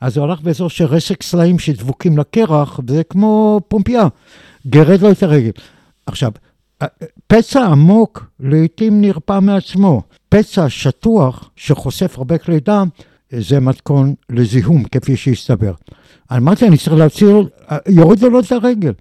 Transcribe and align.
אז 0.00 0.16
הוא 0.16 0.24
הלך 0.26 0.40
באזור 0.40 0.70
של 0.70 0.84
רסק 0.84 1.22
סלעים 1.22 1.58
שדבוקים 1.58 2.18
לקרח, 2.18 2.80
וזה 2.86 3.04
כמו 3.04 3.60
פומפייה, 3.68 4.06
גרד 4.66 5.00
לו 5.00 5.10
את 5.10 5.22
הרגל. 5.22 5.50
עכשיו, 6.06 6.32
פצע 7.26 7.66
עמוק 7.66 8.26
לעתים 8.40 9.00
נרפא 9.00 9.40
מעצמו. 9.40 10.02
פצע 10.28 10.68
שטוח 10.68 11.50
שחושף 11.56 12.18
הרבה 12.18 12.38
כלי 12.38 12.60
דם, 12.60 12.88
זה 13.30 13.60
מתכון 13.60 14.14
לזיהום, 14.30 14.84
כפי 14.84 15.16
שהסתבר. 15.16 15.72
אמרתי, 16.36 16.68
אני 16.68 16.76
צריך 16.76 16.92
להצהיר, 16.92 17.48
יורידו 17.88 18.30
לו 18.30 18.40
את 18.40 18.52
הרגל. 18.52 18.92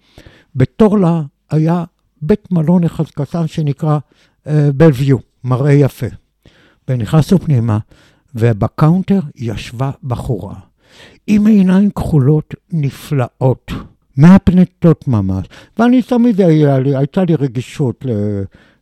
בתורלה 0.55 1.21
היה 1.49 1.83
בית 2.21 2.51
מלון 2.51 2.83
אחד 2.83 3.03
קטן 3.07 3.47
שנקרא 3.47 3.97
בלוויו, 4.75 5.17
uh, 5.17 5.21
מראה 5.43 5.71
יפה. 5.71 6.07
ונכנסנו 6.87 7.39
פנימה, 7.39 7.77
ובקאונטר 8.35 9.19
ישבה 9.35 9.91
בחורה, 10.03 10.55
עם 11.31 11.47
עיניים 11.47 11.89
כחולות 11.89 12.55
נפלאות, 12.71 13.71
מהפנטות 14.17 15.07
ממש. 15.07 15.45
ואני 15.79 16.01
תמיד 16.01 16.41
היה 16.41 16.79
לי, 16.79 16.95
הייתה 16.95 17.23
לי 17.23 17.35
רגישות 17.35 18.05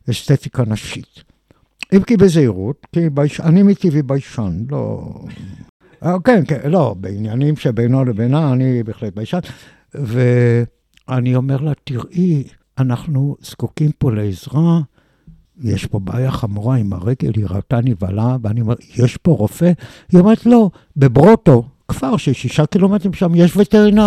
לאסתטיקה 0.08 0.62
נשית. 0.66 1.22
אם 1.92 2.02
כי 2.02 2.16
בזהירות, 2.16 2.86
כי 2.92 3.10
ביש... 3.10 3.40
אני 3.40 3.62
מטבעי 3.62 4.02
ביישן, 4.02 4.64
לא... 4.70 5.14
אה, 6.02 6.16
כן, 6.24 6.42
כן, 6.48 6.70
לא, 6.70 6.94
בעניינים 7.00 7.56
שבינו 7.56 8.04
לבינה 8.04 8.52
אני 8.52 8.82
בהחלט 8.82 9.14
ביישן. 9.14 9.38
ואני 9.94 11.36
אומר 11.36 11.56
לה, 11.56 11.72
תראי, 11.84 12.44
אנחנו 12.78 13.36
זקוקים 13.40 13.90
פה 13.98 14.12
לעזרה, 14.12 14.80
יש 15.62 15.86
פה 15.86 15.98
בעיה 15.98 16.30
חמורה 16.30 16.76
עם 16.76 16.92
הרגל, 16.92 17.32
היא 17.36 17.46
ראתה 17.48 17.80
נבהלה, 17.80 18.36
ואני 18.42 18.60
אומר, 18.60 18.74
יש 18.96 19.16
פה 19.16 19.32
רופא? 19.32 19.72
היא 20.12 20.20
אומרת, 20.20 20.46
לא, 20.46 20.70
בברוטו, 20.96 21.64
כפר 21.90 22.16
של 22.16 22.32
שישה 22.32 22.66
קילומטרים 22.66 23.12
שם, 23.12 23.34
יש 23.34 23.56
וטרינר. 23.56 24.06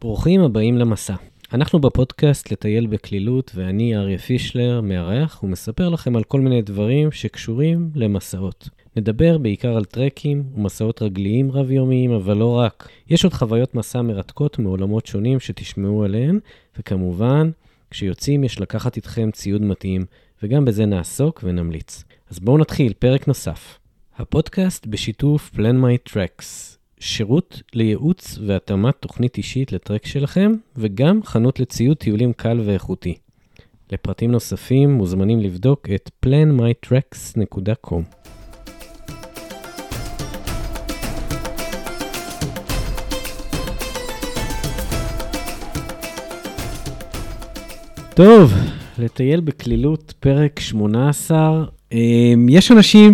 ברוכים 0.00 0.40
הבאים 0.40 0.78
למסע. 0.78 1.14
אנחנו 1.52 1.78
בפודקאסט 1.78 2.52
לטייל 2.52 2.86
בקלילות, 2.86 3.52
ואני 3.54 3.96
אריה 3.96 4.18
פישלר, 4.18 4.80
מארח, 4.80 5.42
ומספר 5.42 5.88
לכם 5.88 6.16
על 6.16 6.24
כל 6.24 6.40
מיני 6.40 6.62
דברים 6.62 7.12
שקשורים 7.12 7.90
למסעות. 7.94 8.68
נדבר 8.96 9.38
בעיקר 9.38 9.76
על 9.76 9.84
טרקים 9.84 10.44
ומסעות 10.56 11.02
רגליים 11.02 11.52
רב-יומיים, 11.52 12.10
אבל 12.10 12.36
לא 12.36 12.58
רק. 12.58 12.88
יש 13.10 13.24
עוד 13.24 13.32
חוויות 13.34 13.74
מסע 13.74 14.02
מרתקות 14.02 14.58
מעולמות 14.58 15.06
שונים 15.06 15.40
שתשמעו 15.40 16.04
עליהן, 16.04 16.38
וכמובן, 16.78 17.50
כשיוצאים 17.90 18.44
יש 18.44 18.60
לקחת 18.60 18.96
איתכם 18.96 19.30
ציוד 19.30 19.62
מתאים, 19.62 20.04
וגם 20.46 20.64
בזה 20.64 20.86
נעסוק 20.86 21.40
ונמליץ. 21.44 22.04
אז 22.30 22.38
בואו 22.38 22.58
נתחיל, 22.58 22.92
פרק 22.98 23.28
נוסף. 23.28 23.78
הפודקאסט 24.18 24.86
בשיתוף 24.86 25.50
Plan 25.54 25.58
My 25.58 26.10
Tracks, 26.12 26.44
שירות 26.98 27.62
לייעוץ 27.74 28.38
והתאמת 28.46 28.94
תוכנית 29.00 29.36
אישית 29.36 29.72
לטרק 29.72 30.06
שלכם, 30.06 30.52
וגם 30.76 31.22
חנות 31.24 31.60
לציוד 31.60 31.96
טיולים 31.96 32.32
קל 32.32 32.60
ואיכותי. 32.64 33.14
לפרטים 33.92 34.32
נוספים 34.32 34.90
מוזמנים 34.90 35.40
לבדוק 35.40 35.88
את 35.94 36.10
planmytracks.com. 36.26 38.02
טוב, 48.14 48.52
לטייל 48.98 49.40
בקלילות, 49.40 50.14
פרק 50.20 50.60
18. 50.60 51.64
אמ, 51.92 52.46
יש 52.50 52.72
אנשים 52.72 53.12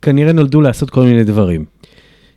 שכנראה 0.00 0.32
נולדו 0.32 0.60
לעשות 0.60 0.90
כל 0.90 1.02
מיני 1.02 1.24
דברים. 1.24 1.64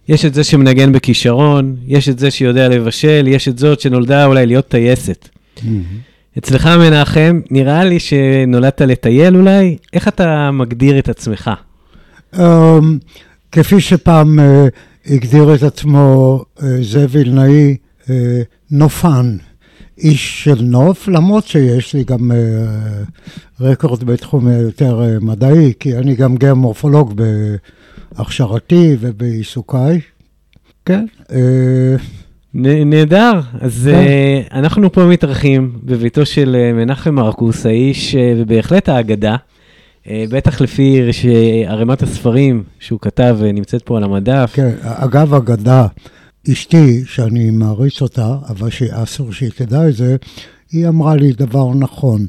יש 0.07 0.25
את 0.25 0.33
זה 0.33 0.43
שמנגן 0.43 0.91
בכישרון, 0.91 1.75
יש 1.87 2.09
את 2.09 2.19
זה 2.19 2.31
שיודע 2.31 2.67
לבשל, 2.67 3.27
יש 3.27 3.47
את 3.47 3.57
זאת 3.57 3.79
שנולדה 3.79 4.25
אולי 4.25 4.45
להיות 4.45 4.67
טייסת. 4.67 5.29
אצלך, 6.37 6.67
מנחם, 6.67 7.39
נראה 7.51 7.83
לי 7.83 7.99
שנולדת 7.99 8.81
לטייל 8.81 9.35
אולי, 9.35 9.77
איך 9.93 10.07
אתה 10.07 10.51
מגדיר 10.51 10.99
את 10.99 11.09
עצמך? 11.09 11.51
Um, 12.35 12.39
כפי 13.51 13.81
שפעם 13.81 14.39
uh, 14.39 14.43
הגדיר 15.13 15.55
את 15.55 15.63
עצמו 15.63 16.39
uh, 16.57 16.63
זאב 16.81 17.09
וילנאי, 17.11 17.77
uh, 18.03 18.09
נופן. 18.71 19.37
איש 19.99 20.43
של 20.43 20.61
נוף, 20.61 21.07
למרות 21.07 21.47
שיש 21.47 21.93
לי 21.93 22.03
גם 22.03 22.31
uh, 22.31 22.35
רקורד 23.61 24.03
בתחום 24.03 24.47
יותר 24.51 25.01
uh, 25.01 25.23
מדעי, 25.25 25.73
כי 25.79 25.97
אני 25.97 26.15
גם 26.15 26.35
גיאומורפולוג 26.35 27.21
בהכשרתי 28.15 28.97
ובעיסוקיי. 28.99 29.99
כן. 30.85 31.05
נהדר, 32.85 33.39
אז 33.61 33.89
uh, 33.91 34.53
אנחנו 34.53 34.91
פה 34.91 35.05
מתארחים 35.05 35.71
בביתו 35.83 36.25
של 36.25 36.71
מנחם 36.73 37.15
מרקוס, 37.15 37.65
האיש 37.65 38.15
ובהחלט 38.37 38.89
האגדה, 38.89 39.35
בטח 40.11 40.61
לפי 40.61 41.01
ערימת 41.67 42.03
הספרים 42.03 42.63
שהוא 42.79 42.99
כתב 42.99 43.37
ונמצאת 43.39 43.81
פה 43.81 43.97
על 43.97 44.03
המדף. 44.03 44.51
כן, 44.53 44.69
אגב, 44.83 45.33
אגדה. 45.33 45.87
אשתי, 46.51 47.05
שאני 47.05 47.49
מעריץ 47.49 48.01
אותה, 48.01 48.37
אבל 48.49 48.69
שאסור 48.69 49.33
שהיא 49.33 49.51
תדע 49.55 49.89
את 49.89 49.95
זה, 49.95 50.15
היא 50.71 50.87
אמרה 50.87 51.15
לי 51.15 51.33
דבר 51.33 51.73
נכון. 51.73 52.25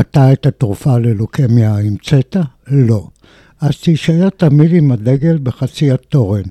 אתה 0.00 0.32
את 0.32 0.46
התרופה 0.46 0.98
ללוקמיה 0.98 1.78
המצאת? 1.78 2.36
לא. 2.66 3.08
אז 3.60 3.80
תישאר 3.80 4.28
תמיד 4.28 4.74
עם 4.74 4.92
הדגל 4.92 5.38
בחצי 5.42 5.90
התורן, 5.92 6.42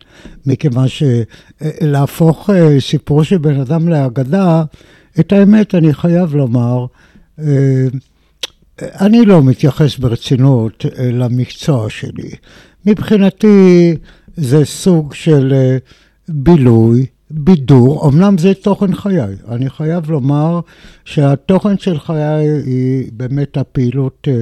מכיוון 0.45 0.85
שלהפוך 0.87 2.49
אה, 2.49 2.79
סיפור 2.79 3.23
של 3.23 3.37
בן 3.37 3.59
אדם 3.59 3.87
לאגדה, 3.87 4.63
את 5.19 5.31
האמת 5.31 5.75
אני 5.75 5.93
חייב 5.93 6.35
לומר, 6.35 6.85
אה, 7.39 7.87
אני 8.81 9.25
לא 9.25 9.43
מתייחס 9.43 9.97
ברצינות 9.97 10.85
אה, 10.85 11.11
למקצוע 11.11 11.89
שלי. 11.89 12.31
מבחינתי 12.85 13.93
זה 14.35 14.65
סוג 14.65 15.13
של 15.13 15.53
בילוי, 16.33 17.05
בידור, 17.31 18.09
אמנם 18.09 18.37
זה 18.37 18.53
תוכן 18.53 18.95
חיי. 18.95 19.35
אני 19.49 19.69
חייב 19.69 20.11
לומר 20.11 20.59
שהתוכן 21.05 21.77
של 21.77 21.99
חיי 21.99 22.47
היא 22.65 23.11
באמת 23.13 23.57
הפעילות, 23.57 24.27
אה, 24.27 24.33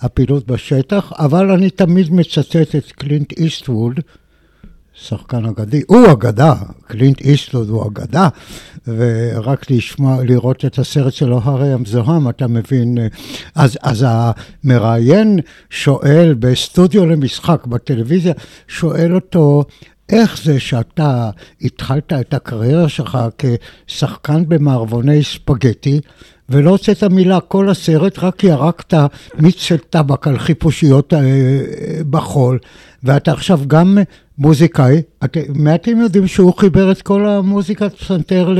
הפעילות 0.00 0.46
בשטח, 0.46 1.12
אבל 1.18 1.50
אני 1.50 1.70
תמיד 1.70 2.12
מצטט 2.12 2.76
את 2.76 2.92
קלינט 2.92 3.32
איסטווד, 3.32 4.00
שחקן 4.94 5.44
אגדי, 5.44 5.82
הוא 5.86 6.12
אגדה, 6.12 6.54
קלינט 6.86 7.20
איסטווד 7.20 7.68
הוא 7.68 7.86
אגדה, 7.86 8.28
ורק 8.86 9.70
לשמוע, 9.70 10.24
לראות 10.24 10.64
את 10.64 10.78
הסרט 10.78 11.12
שלו, 11.12 11.40
הרי 11.44 11.72
המזוהם, 11.72 12.28
אתה 12.28 12.46
מבין, 12.46 12.98
אה, 12.98 13.06
אז, 13.54 13.78
אז 13.82 14.06
המראיין 14.08 15.38
שואל 15.70 16.34
בסטודיו 16.38 17.06
למשחק 17.06 17.66
בטלוויזיה, 17.66 18.32
שואל 18.68 19.14
אותו, 19.14 19.64
איך 20.10 20.40
זה 20.44 20.60
שאתה 20.60 21.30
התחלת 21.62 22.12
את 22.12 22.34
הקריירה 22.34 22.88
שלך 22.88 23.18
כשחקן 23.38 24.48
במערבוני 24.48 25.22
ספגטי, 25.22 26.00
ולא 26.48 26.70
הוצאת 26.70 27.02
מילה 27.02 27.40
כל 27.40 27.68
הסרט, 27.68 28.18
רק 28.18 28.44
ירקת 28.44 28.94
מיץ 29.38 29.60
של 29.60 29.76
טבק 29.76 30.28
על 30.28 30.38
חיפושיות 30.38 31.14
אה, 31.14 31.20
בחול, 32.10 32.58
ואתה 33.04 33.32
עכשיו 33.32 33.60
גם 33.66 33.98
מוזיקאי, 34.38 35.02
את, 35.24 35.36
מעטים 35.54 36.00
יודעים 36.00 36.26
שהוא 36.26 36.54
חיבר 36.58 36.90
את 36.90 37.02
כל 37.02 37.26
המוזיקת 37.26 37.94
פסנתר 37.94 38.54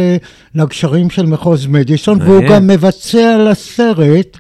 לגשרים 0.55 1.11
של 1.11 1.27
מחוז 1.27 1.67
מדיסון, 1.67 2.23
והוא 2.23 2.43
גם 2.51 2.67
מבצע 2.67 3.37
לסרט. 3.51 4.39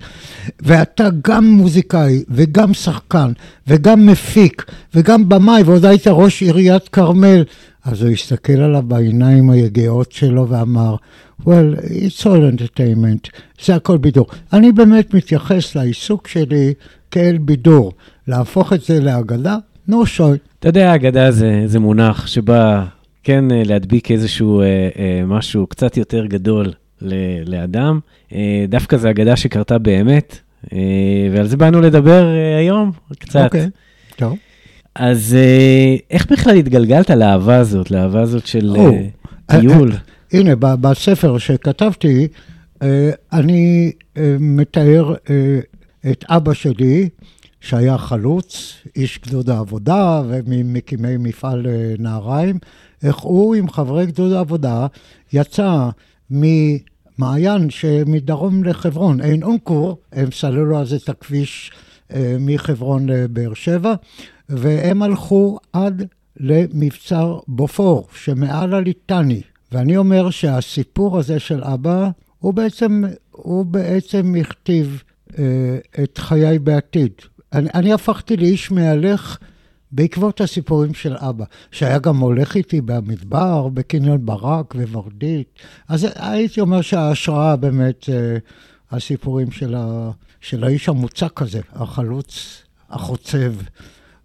ואתה 0.63 1.09
גם 1.25 1.45
מוזיקאי, 1.45 2.23
וגם 2.29 2.75
שחקן, 2.75 3.33
וגם 3.67 4.07
מפיק, 4.07 4.65
וגם 4.95 5.29
במאי, 5.29 5.63
ועוד 5.63 5.85
היית 5.85 6.07
ראש 6.07 6.43
עיריית 6.43 6.89
כרמל. 6.89 7.45
אז 7.85 8.03
הוא 8.03 8.11
הסתכל 8.11 8.61
עליו 8.61 8.83
בעיניים 8.83 9.51
היגעות 9.51 10.13
שלו 10.13 10.49
ואמר, 10.49 10.97
well, 11.43 11.77
it's 11.83 12.25
all 12.25 12.59
entertainment, 12.59 13.31
זה 13.65 13.75
הכל 13.75 13.99
בידור. 13.99 14.27
אני 14.53 14.73
באמת 14.73 15.15
מתייחס 15.15 15.77
לעיסוק 15.77 16.29
שלי 16.29 16.75
כאל 17.11 17.39
בידור. 17.39 17.93
להפוך 18.29 18.73
את 18.73 18.83
זה 18.83 19.01
לאגדה? 19.01 19.57
no 19.89 20.05
shot. 20.17 20.39
אתה 20.59 20.69
יודע, 20.69 20.95
אגדה 20.95 21.31
זה, 21.31 21.63
זה 21.67 21.79
מונח 21.79 22.27
שבא, 22.27 22.85
כן, 23.23 23.45
להדביק 23.65 24.11
איזשהו 24.11 24.61
אה, 24.61 24.89
אה, 24.99 25.23
משהו 25.27 25.67
קצת 25.67 25.97
יותר 25.97 26.27
גדול 26.27 26.73
לאדם. 27.47 27.99
אה, 28.35 28.65
דווקא 28.69 28.97
זו 28.97 29.11
אגדה 29.11 29.37
שקרתה 29.37 29.79
באמת, 29.79 30.39
אה, 30.73 30.79
ועל 31.33 31.47
זה 31.47 31.57
באנו 31.57 31.81
לדבר 31.81 32.25
אה, 32.27 32.59
היום 32.59 32.93
קצת. 33.19 33.45
אוקיי, 33.45 33.69
טוב. 34.17 34.37
אז 34.95 35.37
איך 36.11 36.33
בכלל 36.33 36.57
התגלגלת 36.57 37.11
לאהבה 37.11 37.57
הזאת, 37.57 37.91
לאהבה 37.91 38.21
הזאת 38.21 38.47
של 38.47 38.77
טיול? 39.47 39.93
הנה, 40.33 40.57
בספר 40.57 41.39
שכתבתי, 41.39 42.29
אני 43.33 43.93
מתאר 44.41 45.15
את 46.11 46.25
אבא 46.29 46.53
שלי, 46.53 47.09
שהיה 47.61 47.99
חלוץ, 47.99 48.75
איש 48.97 49.21
גדוד 49.27 49.51
העבודה 49.51 50.23
וממקימי 50.29 51.17
מפעל 51.17 51.67
נהריים, 51.99 52.59
איך 53.03 53.17
הוא 53.17 53.55
עם 53.55 53.71
חברי 53.71 54.07
גדוד 54.07 54.33
העבודה 54.33 54.87
יצא 55.33 55.89
ממעיין 57.21 57.71
שמדרום 57.71 58.65
לחברון, 58.65 59.21
עין 59.21 59.43
אונקור, 59.43 59.99
הם 60.13 60.31
סללו 60.33 60.81
אז 60.81 60.93
את 60.93 61.09
הכביש 61.09 61.71
אה, 62.13 62.37
מחברון 62.41 63.09
לבאר 63.09 63.55
שבע, 63.55 63.95
והם 64.49 65.03
הלכו 65.03 65.59
עד 65.73 66.07
למבצר 66.37 67.39
בופור, 67.49 68.09
שמעל 68.15 68.75
הליטני. 68.75 69.43
ואני 69.73 69.97
אומר 69.97 70.31
שהסיפור 70.31 71.19
הזה 71.19 71.39
של 71.39 71.65
אבא, 71.65 72.11
הוא 72.39 72.55
בעצם, 72.55 73.03
הוא 73.31 73.67
בעצם 73.67 74.35
הכתיב 74.41 75.03
אה, 75.39 75.79
את 76.03 76.19
חיי 76.19 76.59
בעתיד. 76.59 77.13
אני, 77.53 77.69
אני 77.75 77.93
הפכתי 77.93 78.37
לאיש 78.37 78.71
מהלך 78.71 79.39
בעקבות 79.93 80.41
הסיפורים 80.41 80.95
של 80.95 81.17
אבא, 81.17 81.45
שהיה 81.71 81.99
גם 81.99 82.19
הולך 82.19 82.57
איתי 82.57 82.81
במדבר, 82.81 83.69
בקניון 83.69 84.27
ברק 84.27 84.75
וורדית. 84.93 85.59
אז 85.89 86.07
הייתי 86.15 86.61
אומר 86.61 86.81
שההשראה 86.81 87.57
באמת, 87.57 88.09
אה, 88.09 88.37
הסיפורים 88.91 89.51
של, 89.51 89.75
ה, 89.75 90.11
של 90.41 90.65
האיש 90.65 90.89
המוצק 90.89 91.43
הזה, 91.43 91.61
החלוץ, 91.73 92.63
החוצב, 92.91 93.53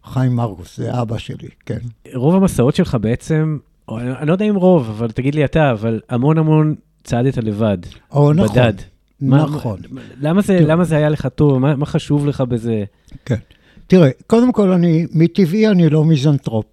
חיים 0.03 0.35
מרגוס, 0.35 0.77
זה 0.77 1.01
אבא 1.01 1.17
שלי, 1.17 1.49
כן. 1.65 1.79
רוב 2.13 2.35
המסעות 2.35 2.75
שלך 2.75 2.97
בעצם, 3.01 3.57
אני 3.89 4.27
לא 4.27 4.31
יודע 4.31 4.45
אם 4.45 4.55
רוב, 4.55 4.89
אבל 4.89 5.11
תגיד 5.11 5.35
לי 5.35 5.45
אתה, 5.45 5.71
אבל 5.71 6.01
המון 6.09 6.37
המון 6.37 6.75
צעדת 7.03 7.37
לבד. 7.37 7.77
או 8.11 8.33
נכון. 8.33 8.55
בדד. 8.55 8.73
נכון. 9.21 9.79
מה, 9.89 10.01
למה, 10.21 10.41
זה, 10.41 10.59
למה 10.59 10.83
זה 10.83 10.95
היה 10.95 11.09
לך 11.09 11.27
טוב? 11.35 11.57
מה, 11.57 11.75
מה 11.75 11.85
חשוב 11.85 12.27
לך 12.27 12.41
בזה? 12.41 12.83
כן. 13.25 13.35
תראה, 13.87 14.09
קודם 14.27 14.51
כל, 14.51 14.71
אני, 14.71 15.05
מטבעי 15.11 15.67
אני 15.67 15.89
לא 15.89 16.05
מיזנטרופ. 16.05 16.65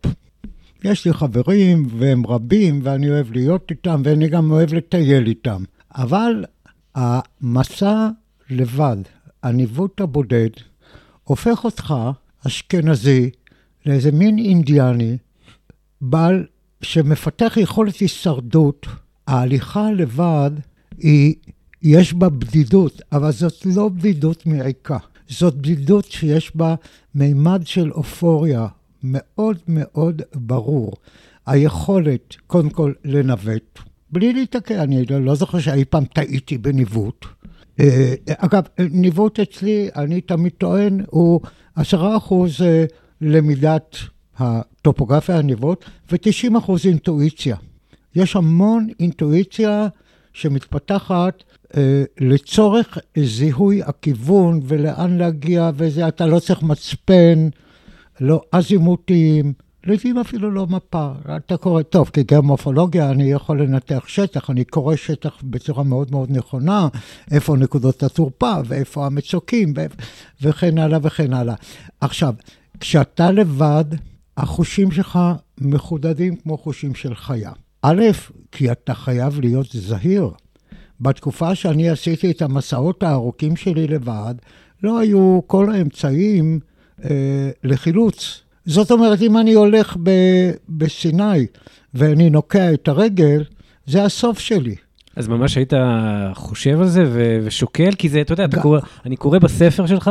יש 0.85 1.07
לי 1.07 1.13
חברים, 1.13 1.87
והם 1.99 2.27
רבים, 2.27 2.81
ואני 2.83 3.11
אוהב 3.11 3.33
להיות 3.33 3.71
איתם, 3.71 4.03
ואני 4.05 4.29
גם 4.29 4.51
אוהב 4.51 4.75
לטייל 4.75 5.27
איתם. 5.27 5.63
אבל 5.95 6.45
המסע 6.95 8.09
לבד, 8.51 8.97
הניווט 9.43 10.01
הבודד, 10.01 10.51
הופך 11.25 11.65
אותך, 11.65 11.95
אשכנזי, 12.47 13.31
לאיזה 13.87 14.13
מין 14.13 14.39
אינדיאני, 14.39 15.17
בעל 16.01 16.47
שמפתח 16.83 17.53
יכולת 17.57 17.97
הישרדות. 17.97 18.87
ההליכה 19.27 19.91
לבד 19.93 20.51
היא, 20.99 21.35
יש 21.83 22.15
בה 22.15 22.29
בדידות, 22.29 23.03
אבל 23.13 23.33
זאת 23.33 23.67
לא 23.67 23.89
בדידות 23.89 24.47
מעיקה. 24.47 24.99
זאת 25.33 25.55
בדידות 25.55 26.05
שיש 26.05 26.57
בה 26.57 26.75
מימד 27.15 27.63
של 27.65 27.93
אופוריה 27.93 28.67
מאוד 29.03 29.59
מאוד 29.69 30.23
ברור. 30.35 30.93
היכולת, 31.47 32.37
קודם 32.47 32.71
כל, 32.71 32.93
לנווט, 33.05 33.79
בלי 34.11 34.33
להתקע, 34.33 34.83
אני 34.83 35.05
לא, 35.07 35.35
זוכר 35.35 35.59
שאי 35.61 35.85
פעם 35.85 36.05
טעיתי 36.05 36.59
בניווט. 36.59 37.27
אה, 37.81 38.15
אגב, 38.37 38.63
ניווט 38.79 39.41
אצלי, 39.41 39.89
אני 39.97 40.21
תמיד 40.21 40.53
טוען, 40.59 41.05
הוא 41.11 41.41
עשרה 41.75 42.17
אחוז 42.17 42.63
אה, 42.63 42.85
למידת 43.21 43.97
הטופוגרפיה 44.39 45.39
הניווט 45.39 45.85
ו-90 46.13 46.59
אחוז 46.59 46.87
אינטואיציה. 46.87 47.57
יש 48.15 48.37
המון 48.37 48.89
אינטואיציה 49.01 49.89
שמתפתחת 50.33 51.45
לצורך 52.21 52.99
זיהוי 53.19 53.83
הכיוון 53.83 54.61
ולאן 54.65 55.19
להגיע 55.19 55.71
וזה, 55.75 56.09
אתה 56.09 56.27
לא 56.27 56.39
צריך 56.39 56.63
מצפן, 56.63 57.49
לא 58.21 58.43
אזימוטים, 58.53 59.53
לעתים 59.85 60.19
אפילו 60.19 60.51
לא 60.51 60.67
מפה. 60.67 61.13
אתה 61.37 61.57
קורא, 61.57 61.83
טוב, 61.83 62.11
כגרמופולוגיה 62.13 63.11
אני 63.11 63.33
יכול 63.33 63.63
לנתח 63.63 64.05
שטח, 64.07 64.51
אני 64.51 64.65
קורא 64.65 64.97
שטח 64.97 65.39
בצורה 65.43 65.83
מאוד 65.83 66.11
מאוד 66.11 66.31
נכונה, 66.31 66.89
איפה 67.31 67.57
נקודות 67.57 68.03
התורפה 68.03 68.55
ואיפה 68.65 69.07
המצוקים 69.07 69.75
וכן 70.43 70.79
הלאה 70.79 70.99
וכן 71.03 71.33
הלאה. 71.33 71.55
עכשיו, 72.01 72.35
כשאתה 72.81 73.31
לבד, 73.31 73.85
החושים 74.37 74.91
שלך 74.91 75.19
מחודדים 75.61 76.37
כמו 76.37 76.59
חושים 76.59 76.95
של 76.95 77.15
חיה. 77.15 77.53
א', 77.83 78.03
כי 78.53 78.73
אתה 78.73 78.95
חייב 78.95 79.41
להיות 79.41 79.67
זהיר. 79.73 80.31
בתקופה 81.03 81.55
שאני 81.55 81.91
עשיתי 81.91 82.31
את 82.31 82.43
המסעות 82.43 83.03
הארוכים 83.03 83.57
שלי 83.57 83.87
לבד, 83.87 84.35
לא 84.83 84.99
היו 84.99 85.41
כל 85.47 85.73
האמצעים 85.73 86.61
אה, 87.05 87.51
לחילוץ. 87.65 88.43
זאת 88.65 88.91
אומרת, 88.91 89.23
אם 89.23 89.39
אני 89.39 89.53
הולך 89.53 89.97
ב- 90.03 90.51
בסיני 90.69 91.47
ואני 91.95 92.31
נוקע 92.31 92.73
את 92.73 92.89
הרגל, 92.89 93.45
זה 93.87 94.05
הסוף 94.05 94.39
שלי. 94.39 94.75
אז 95.17 95.29
ממש 95.29 95.57
היית 95.57 95.73
חושב 96.35 96.81
על 96.81 96.89
זה 96.89 97.05
ו- 97.07 97.39
ושוקל? 97.43 97.91
כי 97.99 98.09
זה, 98.09 98.21
אתה 98.21 98.33
יודע, 98.33 98.45
אתה 98.45 98.61
קורא, 98.61 98.81
אני 99.07 99.17
קורא 99.17 99.39
בספר 99.39 99.87
שלך, 99.87 100.11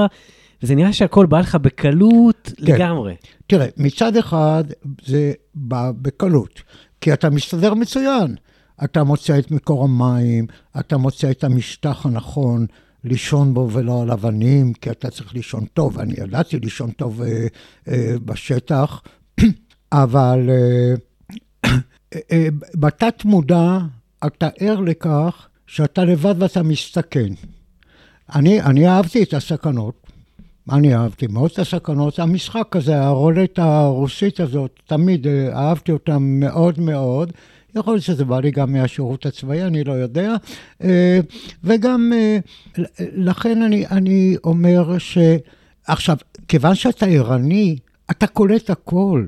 וזה 0.63 0.75
נראה 0.75 0.93
שהכל 0.93 1.25
בא 1.25 1.39
לך 1.39 1.55
בקלות 1.55 2.53
כן. 2.57 2.73
לגמרי. 2.73 3.15
תראה, 3.47 3.67
מצד 3.77 4.17
אחד 4.17 4.63
זה 5.05 5.33
בא 5.55 5.91
בקלות, 6.01 6.61
כי 7.01 7.13
אתה 7.13 7.29
מסתדר 7.29 7.73
מצוין. 7.73 8.35
אתה 8.83 9.03
מוצא 9.03 9.39
את 9.39 9.51
מקור 9.51 9.83
המים, 9.83 10.47
אתה 10.79 10.97
מוצא 10.97 11.31
את 11.31 11.43
המשטח 11.43 12.05
הנכון 12.05 12.65
לישון 13.03 13.53
בו 13.53 13.69
ולא 13.71 14.01
על 14.01 14.11
אבנים, 14.11 14.73
כי 14.73 14.91
אתה 14.91 15.09
צריך 15.09 15.33
לישון 15.33 15.65
טוב. 15.65 15.99
אני 15.99 16.13
ידעתי 16.17 16.59
לישון 16.59 16.91
טוב 16.91 17.21
אה, 17.21 17.47
אה, 17.87 18.13
בשטח, 18.25 19.01
אבל 19.91 20.49
אה, 20.49 20.93
אה, 21.65 22.19
אה, 22.31 22.47
בתת 22.75 23.25
מודע 23.25 23.77
אתה 24.25 24.49
ער 24.59 24.79
לכך 24.79 25.47
שאתה 25.67 26.03
לבד 26.03 26.35
ואתה 26.37 26.63
מסתכן. 26.63 27.33
אני, 28.35 28.61
אני 28.61 28.87
אהבתי 28.87 29.23
את 29.23 29.33
הסכנות, 29.33 30.07
אני 30.71 30.95
אהבתי 30.95 31.27
מאוד 31.27 31.49
את 31.53 31.59
הסכנות. 31.59 32.19
המשחק 32.19 32.75
הזה, 32.75 33.01
הרולט 33.01 33.59
הרוסית 33.59 34.39
הזאת, 34.39 34.79
תמיד 34.85 35.27
אה, 35.27 35.53
אהבתי 35.53 35.91
אותה 35.91 36.17
מאוד 36.19 36.79
מאוד. 36.79 37.31
יכול 37.75 37.93
להיות 37.93 38.03
שזה 38.03 38.25
בא 38.25 38.39
לי 38.39 38.51
גם 38.51 38.73
מהשירות 38.73 39.25
הצבאי, 39.25 39.63
אני 39.63 39.83
לא 39.83 39.93
יודע. 39.93 40.35
אה, 40.83 41.19
וגם, 41.63 42.11
אה, 42.15 42.37
לכן 42.99 43.61
אני, 43.61 43.87
אני 43.87 44.35
אומר 44.43 44.97
ש... 44.97 45.17
עכשיו, 45.87 46.17
כיוון 46.47 46.75
שאתה 46.75 47.05
ערני, 47.05 47.77
אתה 48.11 48.27
קולט 48.27 48.69
הכל. 48.69 49.25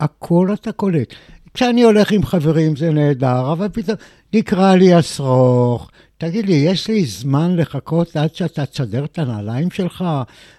הכל 0.00 0.50
אתה 0.52 0.72
קולט. 0.72 1.14
כשאני 1.54 1.82
הולך 1.82 2.12
עם 2.12 2.24
חברים 2.24 2.76
זה 2.76 2.90
נהדר, 2.90 3.52
אבל 3.52 3.68
פתאום 3.68 3.96
נקרא 4.34 4.74
לי 4.74 4.94
השרוך, 4.94 5.90
תגיד 6.18 6.46
לי, 6.46 6.54
יש 6.54 6.88
לי 6.88 7.04
זמן 7.04 7.56
לחכות 7.56 8.16
עד 8.16 8.34
שאתה 8.34 8.66
תסדר 8.66 9.04
את 9.04 9.18
הנעליים 9.18 9.70
שלך? 9.70 10.04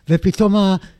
ופתאום 0.09 0.55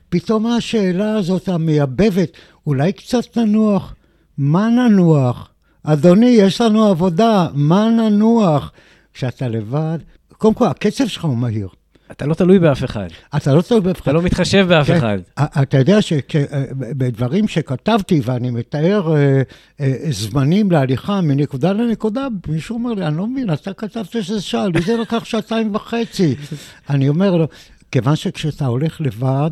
פתאום 0.08 0.46
השאלה 0.46 1.16
הזאת 1.16 1.48
המייבבת, 1.48 2.30
אולי 2.66 2.92
קצת 2.92 3.38
ננוח? 3.38 3.94
מה 4.38 4.68
ננוח? 4.68 5.47
אדוני, 5.84 6.26
יש 6.26 6.60
לנו 6.60 6.86
עבודה, 6.86 7.46
מה 7.54 7.88
ננוח? 7.90 8.72
כשאתה 9.14 9.48
לבד, 9.48 9.98
קודם 10.32 10.54
כל, 10.54 10.66
הקצב 10.66 11.06
שלך 11.06 11.24
הוא 11.24 11.36
מהיר. 11.36 11.68
אתה 12.10 12.26
לא 12.26 12.34
תלוי 12.34 12.58
באף 12.58 12.84
אחד. 12.84 13.06
אתה 13.36 13.54
לא 13.54 13.62
תלוי 13.62 13.80
באף 13.80 13.96
אחד. 13.96 14.02
אתה 14.02 14.12
לא 14.12 14.22
מתחשב 14.22 14.66
באף 14.68 14.86
כן, 14.86 14.96
אחד. 14.96 15.18
אתה 15.38 15.78
יודע 15.78 16.02
שבדברים 16.02 17.48
שכתבתי, 17.48 18.20
ואני 18.24 18.50
מתאר 18.50 19.16
אה, 19.16 19.42
אה, 19.80 19.94
זמנים 20.10 20.70
להליכה 20.70 21.20
מנקודה 21.20 21.72
לנקודה, 21.72 22.26
מישהו 22.48 22.74
אומר 22.74 22.92
לי, 22.92 23.06
אני 23.06 23.16
לא 23.16 23.26
מבין, 23.26 23.52
אתה 23.52 23.72
כתבת 23.72 24.10
שזה 24.10 24.40
שעה, 24.40 24.68
לי 24.68 24.82
זה 24.82 24.96
לקח 24.96 25.24
שעתיים 25.24 25.74
וחצי. 25.74 26.34
אני 26.90 27.08
אומר 27.08 27.36
לו, 27.36 27.48
כיוון 27.90 28.16
שכשאתה 28.16 28.66
הולך 28.66 29.00
לבד, 29.00 29.50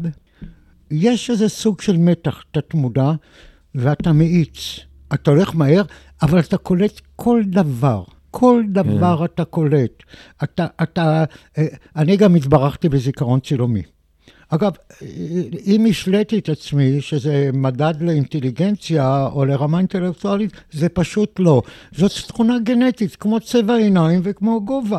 יש 0.90 1.30
איזה 1.30 1.49
סוג 1.49 1.80
של 1.80 1.97
מתח 1.97 2.42
תת-מודע, 2.50 3.12
ואתה 3.75 4.12
מאיץ. 4.12 4.80
אתה 5.14 5.30
הולך 5.30 5.54
מהר, 5.54 5.83
אבל 6.23 6.39
אתה 6.39 6.57
קולט 6.57 7.01
כל 7.17 7.43
דבר. 7.47 8.05
כל 8.31 8.63
דבר 8.69 9.23
yeah. 9.23 9.25
אתה 9.25 9.45
קולט. 9.45 10.03
אתה, 10.43 10.67
אתה, 10.83 11.25
אה, 11.59 11.67
אני 11.97 12.17
גם 12.17 12.35
התברכתי 12.35 12.89
בזיכרון 12.89 13.41
צילומי. 13.41 13.83
אגב, 14.49 14.73
אם 15.67 15.87
השליתי 15.91 16.39
את 16.39 16.49
עצמי 16.49 17.01
שזה 17.01 17.51
מדד 17.53 17.95
לאינטליגנציה 18.01 19.27
או 19.27 19.45
לרמה 19.45 19.79
אינטלקטואלית, 19.79 20.53
זה 20.73 20.89
פשוט 20.89 21.39
לא. 21.39 21.63
זאת 21.93 22.13
תכונה 22.29 22.59
גנטית, 22.59 23.17
כמו 23.17 23.41
צבע 23.41 23.75
עיניים 23.75 24.21
וכמו 24.25 24.65
גובה. 24.65 24.99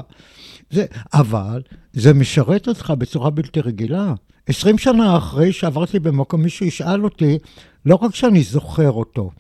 זה, 0.70 0.86
אבל 1.14 1.62
זה 1.94 2.14
משרת 2.14 2.68
אותך 2.68 2.94
בצורה 2.98 3.30
בלתי 3.30 3.62
רגילה. 3.62 4.14
עשרים 4.48 4.78
שנה 4.78 5.18
אחרי 5.18 5.54
שעברתי 5.54 6.00
במקום, 6.00 6.42
מישהו 6.42 6.66
ישאל 6.66 7.04
אותי, 7.04 7.38
לא 7.86 7.96
רק 8.02 8.16
שאני 8.16 8.44
זוכר 8.44 8.92
אותו, 8.92 9.32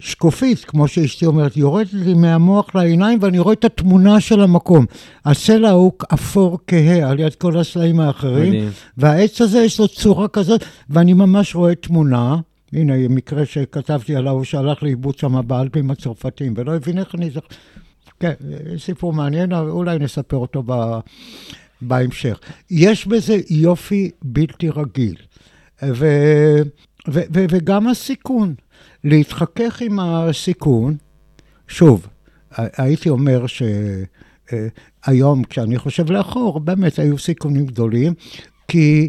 שקופית, 0.00 0.64
כמו 0.64 0.88
שאשתי 0.88 1.26
אומרת, 1.26 1.56
יורדת 1.56 1.92
לי 1.92 2.14
מהמוח 2.14 2.74
לעיניים 2.74 3.18
ואני 3.22 3.38
רואה 3.38 3.52
את 3.52 3.64
התמונה 3.64 4.20
של 4.20 4.40
המקום. 4.40 4.86
הסלע 5.24 5.70
הוא 5.70 5.92
אפור 6.14 6.58
כהה 6.66 7.10
על 7.10 7.20
יד 7.20 7.34
כל 7.34 7.58
הסלעים 7.58 8.00
האחרים, 8.00 8.52
מדהים. 8.52 8.70
והעץ 8.96 9.40
הזה 9.40 9.58
יש 9.58 9.80
לו 9.80 9.88
צורה 9.88 10.28
כזאת, 10.28 10.64
ואני 10.90 11.12
ממש 11.12 11.54
רואה 11.54 11.74
תמונה. 11.74 12.36
הנה, 12.72 13.08
מקרה 13.08 13.46
שכתבתי 13.46 14.16
עליו, 14.16 14.44
שהלך 14.44 14.82
לאיבוד 14.82 15.18
שם 15.18 15.40
באלפים 15.46 15.90
הצרפתיים, 15.90 16.54
ולא 16.56 16.76
הבין 16.76 16.98
איך 16.98 17.14
אני 17.14 17.30
זוכר. 17.30 17.46
כן, 18.20 18.32
סיפור 18.78 19.12
מעניין, 19.12 19.52
אולי 19.52 19.98
נספר 19.98 20.36
אותו 20.36 20.62
ב... 20.66 20.98
בהמשך. 21.82 22.38
יש 22.70 23.06
בזה 23.06 23.36
יופי 23.50 24.10
בלתי 24.22 24.68
רגיל. 24.68 25.16
ו... 25.82 26.06
ו... 27.08 27.20
ו... 27.34 27.44
וגם 27.50 27.88
הסיכון. 27.88 28.54
להתחכך 29.04 29.82
עם 29.82 30.00
הסיכון, 30.00 30.96
שוב, 31.68 32.06
הייתי 32.56 33.08
אומר 33.08 33.44
שהיום, 35.06 35.44
כשאני 35.44 35.78
חושב 35.78 36.10
לאחור, 36.10 36.60
באמת 36.60 36.98
היו 36.98 37.18
סיכונים 37.18 37.66
גדולים, 37.66 38.14
כי 38.68 39.08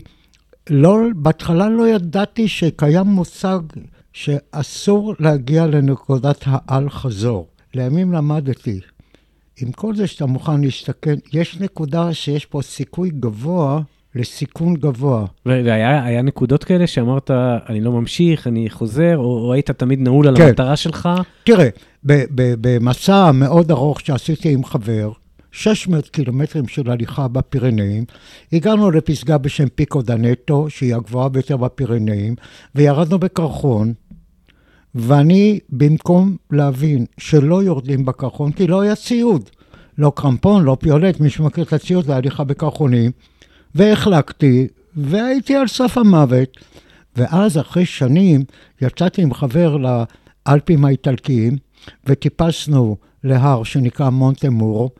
לא, 0.69 0.97
בהתחלה 1.15 1.69
לא 1.69 1.87
ידעתי 1.87 2.47
שקיים 2.47 3.07
מושג 3.07 3.59
שאסור 4.13 5.15
להגיע 5.19 5.67
לנקודת 5.67 6.43
האל-חזור. 6.45 7.47
לימים 7.73 8.13
למדתי, 8.13 8.79
עם 9.61 9.71
כל 9.71 9.95
זה 9.95 10.07
שאתה 10.07 10.25
מוכן 10.25 10.61
להסתכן, 10.61 11.15
יש 11.33 11.59
נקודה 11.59 12.13
שיש 12.13 12.45
פה 12.45 12.61
סיכוי 12.61 13.09
גבוה 13.09 13.81
לסיכון 14.15 14.74
גבוה. 14.74 15.25
והיה 15.45 16.22
נקודות 16.22 16.63
כאלה 16.63 16.88
שאמרת, 16.88 17.31
אני 17.69 17.81
לא 17.81 17.91
ממשיך, 17.91 18.48
אני 18.48 18.69
חוזר, 18.69 19.17
או, 19.17 19.24
או 19.24 19.53
היית 19.53 19.72
תמיד 19.72 20.00
נעול 20.00 20.27
על 20.27 20.38
כן. 20.38 20.48
המטרה 20.48 20.75
שלך? 20.75 21.10
תראה, 21.43 21.69
במסע 22.03 23.31
מאוד 23.31 23.72
ארוך 23.72 24.01
שעשיתי 24.01 24.53
עם 24.53 24.63
חבר, 24.63 25.12
600 25.51 26.10
קילומטרים 26.10 26.67
של 26.67 26.91
הליכה 26.91 27.27
בפירנאים, 27.27 28.05
הגענו 28.53 28.91
לפסגה 28.91 29.38
בשם 29.38 29.67
פיקו 29.75 30.01
דנטו, 30.01 30.69
שהיא 30.69 30.95
הגבוהה 30.95 31.29
ביותר 31.29 31.57
בפירנאים, 31.57 32.36
וירדנו 32.75 33.19
בקרחון, 33.19 33.93
ואני, 34.95 35.60
במקום 35.69 36.36
להבין 36.51 37.05
שלא 37.17 37.63
יורדים 37.63 38.05
בקרחון, 38.05 38.51
כי 38.51 38.67
לא 38.67 38.81
היה 38.81 38.95
ציוד, 38.95 39.50
לא 39.98 40.12
קרמפון, 40.15 40.63
לא 40.63 40.77
פיולט, 40.79 41.19
מי 41.19 41.29
שמכיר 41.29 41.63
את 41.63 41.74
הציוד 41.74 42.07
להליכה 42.07 42.43
בקרחונים, 42.43 43.12
והחלקתי, 43.75 44.67
והייתי 44.96 45.55
על 45.55 45.67
סף 45.67 45.98
המוות. 45.98 46.58
ואז, 47.15 47.58
אחרי 47.58 47.86
שנים, 47.86 48.44
יצאתי 48.82 49.22
עם 49.22 49.34
חבר 49.34 49.77
לאלפים 49.77 50.86
האיטלקיים, 50.86 51.58
וטיפסנו 52.05 52.98
להר 53.24 53.63
שנקרא 53.63 54.10
מונטמור, 54.10 54.91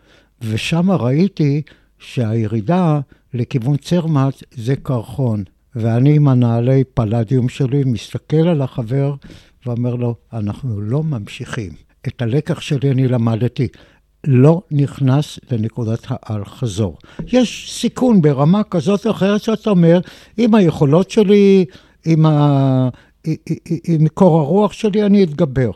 ושם 0.42 0.92
ראיתי 0.92 1.62
שהירידה 2.00 3.00
לכיוון 3.34 3.78
צרמט 3.78 4.44
זה 4.52 4.76
קרחון. 4.76 5.44
ואני 5.76 6.16
עם 6.16 6.28
הנעלי 6.28 6.84
פלדיום 6.94 7.50
שלי 7.50 7.84
מסתכל 7.84 8.48
על 8.48 8.62
החבר 8.62 9.16
ואומר 9.66 9.96
לו, 9.96 10.16
אנחנו 10.34 10.82
לא 10.82 11.04
ממשיכים. 11.04 11.72
את 12.08 12.22
הלקח 12.22 12.62
שלי 12.62 12.92
אני 12.92 13.08
למדתי. 13.08 13.68
לא 14.28 14.62
נכנס 14.72 15.40
לנקודת 15.52 16.08
האל-חזור. 16.10 16.98
יש 17.28 17.74
סיכון 17.74 18.22
ברמה 18.22 18.64
כזאת 18.64 19.06
או 19.06 19.12
אחרת 19.12 19.42
שאתה 19.42 19.70
אומר, 19.70 20.00
עם 20.38 20.56
היכולות 20.56 21.12
שלי, 21.12 21.66
עם, 22.06 22.26
ה... 22.26 22.90
עם 23.88 24.08
קור 24.08 24.40
הרוח 24.40 24.72
שלי, 24.72 25.04
אני 25.04 25.24
אתגבר. 25.24 25.72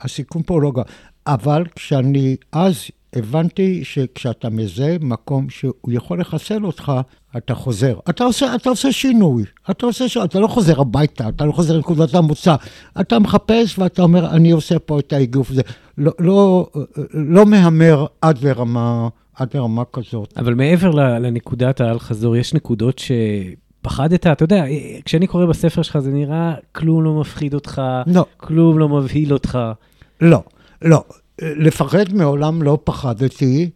הסיכון 0.00 0.42
פה 0.46 0.60
לא 0.60 0.70
גר. 0.70 0.82
אבל 1.26 1.64
כשאני 1.74 2.36
אז 2.52 2.76
הבנתי 3.16 3.84
שכשאתה 3.84 4.50
מזהה 4.50 4.96
מקום 5.00 5.50
שהוא 5.50 5.72
יכול 5.88 6.20
לחסל 6.20 6.64
אותך, 6.64 6.92
אתה 7.36 7.54
חוזר. 7.54 7.98
אתה 8.08 8.24
עושה, 8.24 8.54
אתה 8.54 8.70
עושה 8.70 8.92
שינוי. 8.92 9.44
אתה 9.70 9.86
עושה 9.86 10.08
שינוי. 10.08 10.26
אתה 10.28 10.40
לא 10.40 10.46
חוזר 10.46 10.80
הביתה, 10.80 11.28
אתה 11.28 11.44
לא 11.44 11.52
חוזר 11.52 11.76
לנקודת 11.76 12.14
המוצא. 12.14 12.54
אתה 13.00 13.18
מחפש 13.18 13.78
ואתה 13.78 14.02
אומר, 14.02 14.30
אני 14.30 14.50
עושה 14.50 14.78
פה 14.78 14.98
את 14.98 15.12
האיגוף 15.12 15.50
הזה. 15.50 15.62
לא, 15.98 16.12
לא, 16.18 16.68
לא 17.12 17.46
מהמר 17.46 18.06
עד 18.20 18.38
לרמה, 18.42 19.08
עד 19.34 19.56
לרמה 19.56 19.82
כזאת. 19.92 20.34
אבל 20.36 20.54
מעבר 20.54 20.90
לנקודת 20.90 21.80
האל-חזור, 21.80 22.36
יש 22.36 22.54
נקודות 22.54 22.98
ש... 22.98 23.12
פחדת? 23.82 24.26
אתה 24.26 24.44
יודע, 24.44 24.64
כשאני 25.04 25.26
קורא 25.26 25.46
בספר 25.46 25.82
שלך 25.82 25.98
זה 25.98 26.10
נראה 26.10 26.54
כלום 26.72 27.04
לא 27.04 27.20
מפחיד 27.20 27.54
אותך, 27.54 27.82
לא. 28.06 28.24
כלום 28.36 28.78
לא 28.78 28.88
מבהיל 28.88 29.32
אותך. 29.32 29.58
לא, 30.20 30.42
לא. 30.82 31.04
לפחד 31.42 32.12
מעולם 32.14 32.62
לא 32.62 32.78
פחדתי, 32.84 33.70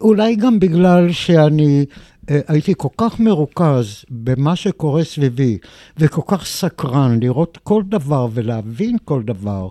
אולי 0.00 0.36
גם 0.36 0.60
בגלל 0.60 1.12
שאני 1.12 1.84
הייתי 2.28 2.74
כל 2.76 2.88
כך 2.96 3.20
מרוכז 3.20 4.04
במה 4.10 4.56
שקורה 4.56 5.04
סביבי, 5.04 5.58
וכל 5.98 6.22
כך 6.26 6.46
סקרן 6.46 7.18
לראות 7.20 7.58
כל 7.62 7.82
דבר 7.88 8.28
ולהבין 8.32 8.96
כל 9.04 9.22
דבר, 9.22 9.68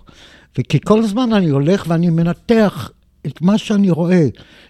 וכי 0.58 0.78
כל 0.84 0.98
הזמן 0.98 1.32
אני 1.32 1.48
הולך 1.48 1.84
ואני 1.88 2.10
מנתח 2.10 2.90
את 3.26 3.42
מה 3.42 3.58
שאני 3.58 3.90
רואה. 3.90 4.26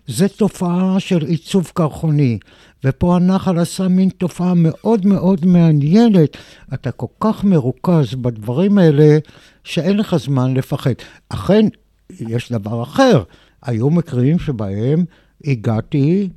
זה 0.07 0.29
תופעה 0.29 1.01
של 1.01 1.25
עיצוב 1.25 1.71
קרחוני, 1.75 2.39
ופה 2.85 3.17
הנחל 3.17 3.59
עשה 3.59 3.89
מין 3.89 4.09
תופעה 4.09 4.55
מאוד 4.55 5.07
מאוד 5.07 5.47
מעניינת. 5.47 6.37
אתה 6.75 6.91
כל 6.91 7.07
כך 7.21 7.45
מרוכז 7.45 8.15
בדברים 8.15 8.79
האלה, 8.79 9.19
שאין 9.65 9.97
לך 9.97 10.17
זמן 10.17 10.55
לפחד. 10.55 10.93
אכן, 11.29 11.67
יש 12.11 12.53
דבר 12.53 12.83
אחר. 12.83 13.23
היו 13.63 13.91
מקרים 13.91 14.39
שבהם 14.39 15.05
הגעתי 15.45 16.29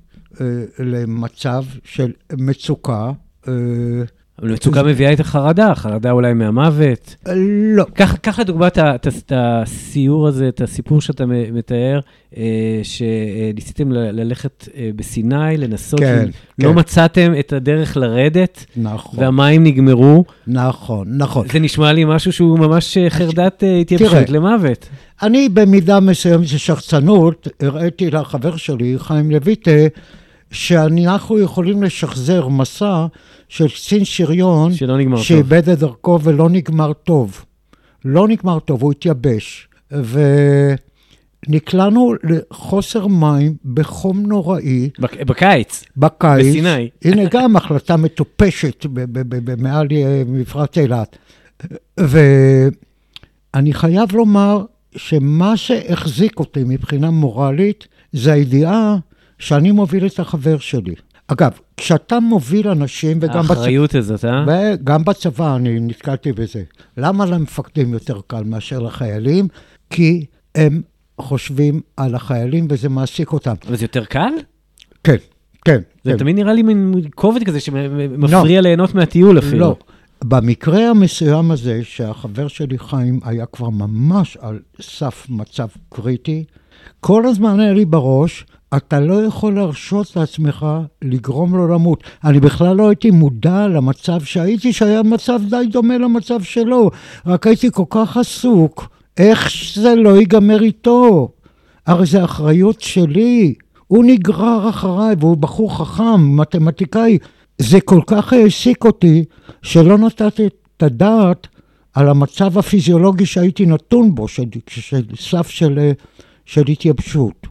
אה, 0.42 0.46
למצב 0.80 1.64
של 1.84 2.12
מצוקה. 2.38 3.12
אה, 3.48 3.54
אבל 4.42 4.52
מצוקה. 4.54 4.84
מביאה 4.84 5.14
את 5.14 5.20
החרדה, 5.20 5.76
חרדה 5.76 6.12
אולי 6.12 6.34
מהמוות. 6.34 7.16
לא. 7.76 7.86
קח, 8.22 8.40
לדוגמה 8.40 8.68
את 8.68 9.32
הסיור 9.36 10.28
הזה, 10.28 10.48
את 10.48 10.62
הסיפור 10.62 11.02
שאתה 11.02 11.26
מתאר, 11.26 12.00
אה, 12.38 12.80
שניסיתם 12.84 13.92
ללכת 13.92 14.68
אה, 14.76 14.90
בסיני, 14.96 15.58
לנסות, 15.58 16.00
כן, 16.00 16.30
לא 16.60 16.70
כן. 16.70 16.80
מצאתם 16.80 17.34
את 17.40 17.54
הדרך 17.54 17.98
לרדת, 17.98 18.66
נכון. 18.78 19.20
והמים 19.20 19.64
נגמרו. 19.64 20.26
נכון, 20.48 21.08
נכון. 21.18 21.48
זה 21.54 21.60
נשמע 21.60 21.94
לי 21.94 22.06
משהו 22.06 22.32
שהוא 22.32 22.60
ממש 22.60 22.98
חרדת 23.10 23.64
התייבשות 23.82 24.30
למוות. 24.30 24.90
אני 25.22 25.50
במידה 25.50 26.00
מסוימת 26.00 26.48
של 26.48 26.58
שחצנות, 26.58 27.48
הראיתי 27.60 28.12
לחבר 28.12 28.56
שלי, 28.56 28.96
חיים 28.98 29.32
לויטה, 29.32 29.72
שאנחנו 30.52 31.40
יכולים 31.40 31.84
לשחזר 31.84 32.48
מסע 32.48 33.06
של 33.50 33.68
קצין 33.68 34.06
שריון, 34.06 34.72
שאיבד 35.18 35.70
את 35.70 35.80
דרכו 35.80 36.20
ולא 36.24 36.50
נגמר 36.50 36.94
טוב. 36.94 37.46
לא 38.06 38.28
נגמר 38.28 38.60
טוב, 38.60 38.84
הוא 38.84 38.92
התייבש. 38.92 39.68
ונקלענו 41.48 42.14
לחוסר 42.24 43.08
מים 43.08 43.56
בחום 43.74 44.26
נוראי. 44.26 44.90
בקיץ. 45.00 45.84
בקיץ. 45.98 46.46
בסיני. 46.46 46.90
הנה 47.06 47.22
גם 47.32 47.56
החלטה 47.56 47.98
מטופשת 47.98 48.86
מעל 49.58 49.88
מפרץ 50.28 50.78
אילת. 50.78 51.18
ואני 51.98 53.74
חייב 53.74 54.12
לומר 54.12 54.66
שמה 54.96 55.58
שהחזיק 55.58 56.40
אותי 56.40 56.64
מבחינה 56.66 57.12
מורלית, 57.12 57.88
זה 58.14 58.34
הידיעה 58.34 58.98
שאני 59.40 59.72
מוביל 59.72 60.06
את 60.06 60.20
החבר 60.20 60.58
שלי. 60.58 60.96
אגב, 61.28 61.52
כשאתה 61.78 62.20
מוביל 62.20 62.68
אנשים, 62.68 63.18
וגם 63.22 63.42
בצבא... 63.42 63.54
האחריות 63.54 63.96
הזאת, 63.96 64.26
אה? 64.26 64.46
וגם 64.48 65.04
בצבא 65.04 65.56
אני 65.56 65.80
נתקלתי 65.80 66.32
בזה. 66.32 66.64
למה 66.98 67.26
למפקדים 67.26 67.94
יותר 67.94 68.20
קל 68.28 68.44
מאשר 68.44 68.80
לחיילים? 68.80 69.48
כי 69.90 70.26
הם 70.56 70.82
חושבים 71.22 71.82
על 71.98 72.16
החיילים 72.16 72.68
וזה 72.70 72.90
מעסיק 72.90 73.34
אותם. 73.34 73.54
אבל 73.68 73.76
זה 73.76 73.84
יותר 73.86 74.06
קל? 74.06 74.32
כן, 75.04 75.16
כן. 75.66 75.80
זה 76.04 76.12
כן. 76.12 76.18
תמיד 76.18 76.36
נראה 76.36 76.54
לי 76.54 76.64
מין 76.64 76.94
כובד 77.16 77.44
כזה 77.44 77.60
שמפריע 77.60 78.62
לא, 78.62 78.68
ליהנות 78.68 78.96
מהטיול 78.96 79.40
אפילו. 79.40 79.60
לא. 79.60 79.78
במקרה 80.28 80.90
המסוים 80.90 81.52
הזה, 81.52 81.80
שהחבר 81.84 82.48
שלי 82.48 82.80
חיים 82.80 83.20
היה 83.24 83.46
כבר 83.46 83.70
ממש 83.70 84.38
על 84.42 84.60
סף 84.82 85.26
מצב 85.30 85.68
קריטי, 85.90 86.44
כל 87.00 87.26
הזמן 87.26 87.60
היה 87.60 87.74
לי 87.74 87.86
בראש, 87.86 88.46
אתה 88.78 89.00
לא 89.00 89.26
יכול 89.26 89.56
להרשות 89.56 90.16
לעצמך 90.16 90.66
לגרום 91.02 91.56
לו 91.56 91.68
למות. 91.68 92.04
אני 92.24 92.40
בכלל 92.40 92.76
לא 92.76 92.88
הייתי 92.88 93.12
מודע 93.12 93.68
למצב 93.68 94.22
שהייתי, 94.22 94.74
שהיה 94.74 95.04
מצב 95.04 95.40
די 95.50 95.66
דומה 95.72 95.98
למצב 95.98 96.42
שלו, 96.44 96.92
רק 97.26 97.48
הייתי 97.48 97.72
כל 97.72 97.86
כך 97.90 98.18
עסוק, 98.18 98.88
איך 99.18 99.50
שזה 99.50 99.96
לא 99.96 100.18
ייגמר 100.18 100.62
איתו. 100.64 101.30
הרי 101.88 102.06
זו 102.06 102.24
אחריות 102.24 102.82
שלי. 102.82 103.54
הוא 103.88 104.04
נגרר 104.06 104.70
אחריי, 104.70 105.16
והוא 105.20 105.38
בחור 105.38 105.78
חכם, 105.78 106.38
מתמטיקאי. 106.38 107.18
זה 107.58 107.82
כל 107.82 108.02
כך 108.08 108.34
העסיק 108.34 108.86
אותי, 108.86 109.26
שלא 109.62 109.98
נתתי 109.98 110.48
את 110.48 110.84
הדעת 110.84 111.48
על 111.94 112.10
המצב 112.10 112.58
הפיזיולוגי 112.58 113.26
שהייתי 113.26 113.66
נתון 113.66 114.16
בו, 114.16 114.28
של, 114.28 114.44
של 114.70 115.02
סף 115.20 115.50
של, 115.50 115.80
אה, 115.80 115.92
של 116.46 116.64
התייבשות. 116.68 117.48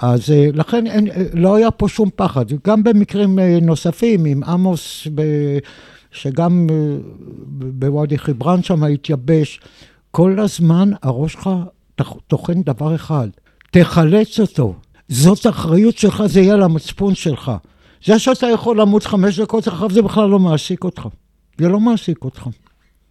אז 0.00 0.30
אה, 0.30 0.48
לכן 0.54 0.86
אין, 0.86 1.08
לא 1.32 1.56
היה 1.56 1.70
פה 1.70 1.88
שום 1.88 2.08
פחד. 2.16 2.44
גם 2.66 2.82
במקרים 2.84 3.38
נוספים, 3.62 4.24
עם 4.24 4.44
עמוס, 4.44 5.06
ב, 5.14 5.22
שגם 6.12 6.66
בוואדי 7.48 8.18
חיברן 8.18 8.62
שם 8.62 8.84
התייבש, 8.84 9.60
כל 10.10 10.40
הזמן 10.40 10.90
הראש 11.02 11.32
שלך 11.32 11.50
טוחן 12.26 12.62
דבר 12.62 12.94
אחד, 12.94 13.28
תחלץ 13.70 14.40
אותו. 14.40 14.74
זאת 15.08 15.46
אחריות 15.46 15.98
שלך, 15.98 16.22
זה 16.26 16.40
יהיה 16.40 16.56
למצפון 16.56 17.14
שלך. 17.14 17.52
זה 18.04 18.18
שאתה 18.18 18.46
יכול 18.46 18.80
למות 18.80 19.04
חמש 19.04 19.40
דקות 19.40 19.68
אחריו, 19.68 19.90
זה 19.90 20.02
בכלל 20.02 20.28
לא 20.28 20.38
מעסיק 20.38 20.84
אותך. 20.84 21.08
זה 21.58 21.68
לא 21.68 21.80
מעסיק 21.80 22.24
אותך. 22.24 22.48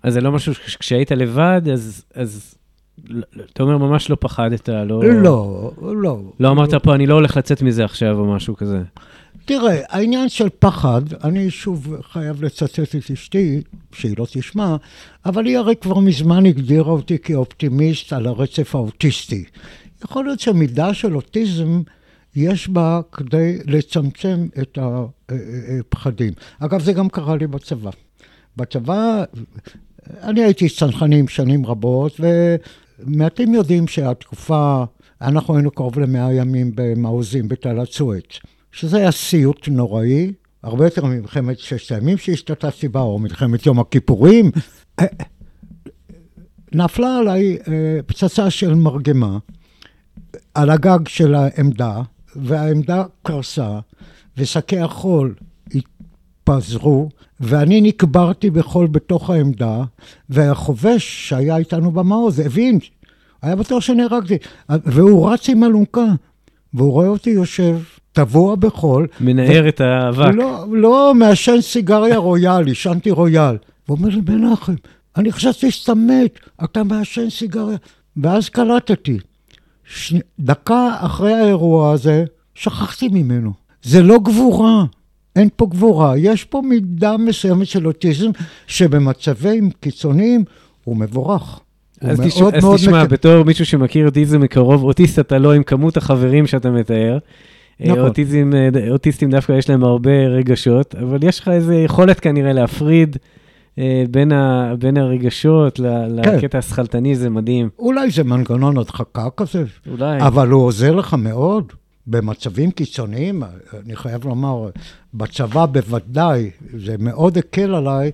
אז 0.04 0.14
זה 0.14 0.22
לא 0.22 0.32
משהו, 0.32 0.54
כשהיית 0.80 1.12
לבד, 1.12 1.62
אז, 1.74 2.04
אז 2.14 2.56
אתה 3.54 3.64
אומר, 3.64 3.78
ממש 3.78 4.10
לא 4.10 4.18
פחדת, 4.20 4.70
לא... 4.70 5.04
לא, 5.04 5.72
לא. 5.82 6.20
לא 6.40 6.52
אמרת 6.52 6.74
פה, 6.84 6.96
אני 6.96 7.08
לא 7.08 7.14
הולך 7.14 7.38
לצאת 7.38 7.62
מזה 7.62 7.86
עכשיו, 7.86 8.20
או 8.20 8.26
משהו 8.26 8.56
כזה. 8.56 8.82
תראה, 9.46 9.82
העניין 9.90 10.30
של 10.30 10.48
פחד, 10.60 11.02
אני 11.24 11.50
שוב 11.50 11.96
חייב 12.12 12.44
לצטט 12.44 12.80
את 12.80 13.12
אשתי, 13.14 13.62
שהיא 13.94 14.16
לא 14.18 14.26
תשמע, 14.32 14.76
אבל 15.26 15.46
היא 15.46 15.58
הרי 15.58 15.76
כבר 15.76 16.00
מזמן 16.00 16.46
הגדירה 16.46 16.92
אותי 16.92 17.20
כאופטימיסט 17.20 18.14
על 18.14 18.28
הרצף 18.28 18.76
האוטיסטי. 18.76 19.44
יכול 20.04 20.26
להיות 20.26 20.40
שמידה 20.40 20.94
של 20.94 21.16
אוטיזם 21.16 21.82
יש 22.36 22.70
בה 22.70 23.02
כדי 23.12 23.58
לצמצם 23.66 24.48
את 24.62 24.78
הפחדים. 24.82 26.34
אגב, 26.60 26.82
זה 26.82 26.94
גם 26.94 27.10
קרה 27.10 27.36
לי 27.36 27.48
בצבא. 27.48 27.92
בצבא, 28.58 29.24
אני 30.22 30.44
הייתי 30.44 30.70
צנחנים 30.70 31.28
שנים 31.28 31.66
רבות, 31.66 32.20
ומעטים 33.00 33.54
יודעים 33.54 33.88
שהתקופה, 33.88 34.84
אנחנו 35.22 35.56
היינו 35.56 35.72
קרוב 35.72 36.00
למאה 36.00 36.34
ימים 36.34 36.72
במעוזים 36.76 37.48
בתעלת 37.48 37.92
סואץ, 37.92 38.40
שזה 38.72 38.98
היה 38.98 39.12
סיוט 39.12 39.68
נוראי, 39.68 40.32
הרבה 40.64 40.86
יותר 40.86 41.06
ממלחמת 41.06 41.60
ששת 41.60 41.92
הימים 41.92 42.18
שהשתתפתי 42.18 42.88
בה, 42.88 43.00
או 43.00 43.20
מלחמת 43.20 43.66
יום 43.66 43.80
הכיפורים. 43.80 44.52
נפלה 46.74 47.18
עליי 47.18 47.58
אה, 47.68 48.00
פצצה 48.06 48.50
של 48.50 48.74
מרגמה 48.74 49.38
על 50.54 50.70
הגג 50.70 51.08
של 51.08 51.36
העמדה, 51.36 52.02
והעמדה 52.38 53.04
קרסה, 53.24 53.80
ושקי 54.38 54.80
החול 54.80 55.36
התפזרו, 55.76 57.10
ואני 57.40 57.82
נקברתי 57.82 58.50
בחול 58.50 58.88
בתוך 58.88 59.30
העמדה, 59.30 59.84
והחובש 60.30 61.30
שהיה 61.30 61.58
איתנו 61.58 61.92
במעוז 61.92 62.40
הבין, 62.40 62.80
היה 63.42 63.56
בטוח 63.56 63.80
שנהרגתי, 63.80 64.38
והוא 64.70 65.30
רץ 65.30 65.50
עם 65.50 65.64
אלונקה, 65.64 66.06
והוא 66.74 66.92
רואה 66.92 67.08
אותי 67.08 67.30
יושב, 67.30 67.78
טבוע 68.12 68.56
בחול. 68.56 69.08
מנער 69.20 69.64
ו... 69.66 69.70
את 69.70 69.82
האבק. 69.82 70.34
לא, 70.34 70.66
לא, 70.72 71.14
מעשן 71.16 71.62
סיגריה 71.62 72.18
רויאל, 72.18 72.68
עישנתי 72.68 73.12
רויאל. 73.12 73.58
והוא 73.88 73.98
אומר 73.98 74.10
לי, 74.10 74.22
מנחם, 74.28 74.74
אני 75.18 75.32
חשבתי 75.32 75.72
שאתה 75.72 75.94
מת, 75.94 76.40
אתה 76.64 76.84
מעשן 76.84 77.30
סיגריה. 77.30 77.78
ואז 78.18 78.50
קלטתי, 78.50 79.18
ש... 79.88 80.14
דקה 80.40 80.96
אחרי 81.00 81.34
האירוע 81.34 81.92
הזה, 81.92 82.26
שכחתי 82.56 83.08
ממנו. 83.12 83.52
זה 83.84 84.02
לא 84.02 84.20
גבורה, 84.24 84.86
אין 85.36 85.50
פה 85.56 85.66
גבורה. 85.66 86.18
יש 86.18 86.44
פה 86.44 86.62
מידה 86.66 87.18
מסוימת 87.18 87.68
של 87.68 87.88
אוטיזם, 87.88 88.30
שבמצבים 88.68 89.70
קיצוניים 89.80 90.44
הוא 90.84 90.98
מבורך. 90.98 91.60
אז, 92.02 92.20
תש... 92.20 92.42
אז 92.42 92.66
תשמע, 92.76 93.04
מק... 93.04 93.10
בתור 93.10 93.44
מישהו 93.44 93.66
שמכיר 93.66 94.06
אוטיזם 94.06 94.42
מקרוב, 94.42 94.84
אוטיסט 94.84 95.20
אתה 95.20 95.38
לא 95.38 95.54
עם 95.54 95.64
כמות 95.64 95.98
החברים 95.98 96.48
שאתה 96.48 96.72
מתאר. 96.72 97.18
אה, 97.82 97.88
נכון. 97.88 98.00
אוטיזם, 98.00 98.52
אה, 98.56 98.92
אוטיסטים 98.92 99.30
דווקא 99.30 99.52
יש 99.52 99.70
להם 99.70 99.84
הרבה 99.84 100.12
רגשות, 100.12 100.96
אבל 100.96 101.20
יש 101.22 101.40
לך 101.40 101.48
איזו 101.48 101.74
יכולת 101.74 102.20
כנראה 102.20 102.54
להפריד 102.54 103.18
בין, 104.12 104.32
ה, 104.32 104.74
בין 104.80 104.98
הרגשות 104.98 105.78
כן. 105.78 106.16
לקטע 106.16 106.58
השכלתני, 106.58 107.16
זה 107.16 107.30
מדהים. 107.30 107.70
אולי 107.80 108.12
זה 108.12 108.24
מנגנון 108.24 108.78
הדחקה 108.78 109.30
כזה. 109.38 109.64
אולי. 109.92 110.22
אבל 110.22 110.50
הוא 110.50 110.66
עוזר 110.66 110.96
לך 110.96 111.14
מאוד. 111.14 111.74
במצבים 112.08 112.72
קיצוניים, 112.72 113.44
אני 113.86 113.96
חייב 113.96 114.26
לומר, 114.26 114.70
בצבא 115.14 115.66
בוודאי, 115.66 116.50
זה 116.78 116.96
מאוד 117.00 117.38
הקל 117.38 117.76
עליי, 117.76 118.12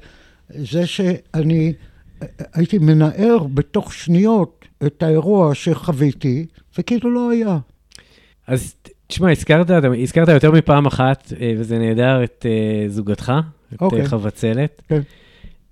זה 0.50 0.88
שאני 0.88 1.74
הייתי 2.54 2.78
מנער 2.78 3.38
בתוך 3.54 3.94
שניות 3.94 4.66
את 4.86 5.04
האירוע 5.04 5.56
שחוויתי, 5.56 6.46
וכאילו 6.78 7.12
לא 7.12 7.30
היה. 7.30 7.58
אז 8.48 8.76
תשמע, 9.08 9.32
הזכרת, 9.32 9.70
הזכרת 10.04 10.28
יותר 10.28 10.52
מפעם 10.52 10.86
אחת, 10.86 11.34
אה, 11.42 11.54
וזה 11.58 11.80
נהדר, 11.80 12.24
את 12.24 12.46
uh, 12.46 12.92
זוגתך, 12.92 13.34
את 13.74 13.82
okay. 13.82 13.86
אוקיי. 13.86 14.06
חבצלת. 14.06 14.82
Okay. 14.92 15.23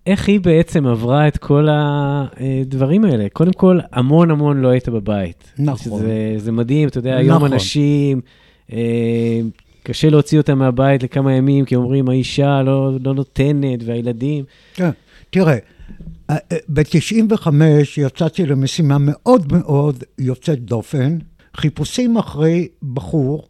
איך 0.06 0.28
היא 0.28 0.40
בעצם 0.40 0.86
עברה 0.88 1.28
את 1.28 1.38
כל 1.38 1.68
הדברים 1.72 3.06
האלה? 3.06 3.28
קודם 3.34 3.54
כל, 3.54 3.80
המון 3.92 4.32
המון 4.32 4.62
לא 4.62 4.68
היית 4.68 4.90
בבית. 4.90 5.54
נכון. 5.60 6.00
שזה, 6.00 6.34
זה 6.38 6.52
מדהים, 6.52 6.88
אתה 6.88 6.98
יודע, 6.98 7.18
היום 7.18 7.36
נכון. 7.36 7.54
אנשים, 7.54 8.22
אה, 8.74 9.42
קשה 9.84 10.10
להוציא 10.10 10.38
אותם 10.38 10.60
מהבית 10.60 11.04
לכמה 11.04 11.34
ימים, 11.34 11.66
כי 11.66 11.76
אומרים, 11.76 12.10
האישה 12.10 12.62
לא, 12.62 12.92
לא 13.04 13.14
נותנת, 13.14 13.80
והילדים. 13.86 14.44
כן, 14.74 14.90
תראה, 15.30 15.58
אה, 16.30 16.38
אה, 16.52 16.58
ב-95 16.70 17.48
יצאתי 17.98 18.46
למשימה 18.46 18.98
מאוד 19.00 19.54
מאוד 19.54 20.04
יוצאת 20.20 20.60
דופן, 20.60 21.18
חיפושים 21.58 22.18
אחרי 22.18 22.68
בחור, 22.94 23.48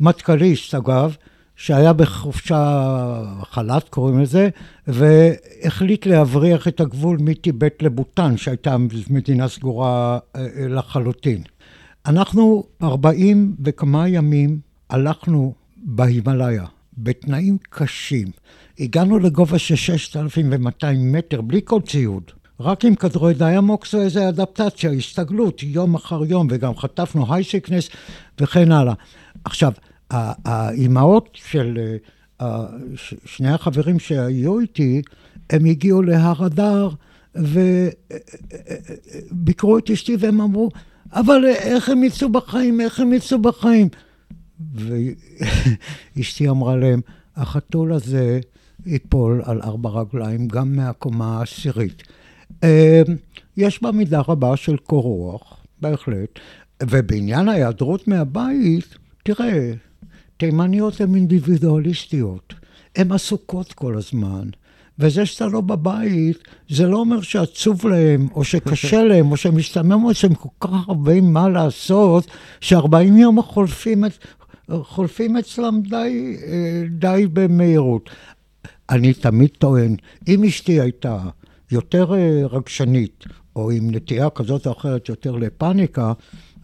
מטכ"ליסט 0.00 0.74
אגב, 0.74 1.16
שהיה 1.58 1.92
בחופשה 1.92 3.22
חל"ת, 3.50 3.88
קוראים 3.88 4.20
לזה, 4.20 4.48
והחליט 4.86 6.06
להבריח 6.06 6.68
את 6.68 6.80
הגבול 6.80 7.18
מטיבט 7.20 7.82
לבוטן, 7.82 8.36
שהייתה 8.36 8.76
מדינה 9.10 9.48
סגורה 9.48 10.18
אה, 10.36 10.46
לחלוטין. 10.68 11.42
אנחנו 12.06 12.64
40 12.82 13.56
וכמה 13.64 14.08
ימים 14.08 14.58
הלכנו 14.90 15.54
בהימאליה, 15.76 16.64
בתנאים 16.98 17.56
קשים. 17.70 18.28
הגענו 18.78 19.18
לגובה 19.18 19.58
של 19.58 19.76
6,200 19.76 21.12
מטר, 21.12 21.40
בלי 21.40 21.60
כל 21.64 21.80
ציוד. 21.86 22.22
רק 22.60 22.84
עם 22.84 22.94
כדורי 22.94 23.34
דיאמוקס 23.34 23.94
ואיזה 23.94 24.28
אדפטציה, 24.28 24.90
הסתגלות, 24.90 25.62
יום 25.62 25.94
אחר 25.94 26.24
יום, 26.24 26.46
וגם 26.50 26.76
חטפנו 26.76 27.34
הייסיקנס 27.34 27.88
וכן 28.40 28.72
הלאה. 28.72 28.94
עכשיו, 29.44 29.72
האימהות 30.10 31.28
של 31.34 31.96
אה, 32.40 32.66
שני 33.24 33.48
החברים 33.48 33.98
שהיו 33.98 34.60
איתי, 34.60 35.02
הם 35.50 35.64
הגיעו 35.64 36.02
להר 36.02 36.46
אדר 36.46 36.88
וביקרו 39.32 39.78
את 39.78 39.90
אשתי 39.90 40.16
והם 40.18 40.40
אמרו, 40.40 40.68
אבל 41.12 41.44
איך 41.44 41.88
הם 41.88 42.04
יצאו 42.04 42.28
בחיים, 42.28 42.80
איך 42.80 43.00
הם 43.00 43.12
יצאו 43.12 43.42
בחיים? 43.42 43.88
ואשתי 46.16 46.48
אמרה 46.50 46.76
להם, 46.76 47.00
החתול 47.36 47.92
הזה 47.92 48.40
ייפול 48.86 49.42
על 49.44 49.60
ארבע 49.62 49.90
רגליים 49.90 50.48
גם 50.48 50.76
מהקומה 50.76 51.38
העשירית. 51.38 52.02
אה, 52.64 53.02
יש 53.56 53.82
בה 53.82 53.92
מידה 53.92 54.20
רבה 54.28 54.56
של 54.56 54.76
קור 54.76 55.02
רוח, 55.02 55.66
בהחלט, 55.80 56.38
ובעניין 56.82 57.48
ההיעדרות 57.48 58.08
מהבית, 58.08 58.94
תראה, 59.22 59.72
תימניות 60.38 61.00
הן 61.00 61.14
אינדיבידואליסטיות, 61.14 62.54
הן 62.96 63.12
עסוקות 63.12 63.72
כל 63.72 63.96
הזמן. 63.96 64.48
וזה 64.98 65.26
שאתה 65.26 65.46
לא 65.46 65.60
בבית, 65.60 66.38
זה 66.68 66.86
לא 66.86 66.96
אומר 66.96 67.20
שעצוב 67.20 67.86
להם, 67.86 68.28
או 68.34 68.44
שקשה 68.44 69.02
להם, 69.10 69.30
או 69.30 69.36
שמשתמם, 69.36 70.04
או 70.04 70.14
שהם 70.14 70.34
כל 70.34 70.48
כך 70.60 70.88
הרבה 70.88 71.20
מה 71.20 71.48
לעשות, 71.48 72.26
שארבעים 72.60 73.16
יום 73.16 73.42
חולפים, 73.42 74.04
חולפים 74.70 75.36
אצלם 75.36 75.80
די, 75.82 76.36
די 76.90 77.26
במהירות. 77.32 78.10
אני 78.90 79.14
תמיד 79.14 79.50
טוען, 79.58 79.96
אם 80.28 80.44
אשתי 80.44 80.80
הייתה 80.80 81.18
יותר 81.70 82.12
רגשנית, 82.50 83.24
או 83.56 83.70
עם 83.70 83.90
נטייה 83.90 84.30
כזאת 84.30 84.66
או 84.66 84.72
אחרת 84.72 85.08
יותר 85.08 85.36
לפאניקה, 85.36 86.12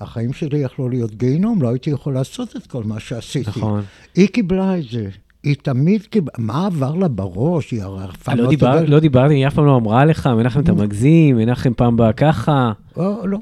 החיים 0.00 0.32
שלי 0.32 0.58
יכלו 0.58 0.88
להיות 0.88 1.14
גיהינום, 1.14 1.62
לא 1.62 1.68
הייתי 1.68 1.90
יכול 1.90 2.14
לעשות 2.14 2.56
את 2.56 2.66
כל 2.66 2.84
מה 2.84 3.00
שעשיתי. 3.00 3.50
נכון. 3.50 3.82
היא 4.14 4.28
קיבלה 4.28 4.78
את 4.78 4.84
זה. 4.90 5.08
היא 5.42 5.56
תמיד 5.62 6.02
קיבלה, 6.02 6.32
מה 6.38 6.66
עבר 6.66 6.94
לה 6.94 7.08
בראש? 7.08 7.70
היא 7.70 7.82
הרי 7.82 8.04
אף 8.04 8.16
פעם 8.16 8.36
לא, 8.38 8.44
לא 8.44 8.50
דיבר, 8.50 8.84
לא 8.84 9.00
דיברתי, 9.00 9.34
היא 9.34 9.46
אף 9.46 9.54
פעם 9.54 9.66
לא 9.66 9.76
אמרה 9.76 10.04
לך, 10.04 10.26
מנחם, 10.26 10.60
אתה 10.60 10.72
מגזים, 10.72 11.36
מנחם 11.36 11.74
פעם 11.76 11.96
בא 11.96 12.12
ככה. 12.12 12.72
לא, 12.96 13.28
לא. 13.28 13.38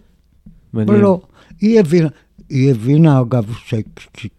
מעניין. 0.72 1.00
לא, 1.00 1.20
היא 1.60 1.80
הבינה, 1.80 2.08
היא 2.48 2.70
הבינה, 2.70 3.20
אגב, 3.20 3.54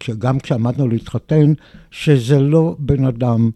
שגם 0.02 0.38
כשעמדנו 0.38 0.88
להתחתן, 0.88 1.52
שזה 1.90 2.40
לא 2.40 2.76
בן 2.78 3.04
אדם 3.04 3.50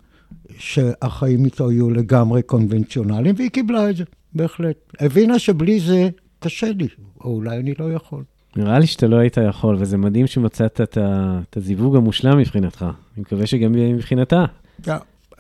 שהחיים 0.59 1.45
איתו 1.45 1.73
יהיו 1.73 1.91
לגמרי 1.91 2.43
קונבנציונליים, 2.43 3.35
והיא 3.39 3.51
קיבלה 3.51 3.91
את 3.91 3.97
זה. 3.97 4.05
בהחלט. 4.35 4.77
הבינה 5.01 5.39
שבלי 5.39 5.81
זה 5.81 6.09
קשה 6.39 6.73
לי, 6.73 6.89
או 7.25 7.31
אולי 7.31 7.59
אני 7.59 7.75
לא 7.79 7.93
יכול. 7.93 8.23
נראה 8.59 8.79
לי 8.79 8.87
שאתה 8.87 9.07
לא 9.07 9.17
היית 9.17 9.37
יכול, 9.49 9.77
וזה 9.79 9.97
מדהים 9.97 10.27
שמצאת 10.27 10.81
את, 10.81 10.97
ה, 10.97 11.41
את 11.51 11.57
הזיווג 11.57 11.97
המושלם 11.97 12.39
מבחינתך. 12.39 12.83
אני 12.83 13.23
מקווה 13.23 13.47
שגם 13.47 13.73
מבחינתה. 13.73 14.45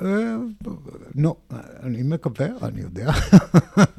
אה, 0.02 0.36
נו, 1.14 1.34
אני 1.82 2.02
מקווה, 2.02 2.46
אני 2.62 2.80
יודע. 2.80 3.10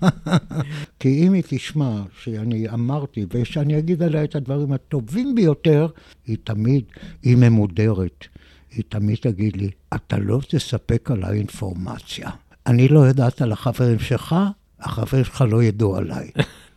כי 0.99 1.27
אם 1.27 1.33
היא 1.33 1.43
תשמע 1.47 2.01
שאני 2.19 2.69
אמרתי, 2.69 3.25
ושאני 3.33 3.79
אגיד 3.79 4.03
עליה 4.03 4.23
את 4.23 4.35
הדברים 4.35 4.71
הטובים 4.71 5.35
ביותר, 5.35 5.87
היא 6.27 6.37
תמיד, 6.43 6.83
היא 7.23 7.37
ממודרת. 7.37 8.25
היא 8.71 8.83
תמיד 8.89 9.17
תגיד 9.21 9.57
לי, 9.57 9.69
אתה 9.95 10.17
לא 10.17 10.39
תספק 10.49 11.11
עליי 11.11 11.37
אינפורמציה. 11.37 12.29
אני 12.67 12.87
לא 12.87 12.99
יודעת 12.99 13.41
על 13.41 13.51
החברים 13.51 13.99
שלך, 13.99 14.35
החברים 14.79 15.23
שלך 15.23 15.43
לא 15.49 15.63
ידעו 15.63 15.95
עליי. 15.95 16.29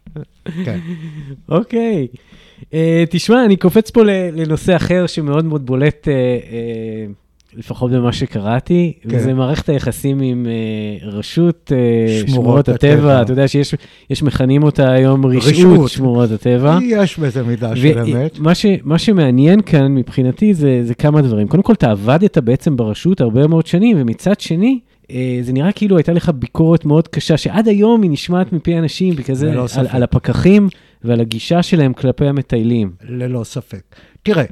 כן. 0.65 0.79
אוקיי. 1.49 2.07
אה, 2.75 3.05
תשמע, 3.11 3.45
אני 3.45 3.57
קופץ 3.57 3.91
פה 3.91 4.03
לנושא 4.33 4.77
אחר 4.77 5.07
שמאוד 5.07 5.45
מאוד 5.45 5.67
בולט. 5.67 6.09
אה, 6.09 7.07
לפחות 7.57 7.91
במה 7.91 8.13
שקראתי, 8.13 8.93
כן. 9.03 9.17
וזה 9.17 9.35
מערכת 9.35 9.69
היחסים 9.69 10.21
עם 10.21 10.47
uh, 10.47 11.05
רשות 11.05 11.73
uh, 11.73 12.11
שמורות, 12.19 12.29
שמורות 12.29 12.69
הטבע. 12.69 12.93
הטבע. 12.95 13.23
אתה 13.23 13.33
יודע 13.33 13.49
שיש 13.49 14.23
מכנים 14.23 14.63
אותה 14.63 14.93
היום 14.93 15.27
רשות 15.27 15.89
שמורות 15.89 16.31
הטבע. 16.31 16.79
יש 16.83 17.19
בזה 17.19 17.43
מידה 17.43 17.77
של 17.77 17.99
אמת. 17.99 18.39
מה, 18.39 18.55
ש, 18.55 18.67
מה 18.85 18.99
שמעניין 18.99 19.61
כאן 19.63 19.95
מבחינתי 19.95 20.55
זה, 20.55 20.81
זה 20.85 20.95
כמה 20.95 21.23
דברים. 21.23 21.49
קודם 21.49 21.63
כל, 21.63 21.73
אתה 21.73 21.91
עבדת 21.91 22.39
בעצם 22.39 22.77
ברשות 22.77 23.21
הרבה 23.21 23.47
מאוד 23.47 23.67
שנים, 23.67 23.97
ומצד 24.01 24.41
שני, 24.41 24.79
זה 25.43 25.53
נראה 25.53 25.73
כאילו 25.73 25.97
הייתה 25.97 26.13
לך 26.13 26.29
ביקורת 26.29 26.85
מאוד 26.85 27.09
קשה, 27.09 27.37
שעד 27.37 27.69
היום 27.69 28.03
היא 28.03 28.11
נשמעת 28.11 28.53
מפי 28.53 28.79
אנשים, 28.79 29.17
בכזה, 29.17 29.53
על, 29.77 29.87
על 29.89 30.03
הפקחים 30.03 30.69
ועל 31.05 31.21
הגישה 31.21 31.63
שלהם 31.63 31.93
כלפי 31.93 32.27
המטיילים. 32.27 32.93
ללא 33.09 33.45
ספק. 33.45 33.83
תראה, 34.23 34.45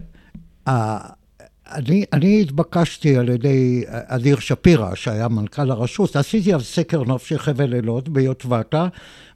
אני, 1.73 2.05
אני 2.12 2.40
התבקשתי 2.40 3.16
על 3.16 3.29
ידי 3.29 3.85
אדיר 3.88 4.38
שפירא, 4.38 4.94
שהיה 4.94 5.29
מנכ"ל 5.29 5.70
הרשות, 5.70 6.16
עשיתי 6.16 6.53
על 6.53 6.61
סקר 6.61 7.03
נוף 7.03 7.27
של 7.27 7.38
חבל 7.38 7.75
אילות 7.75 8.09
ביוטבתה, 8.09 8.87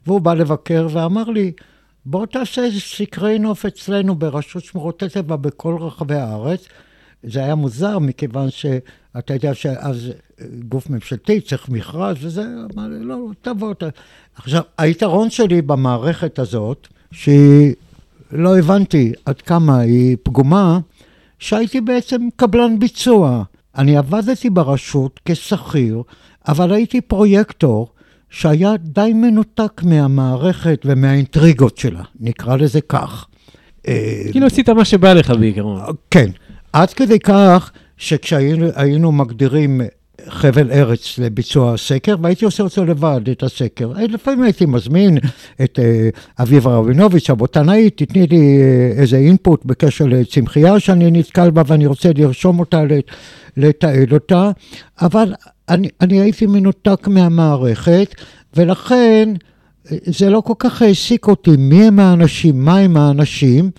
והוא 0.07 0.21
בא 0.21 0.33
לבקר 0.33 0.87
ואמר 0.91 1.23
לי, 1.23 1.51
בוא 2.05 2.25
תעשה 2.25 2.61
סקרי 2.79 3.39
נוף 3.39 3.65
אצלנו 3.65 4.15
ברשות 4.15 4.63
שמורות 4.63 5.03
הטבע 5.03 5.35
בכל 5.35 5.77
רחבי 5.79 6.15
הארץ. 6.15 6.67
זה 7.23 7.39
היה 7.39 7.55
מוזר, 7.55 7.99
מכיוון 7.99 8.49
שאתה 8.49 9.33
יודע 9.33 9.53
שאז 9.53 10.11
גוף 10.59 10.89
ממשלתי 10.89 11.41
צריך 11.41 11.69
מכרז 11.69 12.17
וזה, 12.19 12.43
אמר 12.73 12.87
לי, 12.87 13.05
לא, 13.05 13.27
תבוא. 13.41 13.73
ת... 13.73 13.83
עכשיו, 14.35 14.61
היתרון 14.77 15.29
שלי 15.29 15.61
במערכת 15.61 16.39
הזאת, 16.39 16.87
שהיא, 17.11 17.73
לא 18.31 18.57
הבנתי 18.57 19.13
עד 19.25 19.41
כמה 19.41 19.79
היא 19.79 20.17
פגומה, 20.23 20.79
שהייתי 21.39 21.81
בעצם 21.81 22.27
קבלן 22.35 22.79
ביצוע. 22.79 23.43
אני 23.77 23.97
עבדתי 23.97 24.49
ברשות 24.49 25.19
כשכיר, 25.25 26.01
אבל 26.47 26.73
הייתי 26.73 27.01
פרויקטור 27.01 27.87
שהיה 28.29 28.77
די 28.77 29.11
מנותק 29.13 29.81
מהמערכת 29.83 30.81
ומהאינטריגות 30.85 31.77
שלה, 31.77 32.03
נקרא 32.19 32.55
לזה 32.55 32.81
כך. 32.81 33.25
כאילו 34.31 34.45
עשית 34.45 34.69
מה 34.69 34.85
שבא 34.85 35.13
לך 35.13 35.29
בעיקרון. 35.39 35.81
כן, 36.11 36.29
עד 36.75 36.93
כדי 36.93 37.19
כך 37.19 37.71
שכשהיינו 37.97 39.11
מגדירים 39.11 39.81
חבל 40.27 40.71
ארץ 40.71 41.19
לביצוע 41.19 41.73
הסקר, 41.73 42.15
והייתי 42.21 42.45
עושה 42.45 42.63
אותו 42.63 42.85
לבד, 42.85 43.21
את 43.31 43.43
הסקר. 43.43 43.91
לפעמים 44.09 44.43
הייתי 44.43 44.65
מזמין 44.65 45.17
את 45.63 45.79
uh, 45.79 46.41
אביבה 46.43 46.75
רבינוביץ', 46.75 47.29
הבוטנאית, 47.29 47.97
תתני 47.97 48.27
לי 48.27 48.59
uh, 48.95 48.99
איזה 48.99 49.17
אינפוט 49.17 49.65
בקשר 49.65 50.05
לצמחייה 50.05 50.79
שאני 50.79 51.11
נתקל 51.11 51.49
בה 51.49 51.61
ואני 51.67 51.85
רוצה 51.85 52.09
לרשום 52.15 52.59
אותה, 52.59 52.83
לתעד 53.57 54.13
אותה, 54.13 54.51
אבל 55.01 55.33
אני, 55.69 55.89
אני 56.01 56.21
הייתי 56.21 56.45
מנותק 56.45 57.07
מהמערכת, 57.07 58.15
ולכן 58.55 59.33
אה, 59.91 59.97
זה 60.05 60.29
לא 60.29 60.41
כל 60.41 60.53
כך 60.59 60.81
העסיק 60.81 61.27
אותי 61.27 61.57
מי 61.57 61.83
הם 61.83 61.99
האנשים, 61.99 62.65
מה 62.65 62.77
הם 62.77 62.97
האנשים, 62.97 63.71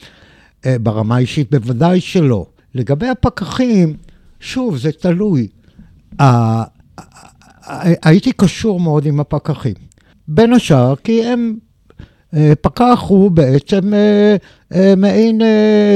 ברמה 0.67 1.17
האישית 1.17 1.51
בוודאי 1.51 2.01
שלא. 2.01 2.47
לגבי 2.77 3.09
הפקחים, 3.09 3.97
שוב, 4.41 4.77
זה 4.77 4.93
תלוי. 4.93 5.49
הייתי 8.03 8.33
קשור 8.33 8.81
מאוד 8.81 9.07
עם 9.07 9.21
הפקחים. 9.21 9.75
בין 10.29 10.53
השאר, 10.53 10.97
כי 10.97 11.25
הם, 11.25 11.57
אה, 12.35 12.53
פקח 12.61 13.05
הוא 13.09 13.31
בעצם 13.31 13.95
אה, 13.95 14.37
אה, 14.75 14.95
מעין 14.97 15.41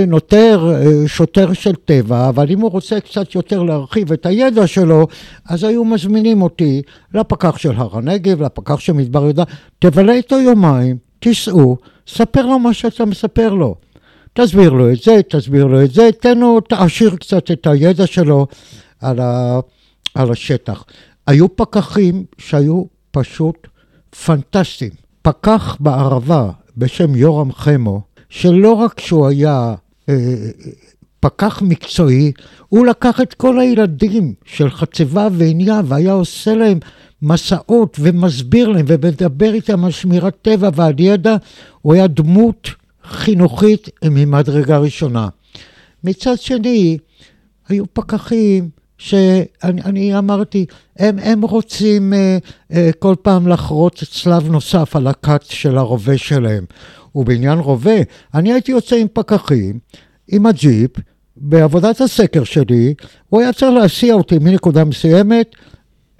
נוטר, 0.07 0.75
שוטר 1.07 1.53
של 1.53 1.75
טבע, 1.75 2.29
אבל 2.29 2.51
אם 2.51 2.61
הוא 2.61 2.71
רוצה 2.71 3.01
קצת 3.01 3.35
יותר 3.35 3.62
להרחיב 3.62 4.12
את 4.12 4.27
הידע 4.27 4.66
שלו, 4.66 5.07
אז 5.49 5.64
היו 5.64 5.85
מזמינים 5.85 6.43
אותי 6.43 6.83
לפקח 7.14 7.59
של 7.59 7.73
הר 7.77 7.99
הנגב, 7.99 8.43
לפקח 8.43 8.81
של 8.81 8.93
מדבר 8.93 9.23
יהודה, 9.23 9.45
תבלה 9.79 10.12
איתו 10.12 10.40
יומיים, 10.40 10.97
תיסעו, 11.19 11.77
ספר 12.07 12.47
לו 12.47 12.59
מה 12.59 12.75
שאתה 12.75 13.05
מספר 13.05 13.55
לו. 13.55 13.75
תסביר 14.33 14.73
לו 14.73 14.93
את 14.93 15.03
זה, 15.03 15.21
תסביר 15.29 15.66
לו 15.66 15.85
את 15.85 15.90
זה, 15.90 16.11
תן 16.21 16.38
לו, 16.38 16.61
תעשיר 16.61 17.16
קצת 17.16 17.51
את 17.51 17.66
הידע 17.66 18.07
שלו 18.07 18.47
על 19.01 19.21
ה... 19.21 19.61
על 20.14 20.31
השטח. 20.31 20.85
היו 21.27 21.57
פקחים 21.57 22.25
שהיו 22.38 22.85
פשוט 23.11 23.69
פנטסטיים. 24.25 24.90
פקח 25.23 25.77
בערבה 25.81 26.51
בשם 26.77 27.14
יורם 27.14 27.53
חמו, 27.53 28.01
שלא 28.29 28.73
רק 28.73 29.01
שהוא 29.01 29.27
היה 29.27 29.75
אה, 30.09 30.14
פקח 31.21 31.62
מקצועי, 31.62 32.33
הוא 32.69 32.87
לקח 32.87 33.21
את 33.21 33.35
כל 33.35 33.61
הילדים 33.61 34.35
של 34.45 34.71
חצבה 34.71 35.29
ועניין 35.33 35.85
והיה 35.88 36.12
עושה 36.12 36.55
להם 36.55 36.79
מסעות 37.23 37.97
ומסביר 38.01 38.69
להם 38.69 38.85
ומדבר 38.88 39.55
איתם 39.55 39.85
על 39.85 39.90
שמירת 39.90 40.37
טבע 40.43 40.71
ועל 40.75 40.95
ידע, 40.99 41.37
הוא 41.83 41.95
היה 41.95 42.07
דמות 42.07 42.69
חינוכית 43.11 43.88
ממדרגה 44.05 44.79
ראשונה. 44.79 45.29
מצד 46.05 46.38
שני, 46.38 46.99
היו 47.68 47.85
פקחים 47.92 48.68
שאני 48.99 50.18
אמרתי, 50.18 50.66
הם, 50.99 51.18
הם 51.18 51.42
רוצים 51.42 52.12
uh, 52.12 52.73
uh, 52.73 52.77
כל 52.99 53.14
פעם 53.23 53.49
לחרוץ 53.49 54.05
צלב 54.05 54.51
נוסף 54.51 54.96
על 54.96 55.07
הכת 55.07 55.42
של 55.44 55.79
הרובה 55.79 56.18
שלהם. 56.18 56.64
ובעניין 57.14 57.59
רובה, 57.59 58.01
אני 58.35 58.53
הייתי 58.53 58.73
יוצא 58.73 58.96
עם 58.96 59.07
פקחים, 59.12 59.79
עם 60.29 60.46
הג'יפ, 60.46 60.90
בעבודת 61.37 62.01
הסקר 62.01 62.44
שלי, 62.44 62.94
הוא 63.29 63.40
היה 63.40 63.53
צריך 63.53 63.73
להסיע 63.73 64.14
אותי 64.14 64.38
מנקודה 64.38 64.85
מסוימת 64.85 65.57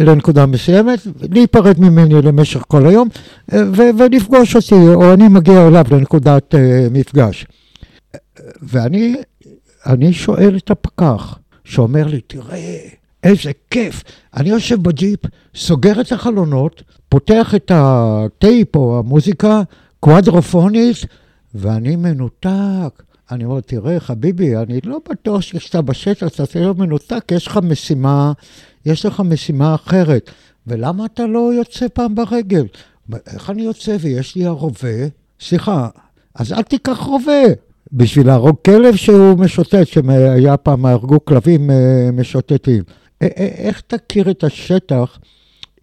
לנקודה 0.04 0.46
מסוימת, 0.46 0.98
להיפרד 1.30 1.80
ממני 1.80 2.14
למשך 2.22 2.62
כל 2.68 2.86
היום, 2.86 3.08
uh, 3.50 3.54
ולפגוש 3.74 4.56
אותי, 4.56 4.88
או 4.94 5.14
אני 5.14 5.28
מגיע 5.28 5.66
אליו 5.66 5.84
לנקודת 5.90 6.54
uh, 6.54 6.58
מפגש. 6.90 7.46
ואני 8.62 10.12
שואל 10.12 10.56
את 10.56 10.70
הפקח, 10.70 11.38
שאומר 11.64 12.06
לי, 12.06 12.20
תראה, 12.20 12.78
איזה 13.24 13.50
כיף. 13.70 14.02
אני 14.36 14.48
יושב 14.48 14.82
בג'יפ, 14.82 15.20
סוגר 15.54 16.00
את 16.00 16.12
החלונות, 16.12 16.82
פותח 17.08 17.54
את 17.54 17.70
הטייפ 17.74 18.76
או 18.76 18.98
המוזיקה 18.98 19.62
קוואדרופונית, 20.00 20.96
ואני 21.54 21.96
מנותק. 21.96 23.02
אני 23.30 23.44
אומר, 23.44 23.60
תראה, 23.60 24.00
חביבי, 24.00 24.56
אני 24.56 24.80
לא 24.84 24.98
בטוח 25.10 25.40
שכשאתה 25.40 25.82
בשטח 25.82 26.26
אתה 26.26 26.46
תהיה 26.46 26.72
מנותק, 26.72 27.24
יש 27.32 27.46
לך 27.46 27.58
משימה, 27.62 28.32
יש 28.87 29.07
לך 29.07 29.21
משימה 29.21 29.75
אחרת. 29.75 30.31
ולמה 30.66 31.07
אתה 31.07 31.27
לא 31.27 31.55
יוצא 31.55 31.87
פעם 31.95 32.14
ברגל? 32.14 32.66
איך 33.27 33.51
אני 33.51 33.62
יוצא 33.62 33.97
ויש 34.01 34.37
לי 34.37 34.47
הרובה? 34.47 35.07
סליחה, 35.40 35.88
אז 36.35 36.53
אל 36.53 36.62
תיקח 36.62 36.99
רובה. 36.99 37.43
בשביל 37.93 38.27
להרוג 38.27 38.57
כלב 38.64 38.97
שהוא 38.97 39.38
משוטט, 39.38 39.87
שהיה 39.87 40.57
פעם 40.57 40.87
הרגו 40.87 41.25
כלבים 41.25 41.71
אה, 41.71 42.11
משוטטים. 42.12 42.83
איך 43.21 43.83
תכיר 43.87 44.31
את 44.31 44.45
השטח 44.45 45.19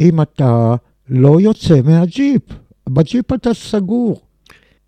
אם 0.02 0.22
אתה 0.22 0.76
לא 1.10 1.42
יוצא 1.42 1.82
מהג'יפ? 1.84 2.42
בג'יפ 2.90 3.34
אתה 3.34 3.54
סגור. 3.54 4.22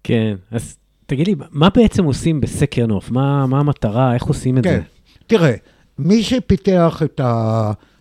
כן, 0.04 0.36
אז 0.52 0.78
תגיד 1.06 1.28
לי, 1.28 1.36
מה 1.52 1.70
בעצם 1.70 2.04
עושים 2.04 2.42
בסקר 2.42 2.86
נוף? 2.86 3.12
מה, 3.12 3.48
מה 3.48 3.60
המטרה? 3.60 4.14
איך 4.14 4.24
עושים 4.24 4.58
את 4.58 4.64
כן. 4.64 4.76
זה? 4.76 4.82
תראה, 5.28 5.54
מי 6.00 6.24
שפיתח 6.24 7.02
את 7.06 7.22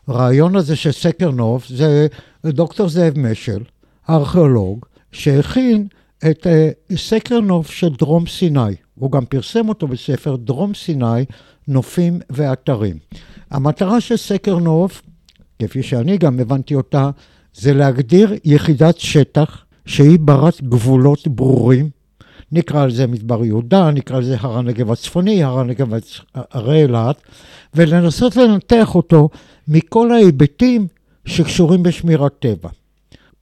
הרעיון 0.08 0.56
הזה 0.56 0.76
של 0.76 0.92
סקר 0.92 1.30
נוף 1.30 1.68
זה 1.68 2.06
דוקטור 2.46 2.88
זאב 2.88 3.18
משל, 3.18 3.62
הארכיאולוג, 4.06 4.84
שהכין 5.12 5.86
את 6.30 6.46
אה, 6.46 6.96
סקר 6.96 7.40
נוף 7.40 7.70
של 7.70 7.88
דרום 7.98 8.26
סיני. 8.26 8.74
הוא 8.94 9.12
גם 9.12 9.24
פרסם 9.24 9.68
אותו 9.68 9.86
בספר 9.86 10.36
דרום 10.36 10.74
סיני, 10.74 11.24
נופים 11.68 12.20
ואתרים. 12.30 12.96
המטרה 13.50 14.00
של 14.00 14.16
סקר 14.16 14.58
נוף, 14.58 15.02
כפי 15.58 15.82
שאני 15.82 16.18
גם 16.18 16.40
הבנתי 16.40 16.74
אותה, 16.74 17.10
זה 17.54 17.74
להגדיר 17.74 18.34
יחידת 18.44 18.98
שטח 18.98 19.64
שהיא 19.86 20.18
ברת 20.20 20.62
גבולות 20.62 21.28
ברורים. 21.28 21.90
נקרא 22.52 22.86
לזה 22.86 23.06
מדבר 23.06 23.44
יהודה, 23.44 23.90
נקרא 23.90 24.20
לזה 24.20 24.36
הר 24.40 24.58
הנגב 24.58 24.90
הצפוני, 24.92 25.44
הר 25.44 25.58
הנגב, 25.58 25.88
הרי 26.34 26.82
אילת, 26.82 27.16
ולנסות 27.74 28.36
לנתח 28.36 28.94
אותו 28.94 29.28
מכל 29.68 30.12
ההיבטים 30.12 30.86
שקשורים 31.24 31.82
בשמירת 31.82 32.32
טבע. 32.38 32.68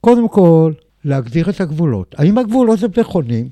קודם 0.01 0.27
כל, 0.27 0.73
להגדיר 1.05 1.49
את 1.49 1.61
הגבולות. 1.61 2.15
האם 2.17 2.37
הגבולות 2.37 2.83
הם 2.83 2.89
נכונים? 2.97 3.49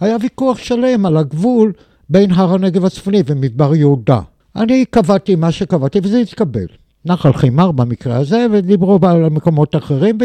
היה 0.00 0.16
ויכוח 0.20 0.58
שלם 0.58 1.06
על 1.06 1.16
הגבול 1.16 1.72
בין 2.08 2.30
הר 2.30 2.54
הנגב 2.54 2.84
הצפוני 2.84 3.22
ומדבר 3.26 3.74
יהודה. 3.74 4.20
אני 4.56 4.84
קבעתי 4.84 5.34
מה 5.34 5.52
שקבעתי 5.52 5.98
וזה 6.02 6.18
התקבל. 6.18 6.66
נחל 7.04 7.32
חימר 7.32 7.72
במקרה 7.72 8.16
הזה, 8.16 8.46
ודיברו 8.52 8.98
על 9.02 9.28
מקומות 9.28 9.76
אחרים, 9.76 10.18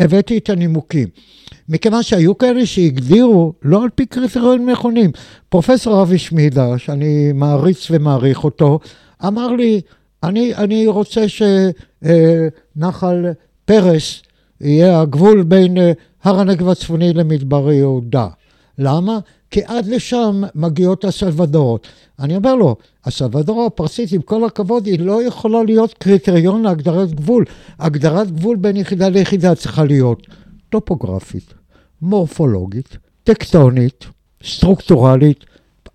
והבאתי 0.00 0.38
את 0.38 0.50
הנימוקים. 0.50 1.08
מכיוון 1.68 2.02
שהיו 2.02 2.38
כאלה 2.38 2.66
שהגדירו 2.66 3.52
לא 3.62 3.82
על 3.82 3.88
פי 3.94 4.06
קריטריונים 4.06 4.70
נכונים. 4.70 5.10
פרופסור 5.48 6.02
אבי 6.02 6.18
שמידה, 6.18 6.78
שאני 6.78 7.32
מעריץ 7.32 7.90
ומעריך 7.90 8.44
אותו, 8.44 8.78
אמר 9.26 9.48
לי, 9.48 9.80
אני, 10.22 10.54
אני 10.54 10.86
רוצה 10.86 11.24
שנחל 12.76 13.26
פרס 13.64 14.22
יהיה 14.60 15.00
הגבול 15.00 15.42
בין 15.42 15.78
אה, 15.78 15.92
הר 16.22 16.40
הנגב 16.40 16.68
הצפוני 16.68 17.12
למדבר 17.12 17.72
יהודה. 17.72 18.28
למה? 18.78 19.18
כי 19.50 19.60
עד 19.64 19.86
לשם 19.86 20.42
מגיעות 20.54 21.04
הסלבדורות. 21.04 21.86
אני 22.18 22.36
אומר 22.36 22.54
לו, 22.54 22.76
הסלבדור 23.04 23.64
הפרסית, 23.64 24.12
עם 24.12 24.22
כל 24.22 24.44
הכבוד, 24.44 24.86
היא 24.86 25.00
לא 25.00 25.22
יכולה 25.22 25.62
להיות 25.62 25.94
קריטריון 25.94 26.62
להגדרת 26.62 27.14
גבול. 27.14 27.44
הגדרת 27.78 28.30
גבול 28.30 28.56
בין 28.56 28.76
יחידה 28.76 29.08
ליחידה 29.08 29.54
צריכה 29.54 29.84
להיות 29.84 30.26
טופוגרפית, 30.68 31.54
מורפולוגית, 32.02 32.96
טקטונית, 33.24 34.06
סטרוקטורלית. 34.44 35.44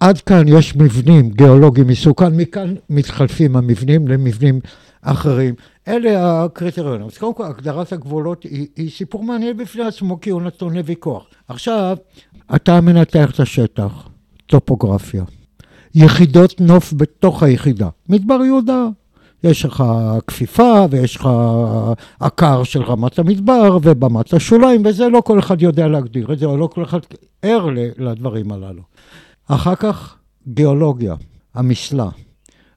עד 0.03 0.21
כאן 0.21 0.47
יש 0.47 0.75
מבנים 0.75 1.29
גיאולוגיים 1.29 1.87
מסוכן, 1.87 2.35
מכאן 2.35 2.75
מתחלפים 2.89 3.55
המבנים 3.55 4.07
למבנים 4.07 4.59
אחרים. 5.01 5.55
אלה 5.87 6.43
הקריטריונים. 6.43 7.07
אז 7.07 7.17
קודם 7.17 7.33
כל, 7.33 7.43
הגדרת 7.45 7.91
הגבולות 7.91 8.43
היא, 8.43 8.67
היא 8.75 8.91
סיפור 8.91 9.23
מעניין 9.23 9.57
בפני 9.57 9.83
עצמו, 9.83 10.21
כי 10.21 10.29
הוא 10.29 10.41
נתון 10.41 10.73
לוויכוח. 10.73 11.25
עכשיו, 11.47 11.97
אתה 12.55 12.81
מנתח 12.81 13.31
את 13.31 13.39
השטח, 13.39 14.09
טופוגרפיה, 14.45 15.23
יחידות 15.95 16.61
נוף 16.61 16.93
בתוך 16.93 17.43
היחידה. 17.43 17.89
מדבר 18.09 18.39
יהודה, 18.45 18.87
יש 19.43 19.65
לך 19.65 19.83
כפיפה 20.27 20.85
ויש 20.89 21.15
לך 21.15 21.29
עקר 22.19 22.63
של 22.63 22.83
רמת 22.83 23.19
המדבר 23.19 23.77
ובמת 23.81 24.33
השוליים, 24.33 24.85
וזה 24.85 25.07
לא 25.07 25.21
כל 25.25 25.39
אחד 25.39 25.61
יודע 25.61 25.87
להגדיר 25.87 26.33
את 26.33 26.39
זה, 26.39 26.45
או 26.45 26.57
לא 26.57 26.67
כל 26.67 26.83
אחד 26.83 26.99
ער 27.41 27.67
לדברים 27.97 28.51
הללו. 28.51 28.81
אחר 29.47 29.75
כך 29.75 30.17
גיאולוגיה, 30.47 31.15
המסלע, 31.53 32.09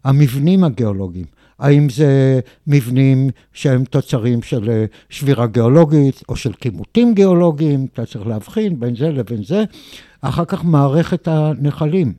המבנים 0.05 0.65
הגיאולוגיים. 0.65 1.27
האם 1.59 1.89
זה 1.89 2.41
מבנים 2.67 3.31
שהם 3.53 3.85
תוצרים 3.85 4.43
של 4.43 4.71
אה, 4.71 4.85
שבירה 5.09 5.47
גיאולוגית 5.47 6.23
או 6.29 6.37
של 6.37 6.53
כימותים 6.53 7.15
גיאולוגיים, 7.15 7.87
אתה 7.93 8.07
צריך 8.07 8.27
להבחין 8.27 8.81
בין 8.81 8.97
זה 8.97 9.11
לבין 9.11 9.45
זה. 9.45 9.65
אחר 10.21 10.45
כך 10.45 10.65
מערכת 10.65 11.29
הנחלים, 11.29 12.13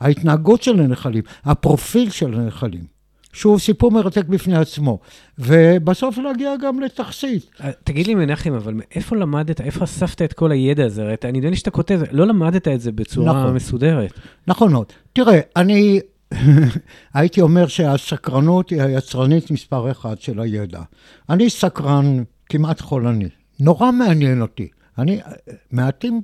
ההתנהגות 0.00 0.62
של 0.62 0.80
הנחלים, 0.80 1.22
הפרופיל 1.44 2.10
של 2.10 2.34
הנחלים. 2.34 2.84
שהוא 3.32 3.58
סיפור 3.58 3.90
מרתק 3.90 4.24
בפני 4.24 4.56
עצמו, 4.56 4.98
ובסוף 5.38 6.18
להגיע 6.18 6.56
גם 6.56 6.80
לתכסית. 6.80 7.50
אה, 7.60 7.70
תגיד 7.84 8.06
לי, 8.06 8.14
מנחם, 8.14 8.52
אבל 8.52 8.74
מאיפה 8.74 9.16
למדת, 9.16 9.60
איפה 9.60 9.84
אספת 9.84 10.22
את 10.22 10.32
כל 10.32 10.52
הידע 10.52 10.84
הזה? 10.84 11.02
הרי 11.02 11.14
אני 11.24 11.38
יודע 11.38 11.50
לי 11.50 11.56
שאתה 11.56 11.70
כותב, 11.70 12.00
לא 12.10 12.26
למדת 12.26 12.68
את 12.68 12.80
זה 12.80 12.92
בצורה 12.92 13.42
נכון, 13.42 13.54
מסודרת. 13.54 14.12
נכון 14.46 14.72
מאוד. 14.72 14.86
תראה, 15.12 15.40
אני 15.56 16.00
הייתי 17.14 17.40
אומר 17.40 17.66
שהסקרנות 17.66 18.70
היא 18.70 18.82
היצרנית 18.82 19.50
מספר 19.50 19.90
אחד 19.90 20.20
של 20.20 20.40
הידע. 20.40 20.80
אני 21.30 21.50
סקרן 21.50 22.22
כמעט 22.48 22.80
חולני, 22.80 23.28
נורא 23.60 23.92
מעניין 23.92 24.42
אותי. 24.42 24.68
אני, 24.98 25.20
מעטים 25.70 26.20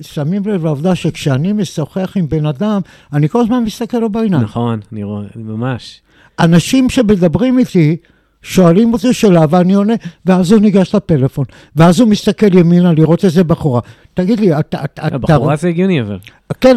שמים 0.00 0.42
לב 0.46 0.64
לעובדה 0.64 0.94
שכשאני 0.94 1.52
משוחח 1.52 2.16
עם 2.16 2.28
בן 2.28 2.46
אדם, 2.46 2.80
אני 3.12 3.28
כל 3.28 3.40
הזמן 3.40 3.64
מסתכל 3.64 3.98
לו 3.98 4.10
בעיניים. 4.10 4.42
נכון, 4.42 4.80
אני 4.92 5.04
רואה, 5.04 5.26
ממש. 5.36 6.02
אנשים 6.40 6.90
שמדברים 6.90 7.58
איתי, 7.58 7.96
שואלים 8.42 8.92
אותי 8.92 9.12
שאלה 9.12 9.44
ואני 9.50 9.74
עונה, 9.74 9.94
ואז 10.26 10.52
הוא 10.52 10.60
ניגש 10.60 10.94
לפלאפון, 10.94 11.44
ואז 11.76 12.00
הוא 12.00 12.08
מסתכל 12.08 12.58
ימינה 12.58 12.92
לראות 12.92 13.24
איזה 13.24 13.44
בחורה. 13.44 13.80
תגיד 14.14 14.40
לי, 14.40 14.58
אתה... 14.58 14.84
אתה 14.84 15.06
הבחורה 15.06 15.54
אתה... 15.54 15.62
זה 15.62 15.68
הגיוני 15.68 16.00
אבל. 16.00 16.18
כן, 16.60 16.76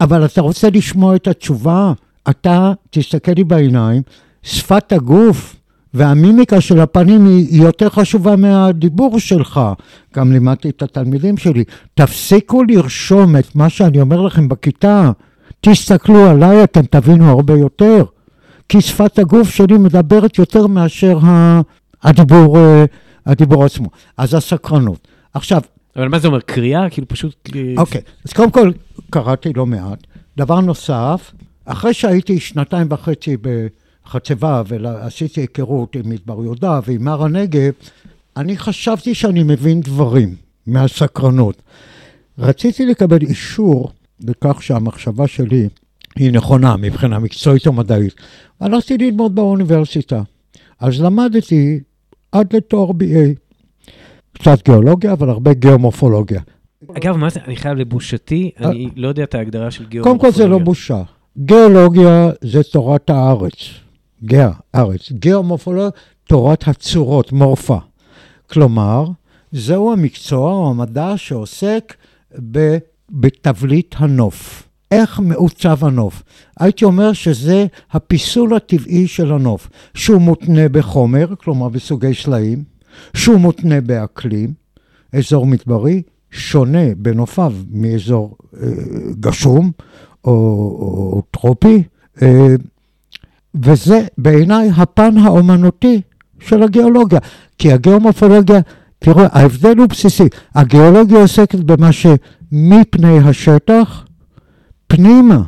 אבל 0.00 0.24
אתה 0.24 0.40
רוצה 0.40 0.70
לשמוע 0.70 1.16
את 1.16 1.28
התשובה? 1.28 1.92
אתה 2.30 2.72
תסתכל 2.90 3.32
לי 3.36 3.44
בעיניים, 3.44 4.02
שפת 4.42 4.92
הגוף 4.92 5.56
והמימיקה 5.94 6.60
של 6.60 6.80
הפנים 6.80 7.26
היא 7.26 7.62
יותר 7.62 7.88
חשובה 7.88 8.36
מהדיבור 8.36 9.18
שלך. 9.20 9.60
גם 10.16 10.32
לימדתי 10.32 10.68
את 10.68 10.82
התלמידים 10.82 11.36
שלי, 11.36 11.64
תפסיקו 11.94 12.64
לרשום 12.64 13.36
את 13.36 13.56
מה 13.56 13.68
שאני 13.68 14.00
אומר 14.00 14.20
לכם 14.20 14.48
בכיתה, 14.48 15.10
תסתכלו 15.60 16.30
עליי, 16.30 16.64
אתם 16.64 16.82
תבינו 16.90 17.30
הרבה 17.30 17.54
יותר. 17.54 18.04
כי 18.68 18.80
שפת 18.80 19.18
הגוף 19.18 19.50
שלי 19.50 19.78
מדברת 19.78 20.38
יותר 20.38 20.66
מאשר 20.66 21.18
הדיבור, 22.02 22.58
אה, 22.58 22.84
הדיבור 23.26 23.64
עצמו. 23.64 23.88
אז 24.16 24.34
הסקרנות. 24.34 25.08
עכשיו... 25.34 25.60
אבל 25.96 26.08
מה 26.08 26.18
זה 26.18 26.28
אומר, 26.28 26.40
קריאה? 26.40 26.90
כאילו 26.90 27.08
פשוט... 27.08 27.50
אוקיי, 27.76 28.00
אז 28.24 28.32
קודם 28.32 28.50
כל, 28.50 28.72
קראתי 29.10 29.52
לא 29.52 29.66
מעט. 29.66 29.98
דבר 30.36 30.60
נוסף, 30.60 31.32
אחרי 31.64 31.94
שהייתי 31.94 32.40
שנתיים 32.40 32.86
וחצי 32.90 33.36
בחצבה 34.06 34.62
ועשיתי 34.66 35.40
היכרות 35.40 35.96
עם 35.96 36.10
מדבר 36.10 36.42
יהודה 36.42 36.80
ועם 36.86 37.08
הר 37.08 37.24
הנגב, 37.24 37.72
אני 38.36 38.58
חשבתי 38.58 39.14
שאני 39.14 39.42
מבין 39.42 39.80
דברים 39.80 40.34
מהסקרנות. 40.66 41.62
רציתי 42.38 42.86
לקבל 42.86 43.20
אישור 43.22 43.90
בכך 44.20 44.62
שהמחשבה 44.62 45.26
שלי 45.26 45.68
היא 46.16 46.32
נכונה 46.32 46.76
מבחינה 46.76 47.18
מקצועית 47.18 47.66
או 47.66 47.72
מדעית. 47.72 48.14
הלכתי 48.60 48.98
ללמוד 48.98 49.34
באוניברסיטה. 49.34 50.22
אז 50.80 51.00
למדתי 51.00 51.80
עד 52.32 52.56
לתואר 52.56 52.90
BA. 52.90 53.46
קצת 54.32 54.64
גיאולוגיה, 54.64 55.12
אבל 55.12 55.30
הרבה 55.30 55.54
גיאומורפולוגיה. 55.54 56.40
אגב, 56.96 57.16
מה 57.16 57.30
זה, 57.30 57.40
אני 57.46 57.56
חייב 57.56 57.78
לבושתי, 57.78 58.50
אני 58.58 58.84
אה, 58.84 58.90
לא 58.96 59.08
יודע 59.08 59.24
את 59.24 59.34
ההגדרה 59.34 59.70
של 59.70 59.86
גיאומורפולוגיה. 59.86 60.22
קודם 60.22 60.32
כל 60.32 60.38
זה 60.38 60.48
לא 60.48 60.58
בושה. 60.58 61.02
גיאולוגיה 61.38 62.30
זה 62.40 62.62
תורת 62.62 63.10
הארץ, 63.10 63.54
גאה, 64.24 64.50
ארץ. 64.74 65.12
גיאומורפולוגיה, 65.12 65.90
תורת 66.24 66.68
הצורות, 66.68 67.32
מורפה. 67.32 67.78
כלומר, 68.50 69.04
זהו 69.52 69.92
המקצוע 69.92 70.52
או 70.52 70.70
המדע 70.70 71.12
שעוסק 71.16 71.94
ב, 72.50 72.76
בתבליט 73.10 73.94
הנוף. 73.98 74.65
איך 74.90 75.20
מעוצב 75.20 75.84
הנוף. 75.84 76.22
הייתי 76.60 76.84
אומר 76.84 77.12
שזה 77.12 77.66
הפיסול 77.92 78.54
הטבעי 78.54 79.06
של 79.06 79.32
הנוף, 79.32 79.68
שהוא 79.94 80.20
מותנה 80.20 80.68
בחומר, 80.68 81.26
כלומר 81.38 81.68
בסוגי 81.68 82.14
סלעים, 82.14 82.64
שהוא 83.14 83.36
מותנה 83.36 83.80
באקלים, 83.80 84.52
אזור 85.12 85.46
מדברי, 85.46 86.02
שונה 86.30 86.94
בנופיו 86.96 87.52
מאזור 87.70 88.36
אה, 88.62 88.68
גשום, 89.20 89.70
או, 90.24 90.30
או 90.32 91.22
טרופי, 91.30 91.82
אה, 92.22 92.54
וזה 93.54 94.06
בעיניי 94.18 94.70
הפן 94.76 95.18
האומנותי 95.18 96.00
של 96.40 96.62
הגיאולוגיה. 96.62 97.18
כי 97.58 97.72
הגיאומורפולוגיה, 97.72 98.60
תראו, 98.98 99.22
ההבדל 99.32 99.78
הוא 99.78 99.86
בסיסי. 99.86 100.28
הגיאולוגיה 100.54 101.18
עוסקת 101.18 101.58
במה 101.58 101.90
שמפני 101.92 103.18
השטח 103.18 104.05
פנימה. 104.86 105.42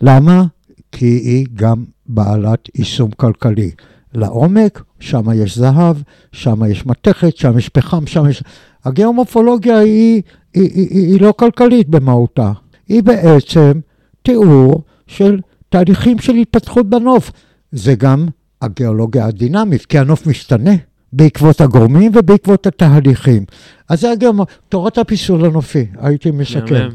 למה? 0.00 0.44
כי 0.92 1.06
היא 1.06 1.46
גם 1.54 1.84
בעלת 2.06 2.68
יישום 2.74 3.10
כלכלי. 3.10 3.70
לעומק, 4.14 4.82
שם 5.00 5.22
יש 5.34 5.58
זהב, 5.58 5.96
שם 6.32 6.70
יש 6.70 6.86
מתכת, 6.86 7.36
שם 7.36 7.58
יש 7.58 7.68
פחם, 7.68 8.06
שם 8.06 8.28
יש... 8.28 8.42
הגיאומורפולוגיה 8.84 9.78
היא, 9.78 10.22
היא, 10.54 10.70
היא, 10.74 10.88
היא, 10.90 11.08
היא 11.12 11.20
לא 11.20 11.32
כלכלית 11.36 11.88
במהותה. 11.88 12.52
היא 12.88 13.02
בעצם 13.02 13.80
תיאור 14.22 14.82
של 15.06 15.40
תהליכים 15.68 16.18
של 16.18 16.34
התפתחות 16.34 16.90
בנוף. 16.90 17.32
זה 17.72 17.94
גם 17.94 18.26
הגיאולוגיה 18.62 19.26
הדינמית, 19.26 19.86
כי 19.86 19.98
הנוף 19.98 20.26
משתנה 20.26 20.74
בעקבות 21.12 21.60
הגורמים 21.60 22.12
ובעקבות 22.14 22.66
התהליכים. 22.66 23.44
אז 23.88 24.00
זה 24.00 24.12
גם 24.18 24.40
תורת 24.68 24.98
הפיסול 24.98 25.44
הנופי, 25.44 25.86
הייתי 25.98 26.30
מסכם. 26.30 26.88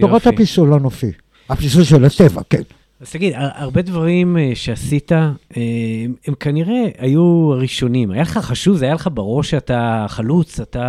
תורת 0.00 0.26
הפיסול 0.26 0.72
הנופי, 0.72 1.12
הפיסול 1.48 1.84
של 1.84 2.04
הטבע, 2.04 2.42
כן. 2.50 2.62
אז 3.00 3.10
תגיד, 3.10 3.32
הרבה 3.36 3.82
דברים 3.82 4.38
אה, 4.38 4.50
שעשית, 4.54 5.12
אה, 5.12 5.30
הם 6.26 6.34
כנראה 6.40 6.88
היו 6.98 7.50
הראשונים. 7.52 8.10
היה 8.10 8.22
לך 8.22 8.38
חשוב, 8.38 8.76
זה 8.76 8.84
היה 8.84 8.94
לך 8.94 9.08
בראש 9.14 9.50
שאתה 9.50 10.06
חלוץ, 10.08 10.60
אתה 10.60 10.80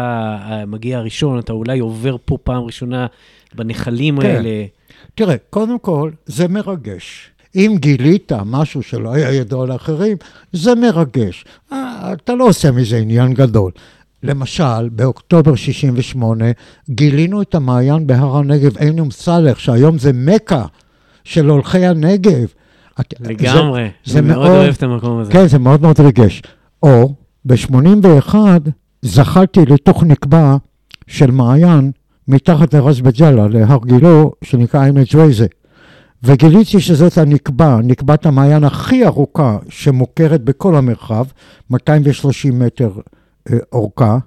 אה, 0.49 0.65
מגיע 0.65 0.99
ראשון, 0.99 1.39
אתה 1.39 1.53
אולי 1.53 1.79
עובר 1.79 2.15
פה 2.25 2.37
פעם 2.43 2.63
ראשונה 2.63 3.07
בנחלים 3.55 4.21
כן. 4.21 4.27
האלה. 4.27 4.65
תראה, 5.15 5.35
קודם 5.49 5.79
כל, 5.79 6.11
זה 6.25 6.47
מרגש. 6.47 7.29
אם 7.55 7.75
גילית 7.79 8.31
משהו 8.45 8.83
שלא 8.83 9.13
היה 9.13 9.33
ידוע 9.33 9.67
לאחרים, 9.67 10.17
זה 10.53 10.75
מרגש. 10.75 11.45
אתה 12.13 12.35
לא 12.35 12.47
עושה 12.47 12.71
מזה 12.71 12.97
עניין 12.97 13.33
גדול. 13.33 13.71
למשל, 14.23 14.89
באוקטובר 14.91 15.55
68 15.55 16.45
גילינו 16.89 17.41
את 17.41 17.55
המעיין 17.55 18.07
בהר 18.07 18.37
הנגב 18.37 18.77
עין 18.77 18.99
אום 18.99 19.11
סאלח, 19.11 19.59
שהיום 19.59 19.97
זה 19.97 20.11
מכה 20.13 20.65
של 21.23 21.49
הולכי 21.49 21.85
הנגב. 21.85 22.47
לגמרי, 23.21 23.89
זה- 24.05 24.13
זה 24.13 24.19
אני 24.19 24.27
מאוד 24.27 24.47
אוהב 24.49 24.73
את 24.73 24.83
המקום 24.83 25.19
הזה. 25.19 25.31
כן, 25.31 25.47
זה 25.47 25.59
מאוד 25.59 25.81
מאוד 25.81 25.99
ריגש. 25.99 26.41
או, 26.83 27.13
ב-81 27.45 28.35
זכרתי 29.01 29.65
לתוך 29.65 30.03
נקבע 30.03 30.55
של 31.07 31.31
מעיין 31.31 31.91
מתחת 32.27 32.73
לרס 32.73 32.99
בג'אלה, 32.99 33.47
להר 33.47 33.77
גילו, 33.85 34.31
שנקרא 34.43 34.85
עמק 34.87 35.07
ג'וויזה. 35.13 35.45
וגיליתי 36.23 36.79
שזאת 36.79 37.17
הנקבע, 37.17 37.77
נקבת 37.83 38.25
המעיין 38.25 38.63
הכי 38.63 39.05
ארוכה 39.05 39.57
שמוכרת 39.69 40.43
בכל 40.43 40.75
המרחב, 40.75 41.25
230 41.71 42.59
מטר 42.59 42.91
אורכה, 43.73 44.17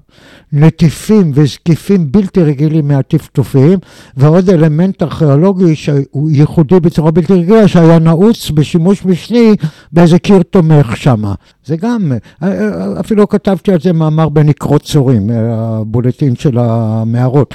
נטיפים 0.53 1.33
וזקיפים 1.35 2.13
בלתי 2.13 2.43
רגילים 2.43 2.89
מהטפטופים, 2.89 3.79
ועוד 4.17 4.51
אלמנט 4.51 5.03
ארכיאולוגי 5.03 5.77
שהוא 5.77 6.31
ייחודי 6.31 6.81
בצורה 6.81 7.11
בלתי 7.11 7.33
רגילה, 7.33 7.69
שהיה 7.69 7.99
נעוץ 7.99 8.51
בשימוש 8.51 9.05
משני 9.05 9.55
באיזה 9.93 10.19
קיר 10.19 10.43
תומך 10.43 10.97
שמה. 10.97 11.35
זה 11.65 11.77
גם, 11.77 12.13
אה, 12.43 12.49
אה, 12.49 13.01
אפילו 13.01 13.29
כתבתי 13.29 13.73
על 13.73 13.81
זה 13.81 13.93
מאמר 13.93 14.29
בנקרות 14.29 14.83
צורים, 14.83 15.31
אה, 15.31 15.37
הבולטין 15.51 16.37
של 16.37 16.59
המערות. 16.59 17.55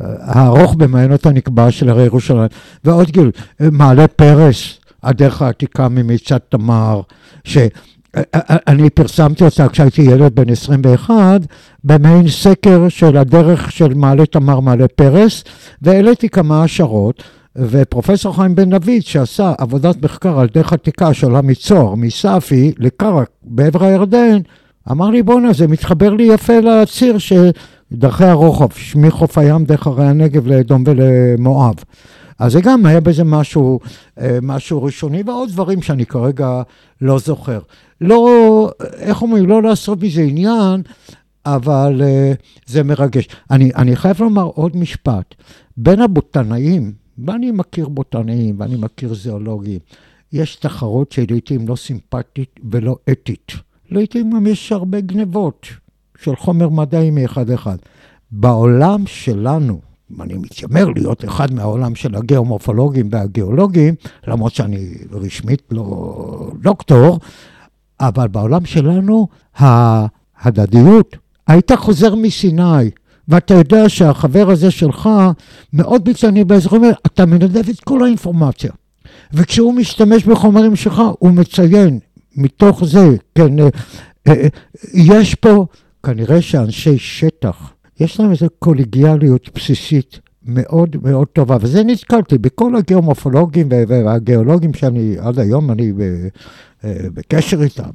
הארוך 0.00 0.74
במעיינות 0.74 1.26
הנקבע 1.26 1.70
של 1.70 1.88
הרי 1.88 2.04
ירושלים. 2.04 2.48
ועוד 2.84 3.10
גיל, 3.10 3.30
מעלה 3.60 4.08
פרס, 4.08 4.78
הדרך 5.02 5.42
העתיקה 5.42 5.88
ממצעד 5.88 6.40
תמר, 6.48 7.00
שאני 8.66 8.90
פרסמתי 8.90 9.44
אותה 9.44 9.68
כשהייתי 9.68 10.02
ילד 10.02 10.34
בן 10.34 10.50
21, 10.50 11.40
במעין 11.84 12.28
סקר 12.28 12.88
של 12.88 13.16
הדרך 13.16 13.72
של 13.72 13.94
מעלה 13.94 14.26
תמר, 14.26 14.60
מעלה 14.60 14.88
פרס, 14.88 15.44
והעליתי 15.82 16.28
כמה 16.28 16.62
השערות. 16.62 17.22
ופרופסור 17.56 18.36
חיים 18.36 18.54
בן 18.54 18.70
דוד, 18.70 19.00
שעשה 19.00 19.52
עבודת 19.58 20.02
מחקר 20.02 20.40
על 20.40 20.48
דרך 20.54 20.72
עתיקה 20.72 21.14
שעולה 21.14 21.42
מצוהר, 21.42 21.94
מסאפי, 21.94 22.72
לקרק, 22.78 23.28
בעבר 23.42 23.84
הירדן, 23.84 24.38
אמר 24.90 25.10
לי, 25.10 25.22
בואנה, 25.22 25.52
זה 25.52 25.66
מתחבר 25.66 26.14
לי 26.14 26.22
יפה 26.22 26.60
לציר 26.60 27.18
של 27.18 27.50
דרכי 27.92 28.24
הרוחב, 28.24 28.68
מחוף 28.96 29.38
הים 29.38 29.64
דרך 29.64 29.86
הרי 29.86 30.06
הנגב 30.06 30.46
לאדום 30.46 30.84
ולמואב. 30.86 31.74
אז 32.38 32.52
זה 32.52 32.60
גם 32.60 32.86
היה 32.86 33.00
בזה 33.00 33.24
משהו, 33.24 33.80
אה, 34.20 34.38
משהו 34.42 34.82
ראשוני, 34.82 35.22
ועוד 35.26 35.48
דברים 35.50 35.82
שאני 35.82 36.06
כרגע 36.06 36.62
לא 37.00 37.18
זוכר. 37.18 37.58
לא, 38.06 38.70
איך 38.96 39.22
אומרים, 39.22 39.46
לא 39.46 39.62
לעשות 39.62 40.02
מזה 40.02 40.22
עניין, 40.22 40.82
אבל 41.46 42.02
uh, 42.02 42.36
זה 42.66 42.82
מרגש. 42.82 43.28
אני, 43.50 43.70
אני 43.76 43.96
חייב 43.96 44.22
לומר 44.22 44.42
עוד 44.42 44.76
משפט. 44.76 45.34
בין 45.76 46.00
הבוטנאים, 46.00 46.92
ואני 47.26 47.50
מכיר 47.50 47.88
בוטנאים 47.88 48.60
ואני 48.60 48.76
מכיר 48.76 49.14
זואולוגים, 49.14 49.78
יש 50.32 50.56
תחרות 50.56 51.12
שלעיתים 51.12 51.68
לא 51.68 51.76
סימפטית 51.76 52.60
ולא 52.70 52.96
אתית. 53.10 53.52
לעיתים 53.90 54.30
גם 54.30 54.46
יש 54.46 54.72
הרבה 54.72 55.00
גנבות 55.00 55.66
של 56.22 56.36
חומר 56.36 56.68
מדעי 56.68 57.10
מאחד 57.10 57.50
אחד. 57.50 57.76
בעולם 58.30 59.06
שלנו, 59.06 59.80
אני 60.20 60.34
מתיימר 60.34 60.88
להיות 60.88 61.24
אחד 61.24 61.54
מהעולם 61.54 61.94
של 61.94 62.14
הגיאומורפולוגים 62.14 63.08
והגיאולוגים, 63.10 63.94
למרות 64.26 64.54
שאני 64.54 64.94
רשמית 65.12 65.62
לא 65.70 66.50
דוקטור, 66.62 67.18
אבל 68.00 68.28
בעולם 68.28 68.64
שלנו 68.64 69.28
ההדדיות, 69.56 71.16
היית 71.46 71.72
חוזר 71.72 72.14
מסיני, 72.14 72.90
ואתה 73.28 73.54
יודע 73.54 73.88
שהחבר 73.88 74.50
הזה 74.50 74.70
שלך 74.70 75.08
מאוד 75.72 76.04
ביצעני 76.04 76.44
באזורים 76.44 76.84
האלה, 76.84 76.94
אתה 77.06 77.26
מנדב 77.26 77.68
את 77.68 77.80
כל 77.80 78.04
האינפורמציה. 78.04 78.70
וכשהוא 79.32 79.74
משתמש 79.74 80.24
בחומרים 80.24 80.76
שלך, 80.76 81.02
הוא 81.18 81.30
מציין 81.30 81.98
מתוך 82.36 82.84
זה, 82.84 83.16
כן, 83.34 83.58
אה, 83.60 83.68
אה, 84.28 84.48
יש 84.94 85.34
פה, 85.34 85.66
כנראה 86.02 86.42
שאנשי 86.42 86.98
שטח, 86.98 87.72
יש 88.00 88.20
להם 88.20 88.30
איזו 88.30 88.46
קולגיאליות 88.58 89.50
בסיסית 89.54 90.20
מאוד 90.44 90.96
מאוד 91.02 91.26
טובה, 91.26 91.56
וזה 91.60 91.84
נתקלתי 91.84 92.38
בכל 92.38 92.76
הגיאומורפולוגים 92.76 93.68
והגיאולוגים 93.88 94.74
שאני 94.74 95.16
עד 95.18 95.38
היום, 95.38 95.70
אני 95.70 95.92
בקשר 96.84 97.62
איתם. 97.62 97.90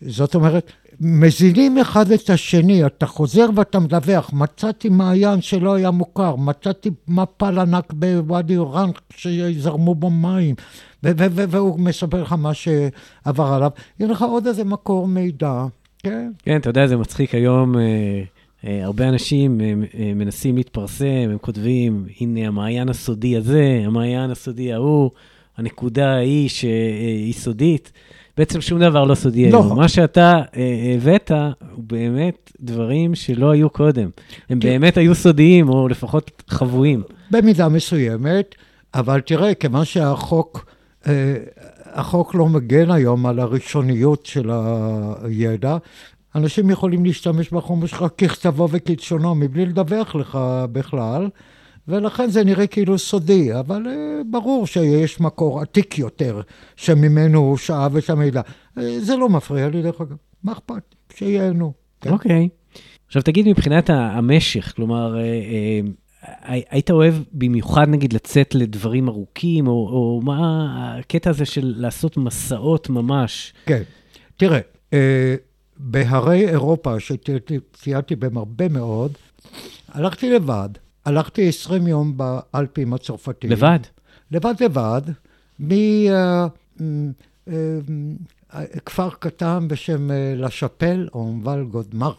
זאת 0.00 0.34
אומרת, 0.34 0.72
מזינים 1.00 1.78
אחד 1.78 2.10
את 2.10 2.30
השני, 2.30 2.86
אתה 2.86 3.06
חוזר 3.06 3.46
ואתה 3.56 3.78
מדווח, 3.78 4.30
מצאתי 4.32 4.88
מעיין 4.88 5.40
שלא 5.40 5.74
היה 5.74 5.90
מוכר, 5.90 6.36
מצאתי 6.36 6.90
מפל 7.08 7.58
ענק 7.58 7.92
בוואדי 7.92 8.56
אורן 8.56 8.90
שיזרמו 9.16 9.94
בו 9.94 10.10
מים, 10.10 10.54
והוא 11.02 11.80
מספר 11.80 12.22
לך 12.22 12.32
מה 12.32 12.54
שעבר 12.54 13.46
עליו. 13.46 13.70
יהיה 14.00 14.10
לך 14.10 14.22
עוד 14.22 14.46
איזה 14.46 14.64
מקור 14.64 15.08
מידע, 15.08 15.64
כן? 15.98 16.30
כן, 16.42 16.56
אתה 16.56 16.70
יודע, 16.70 16.86
זה 16.86 16.96
מצחיק 16.96 17.34
היום. 17.34 17.74
אה, 18.66 18.84
הרבה 18.84 19.08
אנשים 19.08 19.60
אה, 19.60 19.66
אה, 19.98 20.12
מנסים 20.14 20.56
להתפרסם, 20.56 21.28
הם 21.30 21.38
כותבים, 21.38 22.06
הנה 22.20 22.46
המעיין 22.46 22.88
הסודי 22.88 23.36
הזה, 23.36 23.82
המעיין 23.84 24.30
הסודי 24.30 24.72
ההוא, 24.72 25.10
הנקודה 25.56 26.14
ההיא 26.14 26.48
שהיא 26.48 27.32
סודית. 27.32 27.92
בעצם 28.36 28.60
שום 28.60 28.80
דבר 28.80 29.04
לא 29.04 29.14
סודי 29.14 29.50
לא. 29.50 29.58
היום. 29.58 29.78
מה 29.78 29.88
שאתה 29.88 30.40
הבאת, 30.96 31.30
הוא 31.74 31.84
באמת 31.84 32.52
דברים 32.60 33.14
שלא 33.14 33.50
היו 33.50 33.70
קודם. 33.70 34.10
הם 34.48 34.60
כן. 34.60 34.68
באמת 34.68 34.96
היו 34.96 35.14
סודיים, 35.14 35.68
או 35.68 35.88
לפחות 35.88 36.42
חבויים. 36.48 37.02
במידה 37.30 37.68
מסוימת, 37.68 38.54
אבל 38.94 39.20
תראה, 39.20 39.54
כיוון 39.54 39.84
שהחוק, 39.84 40.74
החוק 41.92 42.34
לא 42.34 42.46
מגן 42.46 42.90
היום 42.90 43.26
על 43.26 43.40
הראשוניות 43.40 44.26
של 44.26 44.50
הידע, 45.22 45.76
אנשים 46.34 46.70
יכולים 46.70 47.04
להשתמש 47.04 47.50
בחומר 47.50 47.86
שלך 47.86 48.04
ככתבו 48.18 48.68
וכלשונו, 48.70 49.34
מבלי 49.34 49.66
לדווח 49.66 50.14
לך 50.14 50.38
בכלל, 50.72 51.28
ולכן 51.88 52.30
זה 52.30 52.44
נראה 52.44 52.66
כאילו 52.66 52.98
סודי, 52.98 53.58
אבל 53.58 53.86
אה, 53.86 54.20
ברור 54.30 54.66
שיש 54.66 55.20
מקור 55.20 55.60
עתיק 55.60 55.98
יותר, 55.98 56.40
שממנו 56.76 57.38
הוא 57.38 57.56
שאב 57.56 57.96
את 57.96 58.10
המידע. 58.10 58.40
זה 58.98 59.16
לא 59.16 59.28
מפריע 59.28 59.68
לי, 59.68 59.82
דרך 59.82 60.00
אגב, 60.00 60.16
מה 60.44 60.52
אכפת? 60.52 60.94
שייהנו. 61.14 61.72
כן. 62.00 62.10
אוקיי. 62.10 62.48
עכשיו 63.06 63.22
תגיד 63.22 63.48
מבחינת 63.48 63.90
המשך, 63.90 64.72
כלומר, 64.76 65.18
אה, 65.18 65.22
אה, 65.22 66.60
היית 66.70 66.90
אוהב 66.90 67.14
במיוחד 67.32 67.88
נגיד 67.88 68.12
לצאת 68.12 68.54
לדברים 68.54 69.08
ארוכים, 69.08 69.66
או, 69.66 69.72
או 69.72 70.20
מה 70.24 70.66
הקטע 70.98 71.30
הזה 71.30 71.44
של 71.44 71.74
לעשות 71.76 72.16
מסעות 72.16 72.90
ממש? 72.90 73.52
כן. 73.66 73.82
תראה, 74.36 74.60
אה, 74.92 75.34
בהרי 75.82 76.48
אירופה, 76.48 76.94
שציירתי 77.00 78.16
בהם 78.16 78.36
הרבה 78.36 78.68
מאוד, 78.68 79.12
הלכתי 79.88 80.30
לבד. 80.30 80.68
הלכתי 81.04 81.48
20 81.48 81.86
יום 81.86 82.16
באלפים 82.16 82.94
הצרפתיים. 82.94 83.52
לבד? 83.52 83.78
לבד 84.30 84.54
לבד, 84.60 85.02
מכפר 88.76 89.10
קטן 89.18 89.68
בשם 89.68 90.10
אה, 90.10 90.34
לשאפל, 90.36 91.08
או 91.14 91.32
מבל 91.32 91.64
גודמר, 91.64 92.12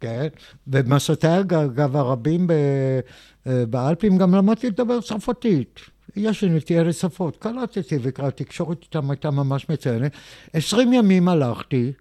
כן? 0.00 0.26
ובמסעותיי 0.66 1.40
אגב 1.40 1.96
הרבים 1.96 2.46
אה, 2.50 3.64
באלפים 3.66 4.18
גם 4.18 4.34
למדתי 4.34 4.66
לדבר 4.66 5.00
צרפתית. 5.00 5.80
יש 6.16 6.44
לי 6.44 6.50
נטייה 6.50 6.82
לשפות, 6.82 7.36
קלטתי 7.36 7.96
והתקשורת 8.02 8.82
איתם 8.82 9.10
הייתה 9.10 9.30
ממש 9.30 9.68
מצוינת. 9.68 10.12
20 10.52 10.92
ימים 10.92 11.28
הלכתי 11.28 11.92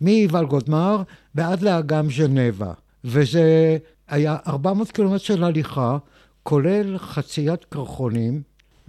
מוולגודמר 0.00 1.02
ועד 1.34 1.62
לאגם 1.62 2.10
ז'נבה, 2.10 2.72
וזה 3.04 3.76
היה 4.08 4.36
400 4.46 4.90
קילומטר 4.90 5.18
של 5.18 5.44
הליכה, 5.44 5.98
כולל 6.42 6.98
חציית 6.98 7.64
קרחונים, 7.64 8.42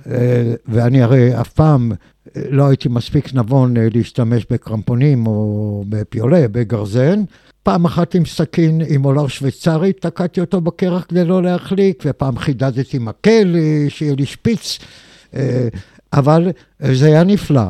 אה, 0.08 0.53
ואני 0.66 1.01
הרי 1.01 1.41
אף 1.41 1.49
פעם 1.49 1.91
לא 2.36 2.68
הייתי 2.68 2.89
מספיק 2.89 3.34
נבון 3.34 3.74
להשתמש 3.78 4.45
בקרמפונים 4.51 5.28
או 5.28 5.84
בפיולה, 5.89 6.47
בגרזן. 6.47 7.24
פעם 7.64 7.86
אחת 7.86 8.16
עם 8.16 8.26
סכין 8.26 8.82
עם 8.88 9.03
עולר 9.03 9.28
שוויצרי, 9.28 9.93
תקעתי 9.93 10.41
אותו 10.41 10.62
בקרח 10.62 11.05
כדי 11.10 11.26
לא 11.26 11.43
להחליק, 11.43 12.03
ופעם 12.05 12.38
חידדתי 12.38 12.97
מקל, 12.99 13.55
שיהיה 13.89 14.16
לי 14.16 14.26
שפיץ. 14.26 14.80
אבל 16.14 16.51
זה 16.80 17.05
היה 17.05 17.24
נפלא. 17.24 17.66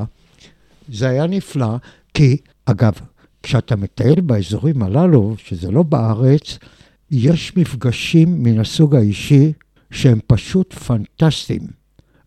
זה 0.94 1.10
היה 1.10 1.28
נפלא, 1.28 1.76
כי, 2.14 2.38
אגב, 2.66 2.94
כשאתה 3.44 3.76
מטייל 3.76 4.22
באזורים 4.22 4.84
הללו, 4.84 5.36
שזה 5.38 5.72
לא 5.72 5.84
בארץ, 5.84 6.58
יש 7.12 7.58
מפגשים 7.58 8.44
מן 8.44 8.60
הסוג 8.60 8.96
האישי 8.96 9.54
שהם 9.92 10.20
פשוט 10.28 10.74
פנטסטיים. 10.74 11.62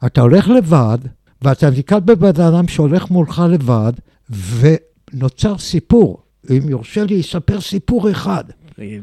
אתה 0.06 0.20
הולך 0.20 0.48
לבד, 0.48 0.98
ואתה 1.42 1.70
נתקל 1.70 2.00
בבן 2.00 2.42
אדם 2.42 2.68
שהולך 2.68 3.10
מולך 3.10 3.42
לבד, 3.50 3.92
ונוצר 4.30 5.58
סיפור. 5.58 6.22
אם 6.50 6.68
יורשה 6.68 7.04
לי, 7.04 7.20
אספר 7.20 7.60
סיפור 7.60 8.10
אחד. 8.10 8.44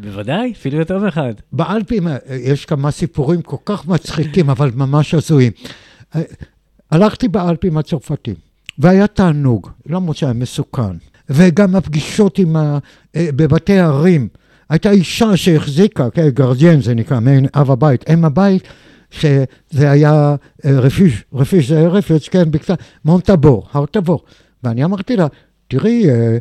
בוודאי, 0.02 0.52
אפילו 0.52 0.80
יותר 0.80 1.00
מאחד. 1.00 1.34
באלפים 1.52 2.08
יש 2.30 2.66
כמה 2.66 2.92
סיפורים 2.92 3.42
כל 3.42 3.58
כך 3.66 3.88
מצחיקים, 3.88 4.50
אבל 4.50 4.72
ממש 4.76 5.14
הזויים. 5.14 5.52
הלכתי 6.92 7.28
באלפים 7.28 7.78
הצרפתים, 7.78 8.36
והיה 8.80 9.08
תענוג, 9.08 9.70
למרות 9.86 10.18
שהיה 10.18 10.34
מסוכן. 10.34 10.98
וגם 11.30 11.76
הפגישות 11.76 12.40
עם 12.40 12.56
ה... 12.56 12.78
אה, 13.16 13.30
בבתי 13.36 13.80
ערים. 13.80 14.28
הייתה 14.70 14.92
אישה 14.92 15.38
שהחזיקה, 15.38 16.10
כן, 16.10 16.30
גרדיאן 16.30 16.82
זה 16.82 16.96
נקרא, 16.96 17.20
מעין 17.20 17.46
אב 17.56 17.72
הבית, 17.72 18.10
אם 18.10 18.26
הבית, 18.26 18.68
שזה 19.12 19.92
היה 19.92 20.36
רפיש, 20.66 21.14
אה, 21.14 21.40
רפיש 21.40 21.68
זה 21.70 21.88
רפיש, 21.88 22.30
כן, 22.30 22.52
בקצת, 22.52 22.80
מונטבור, 23.06 23.68
הר. 23.72 23.86
ואני 24.64 24.84
אמרתי 24.84 25.16
לה, 25.16 25.28
תראי, 25.68 26.10
אה, 26.10 26.38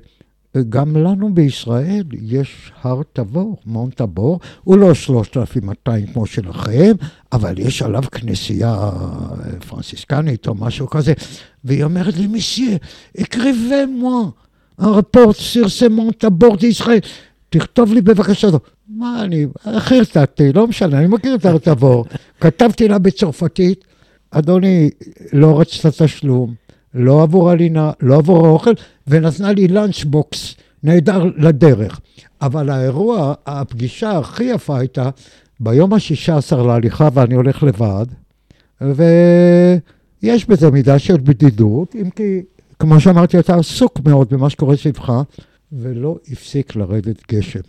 גם 0.69 0.97
לנו 0.97 1.35
בישראל 1.35 2.05
יש 2.23 2.73
הר 2.83 3.03
תבור, 3.13 3.57
מונט 3.67 3.97
תבור, 3.97 4.41
הוא 4.65 4.79
לא 4.79 4.95
3,200 4.95 6.07
כמו 6.07 6.27
שלכם, 6.27 6.93
אבל 7.33 7.59
יש 7.59 7.83
עליו 7.83 8.03
כנסייה 8.13 8.91
פרנסיסקנית 9.69 10.49
או 10.49 10.55
משהו 10.55 10.91
כזה. 10.91 11.13
והיא 11.65 11.85
אומרת 11.85 12.17
לי, 12.17 12.27
מיסיה, 12.27 12.77
אקריבי 13.21 13.87
מואה, 13.87 14.29
הרפורט 14.79 15.37
סירסה 15.37 15.89
מונט 15.89 16.25
תבור 16.25 16.57
דישראל. 16.57 16.99
תכתוב 17.49 17.93
לי 17.93 18.03
בבקשה. 18.03 18.49
מה 18.89 19.23
אני, 19.25 19.47
חרטטתי, 19.79 20.53
לא 20.53 20.67
משנה, 20.67 20.99
אני 20.99 21.07
מכיר 21.07 21.35
את 21.35 21.47
תבור. 21.63 22.05
כתבתי 22.41 22.89
לה 22.89 22.99
בצרפתית, 22.99 23.85
אדוני, 24.31 24.91
לא 25.33 25.61
רצת 25.61 26.03
תשלום. 26.03 26.55
לא 26.95 27.23
עבור 27.23 27.51
הלינה, 27.51 27.93
לא 28.01 28.15
עבור 28.17 28.47
האוכל, 28.47 28.73
ונתנה 29.07 29.53
לי 29.53 29.69
לאנצ'בוקס 29.69 30.55
נהדר 30.83 31.25
לדרך. 31.37 32.01
אבל 32.43 32.71
האירוע, 32.71 33.35
הפגישה 33.47 34.19
הכי 34.19 34.45
יפה 34.45 34.79
הייתה 34.79 35.11
ביום 35.61 35.93
השישה 35.93 36.37
עשר 36.37 36.63
להליכה 36.63 37.09
ואני 37.13 37.35
הולך 37.35 37.63
לבד, 37.63 38.07
ויש 38.81 40.47
בזה 40.49 40.71
מידה 40.71 40.99
של 40.99 41.17
בדידות, 41.17 41.95
אם 41.95 42.11
כי, 42.11 42.41
כמו 42.79 43.01
שאמרתי, 43.01 43.39
אתה 43.39 43.57
עסוק 43.57 44.01
מאוד 44.05 44.29
במה 44.31 44.51
שקורה 44.51 44.77
סביבך, 44.77 45.13
ולא 45.73 46.17
הפסיק 46.29 46.77
לרדת 46.77 47.33
גשם. 47.33 47.61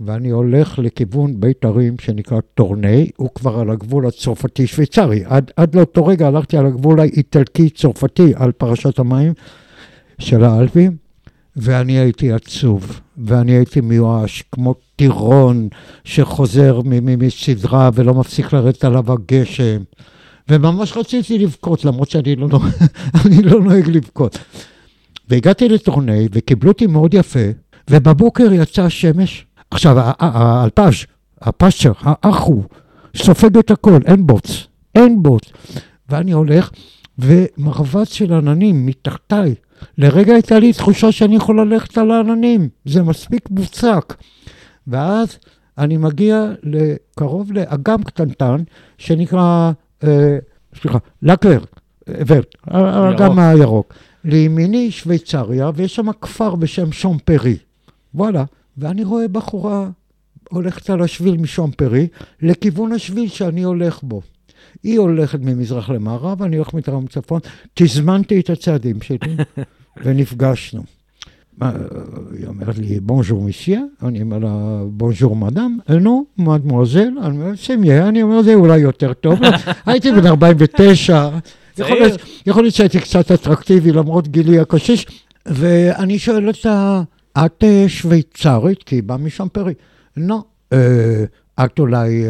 ואני 0.00 0.30
הולך 0.30 0.78
לכיוון 0.78 1.40
בית 1.40 1.64
ערים 1.64 1.94
שנקרא 2.00 2.40
טורני, 2.54 3.10
הוא 3.16 3.28
כבר 3.34 3.58
על 3.58 3.70
הגבול 3.70 4.06
הצרפתי-שוויצרי. 4.06 5.22
עד, 5.24 5.50
עד 5.56 5.74
לאותו 5.74 6.06
רגע 6.06 6.26
הלכתי 6.26 6.56
על 6.56 6.66
הגבול 6.66 7.00
האיטלקי-צרפתי, 7.00 8.32
על 8.36 8.52
פרשת 8.52 8.98
המים 8.98 9.32
של 10.18 10.44
האלפים, 10.44 10.96
ואני 11.56 11.98
הייתי 11.98 12.32
עצוב, 12.32 13.00
ואני 13.18 13.52
הייתי 13.52 13.80
מיואש, 13.80 14.44
כמו 14.52 14.74
טירון 14.96 15.68
שחוזר 16.04 16.80
מסדרה 16.84 17.90
ולא 17.94 18.14
מפסיק 18.14 18.52
לרדת 18.52 18.84
עליו 18.84 19.12
הגשם. 19.12 19.82
וממש 20.48 20.96
רציתי 20.96 21.38
לבכות, 21.38 21.84
למרות 21.84 22.10
שאני 22.10 22.36
לא, 22.36 22.48
לא 23.50 23.60
נוהג 23.60 23.88
לבכות. 23.88 24.38
והגעתי 25.28 25.68
לטורני, 25.68 26.28
וקיבלו 26.32 26.70
אותי 26.70 26.86
מאוד 26.86 27.14
יפה, 27.14 27.48
ובבוקר 27.90 28.52
יצאה 28.52 28.84
השמש, 28.84 29.46
עכשיו, 29.70 29.96
האלפז', 30.18 31.04
הפסצ'ר, 31.40 31.92
האח 32.00 32.40
הוא, 32.40 32.64
סופג 33.16 33.58
את 33.58 33.70
הכל, 33.70 34.00
אין 34.06 34.26
בוץ, 34.26 34.66
אין 34.94 35.22
בוץ. 35.22 35.42
ואני 36.08 36.32
הולך, 36.32 36.70
ומרבץ 37.18 38.12
של 38.12 38.32
עננים 38.32 38.86
מתחתיי. 38.86 39.54
לרגע 39.98 40.32
הייתה 40.32 40.58
לי 40.58 40.72
תחושה 40.72 41.12
שאני 41.12 41.36
יכול 41.36 41.60
ללכת 41.60 41.98
על 41.98 42.10
העננים, 42.10 42.68
זה 42.84 43.02
מספיק 43.02 43.50
מוצק. 43.50 44.14
ואז 44.86 45.38
אני 45.78 45.96
מגיע 45.96 46.44
קרוב 47.18 47.52
לאגם 47.52 48.02
קטנטן, 48.02 48.62
שנקרא, 48.98 49.72
סליחה, 50.80 50.98
לקוור, 51.22 51.60
ורט, 52.08 52.54
האגם 52.64 53.38
הירוק. 53.38 53.94
לימיני 54.24 54.90
שוויצריה, 54.90 55.70
ויש 55.74 55.94
שם 55.94 56.12
כפר 56.20 56.54
בשם 56.54 56.92
שום 56.92 57.18
פרי. 57.24 57.56
וואלה. 58.14 58.44
ואני 58.78 59.04
רואה 59.04 59.28
בחורה 59.28 59.90
הולכת 60.50 60.90
על 60.90 61.02
השביל 61.02 61.36
משומפרי 61.36 62.08
לכיוון 62.42 62.92
השביל 62.92 63.28
שאני 63.28 63.62
הולך 63.62 64.02
בו. 64.02 64.22
היא 64.82 64.98
הולכת 64.98 65.38
ממזרח 65.42 65.90
למערב, 65.90 66.42
אני 66.42 66.56
הולך 66.56 66.74
מדרום 66.74 67.04
לצפון. 67.04 67.40
תזמנתי 67.74 68.40
את 68.40 68.50
הצעדים 68.50 69.02
שלי 69.02 69.18
ונפגשנו. 70.04 70.82
היא 71.60 72.46
אומרת 72.46 72.78
לי, 72.78 73.00
בונז'ור 73.00 73.42
מיסיה, 73.42 73.80
אני 74.02 74.22
אומר 74.22 74.38
לה, 74.38 74.82
בונז'ור 74.86 75.36
מדאם, 75.36 75.78
נו, 76.00 76.24
מואזל, 76.38 77.08
אני 77.22 77.38
אומר, 77.38 77.56
סמיה, 77.56 78.08
אני 78.08 78.22
אומר, 78.22 78.42
זה 78.42 78.54
אולי 78.54 78.78
יותר 78.78 79.12
טוב. 79.12 79.38
הייתי 79.86 80.12
בן 80.12 80.26
49, 80.26 81.28
יכול 82.46 82.62
להיות 82.62 82.74
שהייתי 82.74 83.00
קצת 83.00 83.30
אטרקטיבי 83.32 83.92
למרות 83.92 84.28
גילי 84.28 84.58
הקשיש, 84.58 85.06
ואני 85.46 86.18
שואל 86.18 86.48
אותה, 86.48 87.02
את 87.38 87.64
שוויצרית, 87.88 88.82
כי 88.82 88.94
היא 88.94 89.02
באה 89.02 89.16
משם 89.16 89.46
פרי. 89.52 89.74
לא. 90.16 90.42
אה, 90.72 91.24
את 91.64 91.78
אולי 91.78 92.24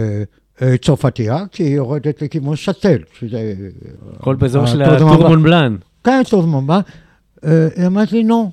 צרפתייה, 0.83 1.45
כי 1.51 1.63
היא 1.63 1.77
יורדת 1.77 2.23
לכיוון 2.23 2.57
שתל, 2.57 2.99
שזה... 3.19 3.55
הכל 4.17 4.35
באזור 4.35 4.67
של 4.67 4.83
הטורמון 4.83 5.43
בלאן. 5.43 5.77
כן, 6.05 6.23
טורמון 6.31 6.67
בלאן. 6.67 6.81
היא 7.77 7.87
אמרת 7.87 8.13
לי, 8.13 8.25
נו, 8.25 8.51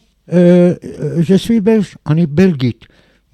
ז'סוי 1.27 1.59
בלש, 1.61 1.95
אני 2.07 2.25
בלגית. 2.25 2.85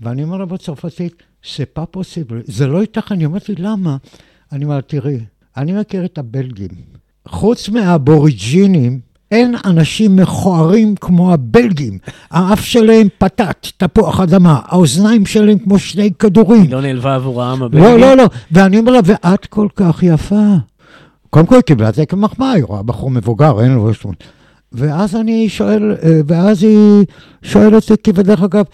ואני 0.02 0.24
אומר 0.24 0.38
לה 0.38 0.46
בצרפתית, 0.46 1.14
זה 1.58 1.64
pas 1.80 1.98
possible, 1.98 2.34
זה 2.44 2.68
לא 2.68 2.82
ייתכן. 2.82 3.20
היא 3.20 3.26
אומרת 3.26 3.50
לי, 3.50 3.56
למה? 3.58 3.98
אני 4.52 4.66
אומר, 4.66 4.82
תראי, 4.82 5.20
אני 5.58 5.74
מכיר 5.74 6.06
את 6.06 6.18
הבלגים. 6.18 6.70
חוץ 7.28 7.70
מהאבוריג'ינים, 7.70 9.00
אין 9.32 9.56
אנשים 9.66 10.16
מכוערים 10.16 10.96
כמו 10.96 11.34
הבלגים. 11.34 11.98
האף 12.32 12.66
שלהם 12.66 13.08
פתת, 13.18 13.68
תפוח 13.78 14.20
אדמה, 14.20 14.60
האוזניים 14.66 15.26
שלהם 15.26 15.60
כמו 15.60 15.80
שני 15.80 16.12
כדורים. 16.20 16.62
היא 16.62 16.72
לא 16.72 16.82
נעלבה 16.82 17.16
עבורם 17.16 17.64
הבלגים? 17.64 17.84
לא, 17.84 18.00
לא, 18.00 18.18
לא. 18.18 18.24
ואני 18.52 18.80
אומר 18.80 18.92
לה, 18.92 19.00
ואת 19.06 19.46
כל 19.46 19.68
כך 19.76 20.04
יפה. 20.04 20.54
קודם 21.30 21.46
כל 21.46 21.56
היא 21.56 21.62
קיבלה 21.62 21.90
את 21.90 21.96
זה 21.96 22.06
כמחמאה, 22.06 22.52
היא 22.52 22.64
רואה 22.64 22.84
בחור 22.84 23.12
מבוגר, 23.12 23.62
אין 23.62 23.72
לו... 23.72 23.92
ואז 24.72 25.16
אני 25.16 25.50
שואל, 25.50 25.96
אה, 26.04 26.20
ואז 26.28 26.64
היא 26.64 27.06
שואלת 27.44 27.92
אותי, 27.92 28.12
ודרך 28.16 28.42
אגב, 28.42 28.66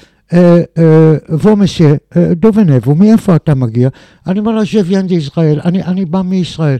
וו 1.29 1.55
מסיה, 1.55 1.95
דו 2.31 2.53
ונבו, 2.53 2.95
מאיפה 2.95 3.35
אתה 3.35 3.55
מגיע? 3.55 3.89
אני 4.27 4.39
אומר 4.39 4.51
לה, 4.51 4.61
ז'וויאן 4.63 5.07
דישראל, 5.07 5.59
אני 5.63 6.05
בא 6.05 6.21
מישראל. 6.21 6.77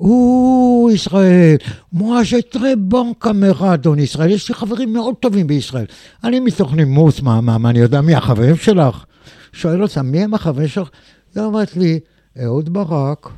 או, 0.00 0.88
ישראל, 0.92 1.56
מואה 1.92 2.20
ז'טרי 2.24 2.76
בון 2.76 3.12
קמרדון 3.18 3.98
ישראל, 3.98 4.30
יש 4.30 4.48
לי 4.48 4.54
חברים 4.54 4.92
מאוד 4.92 5.14
טובים 5.20 5.46
בישראל. 5.46 5.84
אני 6.24 6.40
מתוך 6.40 6.74
נימוס, 6.74 7.22
מה, 7.22 7.56
אני 7.70 7.78
יודע 7.78 8.00
מי 8.00 8.14
החברים 8.14 8.56
שלך? 8.56 9.04
שואל 9.52 9.82
אותה, 9.82 10.02
מי 10.02 10.20
הם 10.20 10.34
החברים 10.34 10.68
שלך? 10.68 10.88
היא 11.34 11.44
אומרת 11.44 11.76
לי, 11.76 12.00
אהוד 12.44 12.72
ברק, 12.72 13.28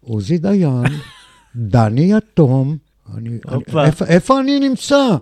עוזי 0.00 0.38
דיין, 0.38 0.84
דני 1.56 2.12
יתום, 2.12 2.76
איפה 4.06 4.40
אני 4.40 4.60
נמצא? 4.60 5.16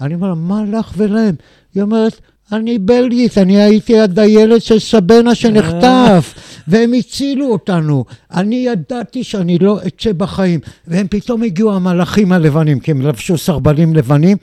אני 0.00 0.14
אומר, 0.14 0.34
מה 0.34 0.62
לך 0.72 0.92
ולהם? 0.96 1.34
היא 1.74 1.82
אומרת, 1.82 2.20
אני 2.52 2.78
בלגית, 2.78 3.38
אני 3.38 3.62
הייתי 3.62 4.00
הדיילת 4.00 4.62
של 4.62 4.78
סבנה 4.78 5.34
שנחטף, 5.34 6.34
והם 6.68 6.92
הצילו 6.98 7.52
אותנו. 7.52 8.04
אני 8.32 8.56
ידעתי 8.56 9.24
שאני 9.24 9.58
לא 9.58 9.78
אצא 9.86 10.12
בחיים. 10.12 10.60
והם 10.86 11.06
פתאום 11.10 11.42
הגיעו 11.42 11.72
המלאכים 11.72 12.32
הלבנים, 12.32 12.80
כי 12.80 12.90
הם 12.90 13.02
לבשו 13.02 13.38
סרבלים 13.38 13.94
לבנים, 13.94 14.36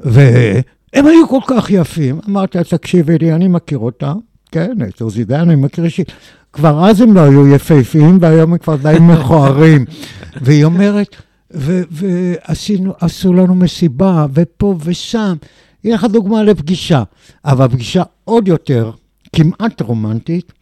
והם 0.00 1.06
היו 1.06 1.28
כל 1.28 1.40
כך 1.46 1.70
יפים. 1.70 2.20
אמרתי 2.28 2.58
לה, 2.58 2.64
תקשיבי 2.64 3.18
לי, 3.18 3.32
אני 3.32 3.48
מכיר 3.48 3.78
אותה, 3.78 4.12
כן, 4.52 4.72
את 4.88 5.00
עוזי 5.00 5.24
דיין, 5.24 5.40
אני 5.40 5.54
מכיר 5.54 5.84
אישית. 5.84 6.12
כבר 6.52 6.88
אז 6.88 7.00
הם 7.00 7.14
לא 7.14 7.20
היו 7.20 7.48
יפהפיים, 7.54 8.18
והיום 8.20 8.52
הם 8.52 8.58
כבר 8.58 8.76
די 8.76 8.96
מכוערים. 9.00 9.84
והיא 10.42 10.64
אומרת, 10.64 11.16
ועשו 11.50 13.32
לנו 13.34 13.54
מסיבה, 13.54 14.26
ופה 14.34 14.74
ושם. 14.84 15.34
הנה 15.84 15.94
לך 15.94 16.04
דוגמה 16.04 16.42
לפגישה. 16.42 17.02
אבל 17.44 17.68
פגישה 17.68 18.02
עוד 18.24 18.48
יותר, 18.48 18.90
כמעט 19.32 19.82
רומנטית, 19.82 20.52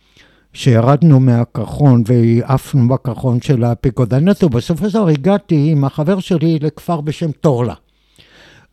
שירדנו 0.52 1.20
מהקרחון 1.20 2.02
ועפנו 2.06 2.88
בקרחון 2.88 3.40
של 3.40 3.64
הפיקודנט, 3.64 4.44
ובסופו 4.44 4.90
של 4.90 4.98
דבר 4.98 5.08
הגעתי 5.08 5.68
עם 5.72 5.84
החבר 5.84 6.20
שלי 6.20 6.58
לכפר 6.58 7.00
בשם 7.00 7.30
טורלה. 7.32 7.74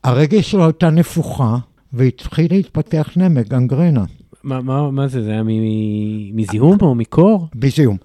הרגל 0.03 0.41
שלו 0.41 0.65
הייתה 0.65 0.89
נפוחה, 0.89 1.57
והתחיל 1.93 2.47
להתפתח 2.51 3.09
נמק, 3.15 3.47
גנגרנה. 3.47 4.03
מה, 4.43 4.61
מה, 4.61 4.91
מה 4.91 5.07
זה, 5.07 5.23
זה 5.23 5.31
היה 5.31 5.43
מזיהום 6.33 6.77
או 6.81 6.95
מקור? 6.95 7.47
מזיהום. 7.55 7.97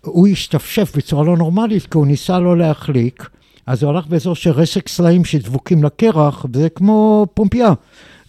הוא 0.00 0.28
השתפשף 0.28 0.96
בצורה 0.96 1.24
לא 1.24 1.36
נורמלית, 1.36 1.86
כי 1.86 1.98
הוא 1.98 2.06
ניסה 2.06 2.38
לא 2.38 2.58
להחליק, 2.58 3.28
אז 3.66 3.82
הוא 3.82 3.92
הלך 3.92 4.06
באזור 4.06 4.34
של 4.34 4.50
רסק 4.50 4.88
סלעים 4.88 5.24
שדבוקים 5.24 5.84
לקרח, 5.84 6.46
וזה 6.52 6.68
כמו 6.68 7.26
פומפייה. 7.34 7.72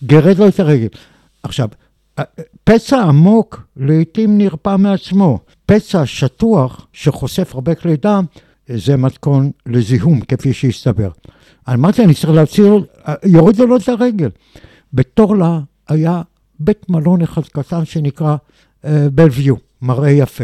גרד 0.04 0.38
לו 0.38 0.48
את 0.48 0.60
הרגל. 0.60 0.88
עכשיו, 1.44 1.68
פצע 2.64 3.02
עמוק 3.02 3.64
לעתים 3.78 4.38
נרפא 4.38 4.76
מעצמו. 4.76 5.40
פצע 5.66 6.06
שטוח 6.06 6.88
שחושף 6.94 7.52
הרבה 7.56 7.76
כלי 7.76 7.96
דם, 7.98 8.26
זה 8.68 8.98
מתכון 8.98 9.52
לזיהום, 9.66 10.22
כפי 10.22 10.54
שהסתבר. 10.54 11.10
אמרתי, 11.74 12.04
אני 12.04 12.14
צריך 12.14 12.30
להציל, 12.30 12.74
יורידו 13.26 13.66
לו 13.66 13.78
את 13.78 13.90
הרגל. 13.90 14.30
בטורלה 14.94 15.60
היה 15.88 16.22
בית 16.60 16.90
מלון 16.90 17.22
אחד 17.22 17.42
קטן 17.44 17.86
שנקרא 17.86 18.36
בלוויו, 18.84 19.56
מראה 19.82 20.10
יפה. 20.10 20.44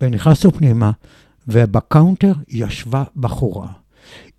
ונכנסנו 0.00 0.52
פנימה, 0.52 0.90
ובקאונטר 1.48 2.32
ישבה 2.48 3.04
בחורה, 3.16 3.68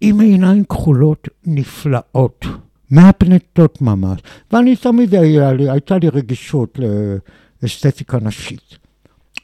עם 0.02 0.20
עיניים 0.20 0.64
כחולות 0.64 1.28
נפלאות. 1.46 2.46
מהפנטות 2.92 3.82
ממש. 3.82 4.20
ואני 4.52 4.76
תמיד 4.76 5.16
היה 5.16 5.54
לי, 5.54 5.70
הייתה 5.70 5.98
לי 5.98 6.10
רגישות 6.10 6.80
לאסתטיקה 7.64 8.18
נשית. 8.22 8.78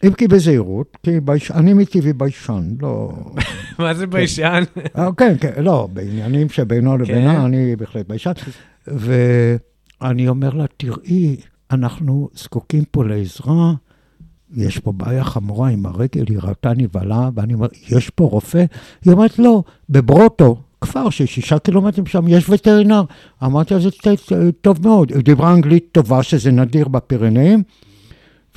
אם 0.04 0.14
כי 0.14 0.28
בזהירות, 0.28 0.98
כי 1.04 1.20
בייש... 1.20 1.52
אני 1.52 1.74
מטבעי 1.74 2.14
ביישן, 2.14 2.76
לא... 2.82 3.12
מה 3.80 3.94
זה 3.94 4.08
ביישן? 4.08 4.64
אה, 4.98 5.10
כן, 5.18 5.36
כן, 5.42 5.64
לא, 5.64 5.90
בעניינים 5.94 6.50
שבינו 6.50 6.98
לבינה, 6.98 7.36
כן. 7.36 7.42
אני 7.42 7.76
בהחלט 7.76 8.08
ביישן. 8.08 8.32
ואני 8.88 10.28
אומר 10.28 10.50
לה, 10.50 10.66
תראי, 10.78 11.38
אנחנו 11.72 12.30
זקוקים 12.34 12.84
פה 12.92 13.06
לעזרה, 13.06 13.74
יש 14.56 14.80
פה 14.80 14.92
בעיה 14.92 15.24
חמורה 15.24 15.70
עם 15.70 15.86
הרגל, 15.86 16.26
היא 16.30 16.38
ראתה 16.42 16.74
נבהלה, 16.78 17.30
ואני 17.36 17.54
אומר, 17.54 17.68
יש 17.90 18.10
פה 18.10 18.24
רופא? 18.24 18.66
היא 19.06 19.14
אומרת, 19.14 19.40
לא, 19.40 19.64
בברוטו, 19.90 20.58
כפר 20.82 21.10
של 21.10 21.26
שישה 21.26 21.60
קילומטרים 21.60 22.06
שם, 22.06 22.28
יש 22.28 22.50
וטרינר. 22.50 23.04
אמרתי 23.44 23.74
על 23.74 23.82
זה 23.82 23.90
טוב 24.62 24.88
מאוד. 24.88 25.12
היא 25.14 25.24
דיברה 25.24 25.54
אנגלית 25.54 25.86
טובה, 25.92 26.24
שזה 26.24 26.52
נדיר 26.52 26.88
בפירנאים. 26.88 27.64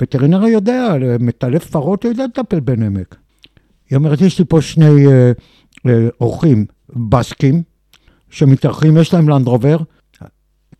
וטרינר 0.01 0.45
יודע, 0.45 0.95
מטלף 1.19 1.69
פרות, 1.69 2.03
הוא 2.03 2.11
יודע 2.11 2.25
לטפל 2.25 2.59
בנמק. 2.59 3.15
היא 3.89 3.97
אומרת, 3.97 4.21
יש 4.21 4.39
לי 4.39 4.45
פה 4.45 4.61
שני 4.61 5.07
אה, 5.07 5.31
אה, 5.87 6.07
אורחים 6.21 6.65
בסקים, 7.09 7.61
שמתארחים, 8.29 8.97
יש 8.97 9.13
להם 9.13 9.29
לנדרובר. 9.29 9.77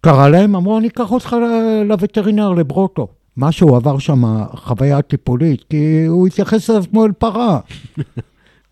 קרא 0.02 0.28
להם, 0.28 0.56
אמרו, 0.56 0.78
אני 0.78 0.88
אקח 0.88 1.12
אותך 1.12 1.36
לווטרינר, 1.86 2.50
לברוטו. 2.50 3.08
משהו 3.40 3.76
עבר 3.76 4.00
שם 4.00 4.24
חוויה 4.56 5.02
טיפולית, 5.02 5.64
כי 5.70 6.06
הוא 6.06 6.28
התייחס 6.28 6.70
אליו 6.70 6.84
כמו 6.92 7.06
אל 7.06 7.12
פרה. 7.12 7.60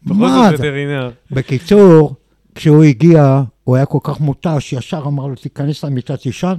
בכל 0.05 0.27
זאת 0.27 0.53
וטרינר. 0.53 1.11
בקיצור, 1.31 2.15
כשהוא 2.55 2.83
הגיע, 2.83 3.41
הוא 3.63 3.75
היה 3.75 3.85
כל 3.85 3.99
כך 4.03 4.19
מותש, 4.19 4.73
ישר 4.73 5.03
אמר 5.07 5.27
לו, 5.27 5.35
תיכנס 5.35 5.83
למיטה, 5.83 6.17
תישן. 6.17 6.55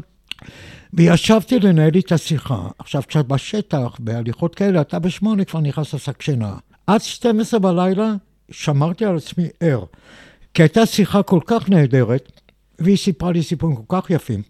וישבתי 0.93 1.59
לנהל 1.59 1.99
את 1.99 2.13
השיחה. 2.13 2.69
עכשיו, 2.79 3.03
כשאת 3.09 3.27
בשטח, 3.27 3.97
בהליכות 3.99 4.55
כאלה, 4.55 4.81
אתה 4.81 4.99
בשמונה 4.99 5.45
כבר 5.45 5.61
נכנס 5.61 5.95
לשק 5.95 6.23
שינה. 6.23 6.55
עד 6.87 7.01
12 7.01 7.61
בלילה 7.61 8.15
שמרתי 8.51 9.05
על 9.05 9.17
עצמי 9.17 9.49
ער. 9.61 9.85
כי 10.55 10.63
הייתה 10.63 10.87
שיחה 10.87 11.23
כל 11.23 11.41
כך 11.47 11.71
נהדרת, 11.71 12.43
והיא 12.79 12.97
סיפרה 12.97 13.33
לי 13.33 13.43
סיפורים 13.43 13.77
כל 13.77 14.01
כך 14.01 14.11
יפים. 14.11 14.43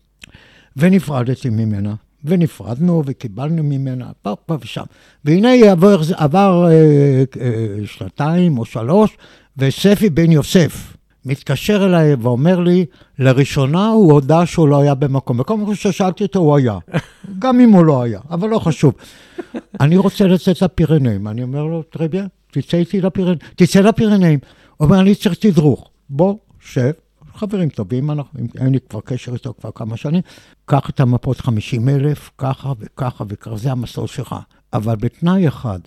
ונפרדתי 0.76 1.50
ממנה, 1.50 1.94
ונפרדנו 2.24 3.02
וקיבלנו 3.06 3.62
ממנה 3.62 4.10
פה, 4.22 4.36
פה 4.46 4.56
ושם. 4.60 4.82
והנה 5.24 5.52
עבר, 5.70 6.00
עבר 6.16 6.66
אה, 6.66 7.24
אה, 7.40 7.86
שנתיים 7.86 8.58
או 8.58 8.64
שלוש, 8.64 9.16
וספי 9.56 10.10
בן 10.10 10.32
יוסף, 10.32 10.96
מתקשר 11.24 11.86
אליי 11.86 12.14
ואומר 12.14 12.60
לי, 12.60 12.86
לראשונה 13.18 13.88
הוא 13.88 14.12
הודה 14.12 14.46
שהוא 14.46 14.68
לא 14.68 14.80
היה 14.80 14.94
במקום. 14.94 15.36
בכל 15.36 15.56
מקום 15.56 15.74
ששאלתי 15.74 16.24
אותו, 16.24 16.38
הוא 16.38 16.56
היה. 16.56 16.78
גם 17.38 17.60
אם 17.60 17.70
הוא 17.70 17.84
לא 17.84 18.02
היה, 18.02 18.20
אבל 18.30 18.48
לא 18.48 18.58
חשוב. 18.58 18.94
אני 19.80 19.96
רוצה 19.96 20.26
לצאת 20.26 20.62
לפירנאים. 20.62 21.28
אני 21.28 21.42
אומר 21.42 21.64
לו, 21.64 21.82
טרביה, 21.82 22.26
תצא 22.50 22.76
איתי 22.76 23.00
לפירנאים. 23.00 23.38
תצא 23.56 23.80
לפירנאים. 23.80 24.38
הוא 24.76 24.86
אומר, 24.86 25.00
אני 25.00 25.14
צריך 25.14 25.34
תדרוך. 25.34 25.90
בוא, 26.10 26.34
שב. 26.60 26.92
חברים 27.39 27.68
טובים, 27.68 28.11
אין 28.61 28.72
לי 28.72 28.78
כבר 28.89 29.01
קשר 29.01 29.32
איתו 29.32 29.55
כבר 29.61 29.70
כמה 29.74 29.97
שנים, 29.97 30.22
קח 30.64 30.91
את 30.91 31.01
המפות 31.01 31.41
50 31.41 31.89
אלף, 31.89 32.30
ככה 32.39 32.72
וככה 32.80 33.24
וככה, 33.28 33.57
זה 33.57 33.72
המסלול 33.72 34.07
שלך. 34.07 34.36
אבל 34.72 34.97
בתנאי 34.97 35.49
אחד, 35.49 35.78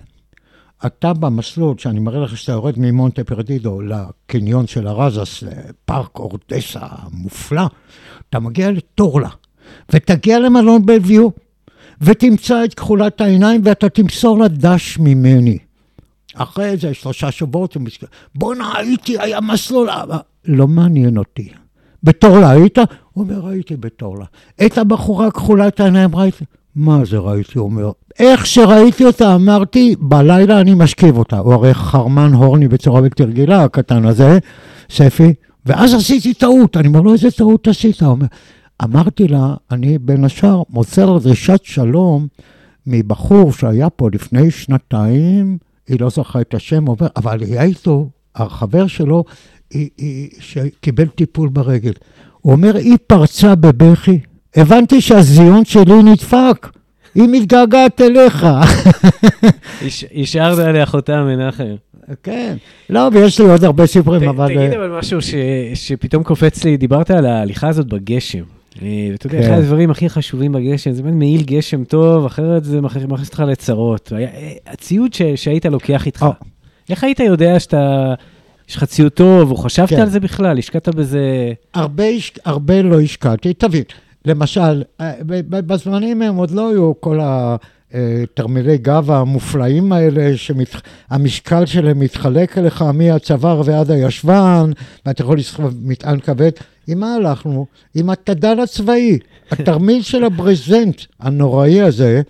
אתה 0.86 1.14
במסלול, 1.14 1.78
שאני 1.78 2.00
מראה 2.00 2.20
לך 2.20 2.38
שאתה 2.38 2.52
יורד 2.52 2.74
ממונטה 2.78 3.24
פרדידו 3.24 3.82
לקניון 3.82 4.68
של 4.68 4.88
הרזס, 4.88 5.44
לפארק 5.44 6.20
אורדסה 6.20 6.80
המופלא, 6.82 7.66
אתה 8.30 8.40
מגיע 8.40 8.72
לטורלה, 8.72 9.30
ותגיע 9.94 10.40
למלון 10.40 10.86
בלוויו, 10.86 11.30
ותמצא 12.02 12.66
את 12.66 12.74
כחולת 12.74 13.22
העיניים, 13.22 13.62
ואתה 13.64 13.90
תמסור 13.90 14.40
לה 14.40 14.48
דש 14.48 14.98
ממני. 15.00 15.58
אחרי 16.36 16.66
איזה 16.66 16.94
שלושה 16.94 17.32
שבועות, 17.32 17.78
בואנה, 18.36 18.78
הייתי, 18.78 19.20
היה 19.20 19.42
מסלול, 19.42 19.90
לא 20.46 20.68
מעניין 20.68 21.18
אותי. 21.18 21.50
בטורלה 22.04 22.50
היית? 22.50 22.78
הוא 22.78 23.24
אומר, 23.24 23.48
הייתי 23.48 23.76
בטורלה. 23.76 24.26
את 24.66 24.78
הבחורה 24.78 25.32
כחולת 25.32 25.80
העיניים 25.80 26.16
ראיתי? 26.16 26.46
מה 26.76 27.06
זה 27.06 27.18
ראיתי? 27.18 27.60
הוא 27.60 27.66
אומר, 27.66 27.92
איך 28.20 28.46
שראיתי 28.46 29.06
אותה, 29.06 29.36
אמרתי, 29.36 29.96
בלילה 30.00 30.62
אני 30.62 30.74
משכיב 30.74 31.18
אותה. 31.18 31.38
הוא 31.38 31.54
הרי 31.54 31.74
חרמן 31.74 32.34
הורני 32.34 32.68
בצורה 32.68 33.02
בלתי 33.02 33.24
רגילה, 33.24 33.64
הקטן 33.64 34.06
הזה, 34.06 34.40
ספי, 34.90 35.34
ואז 35.66 35.94
עשיתי 35.94 36.34
טעות. 36.34 36.78
אני 36.78 36.88
אומר 36.88 37.02
לו, 37.02 37.14
איזה 37.14 37.32
טעות 37.32 37.68
עשית? 37.68 38.02
הוא 38.02 38.10
אומר, 38.10 38.26
אמרתי 38.84 39.28
לה, 39.28 39.56
אני 39.72 39.98
בין 39.98 40.26
השאר 40.26 40.64
מוסר 40.70 41.18
דרישת 41.18 41.60
שלום 41.64 42.28
מבחור 42.88 43.54
שהיה 43.54 43.90
פה 43.90 44.10
לפני 44.14 44.52
שנתיים, 44.52 45.58
היא 45.88 45.98
לא 46.00 46.10
זכרה 46.10 46.42
את 46.42 46.54
השם, 46.54 46.86
אבל 47.16 47.44
היה 47.44 47.64
איתו, 47.64 48.10
החבר 48.36 48.88
שלו, 48.88 49.24
היא, 49.74 49.90
היא, 49.98 50.30
שקיבל 50.40 51.08
טיפול 51.08 51.50
ברגל. 51.50 51.94
הוא 52.42 52.54
אומר, 52.54 52.76
היא 52.76 52.98
פרצה 53.08 53.56
בבכי, 53.56 54.20
הבנתי 54.56 55.02
שהזיון 55.02 55.66
שלי 55.66 56.04
נדפק. 56.04 56.68
היא 57.16 57.28
מתגעגעת 57.32 58.02
אליך. 58.02 58.48
השארת 60.22 60.60
עליה 60.60 60.86
חותם, 60.86 61.26
מנחם. 61.28 61.76
כן. 62.24 62.58
לא, 62.90 63.10
ויש 63.14 63.42
לי 63.42 63.50
עוד 63.50 63.64
הרבה 63.64 63.86
סיפורים, 63.86 64.30
אבל... 64.30 64.48
תגיד 64.48 64.74
אבל 64.74 64.90
משהו 64.90 65.20
שפתאום 65.74 66.24
קופץ 66.24 66.64
לי, 66.64 66.78
דיברת 66.78 67.12
על 67.12 67.26
ההליכה 67.26 67.68
הזאת 67.68 67.88
בגשם. 67.88 68.44
אה, 68.82 69.08
ואתה 69.12 69.28
יודע, 69.28 69.40
אחד 69.40 69.48
כן. 69.48 69.54
הדברים 69.54 69.92
הכי 69.92 70.10
חשובים 70.10 70.52
בגשם, 70.52 70.92
זה 70.92 71.04
באמת 71.04 71.16
מעיל 71.16 71.42
גשם 71.42 71.84
טוב, 71.84 72.26
אחרת 72.26 72.64
זה 72.64 72.82
מכניס 72.82 73.28
אותך 73.28 73.44
לצרות. 73.48 74.14
אה, 74.16 74.54
הציוד 74.68 75.14
שהיית 75.36 75.66
לוקח 75.66 76.06
איתך, 76.06 76.26
איך 76.90 77.04
היית 77.04 77.20
יודע 77.20 77.60
שאתה... 77.60 78.14
יש 78.70 78.76
לך 78.76 78.84
ציוד 78.84 79.12
טוב, 79.12 79.52
או 79.52 79.58
חשבת 79.58 79.90
כן. 79.90 80.02
על 80.02 80.10
זה 80.10 80.20
בכלל? 80.20 80.60
השקעת 80.60 80.90
בזה... 80.96 81.54
הרבה 82.46 82.82
לא 82.82 83.02
השקעתי. 83.02 83.54
תבין, 83.54 83.84
למשל, 84.26 84.84
אה, 85.02 85.14
בזמנים 85.50 86.22
הם 86.22 86.36
עוד 86.36 86.52
לא 86.52 86.70
היו 86.70 86.94
כל 87.00 87.20
התרמילי 87.94 88.78
גב 88.78 89.12
המופלאים 89.12 89.94
האלה, 89.94 90.38
שהמשקל 90.38 91.66
שלהם 91.66 92.00
מתחלק 92.00 92.58
אליך 92.58 92.82
מהצוואר 92.82 93.62
ועד 93.66 93.92
הישבן, 93.92 94.72
ואתה 95.06 95.22
יכול 95.22 95.38
לסחוב 95.38 95.74
מטען 95.82 96.20
כבד. 96.20 96.52
עם 96.92 97.00
מה 97.00 97.16
הלכנו? 97.16 97.66
עם 97.96 98.10
התד"ל 98.10 98.60
הצבאי, 98.60 99.20
התרמיל 99.52 100.02
של 100.02 100.24
הברזנט 100.24 101.02
הנוראי 101.20 101.82
הזה. 101.82 102.22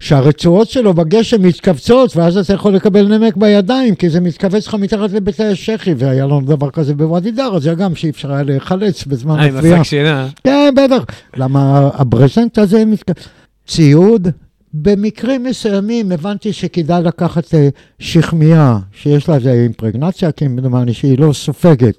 שהרצועות 0.00 0.68
שלו 0.68 0.94
בגשם 0.94 1.42
מתכווצות, 1.42 2.16
ואז 2.16 2.36
אתה 2.36 2.52
יכול 2.52 2.74
לקבל 2.74 3.18
נמק 3.18 3.36
בידיים, 3.36 3.94
כי 3.94 4.10
זה 4.10 4.20
מתכווץ 4.20 4.66
לך 4.66 4.74
מתחת 4.74 5.12
לבית 5.12 5.40
השחי, 5.40 5.94
והיה 5.98 6.24
לנו 6.24 6.40
דבר 6.40 6.70
כזה 6.70 6.94
בוואדי 6.94 7.30
דארה, 7.30 7.60
זה 7.60 7.74
גם 7.74 7.94
שאי 7.94 8.10
אפשר 8.10 8.32
היה 8.32 8.42
להיחלץ 8.42 9.04
בזמן 9.04 9.40
התביעה. 9.40 9.64
אה, 9.64 9.74
עם 9.74 9.80
השק 9.80 9.90
שינה. 9.90 10.28
כן, 10.44 10.74
בטח. 10.76 11.04
למה 11.36 11.90
הברזנט 11.94 12.58
הזה 12.58 12.84
מתכווץ... 12.84 13.28
ציוד 13.66 14.28
במקרים 14.74 15.44
מסוימים 15.44 16.12
הבנתי 16.12 16.52
שכדאי 16.52 17.02
לקחת 17.02 17.54
אה, 17.54 17.68
שכמיה, 17.98 18.78
שיש 18.92 19.28
לה 19.28 19.34
איזה 19.34 19.52
אימפרגנציה, 19.52 20.32
כי 20.32 20.44
כמדומני 20.44 20.94
שהיא 20.94 21.18
לא 21.18 21.32
סופגת, 21.32 21.94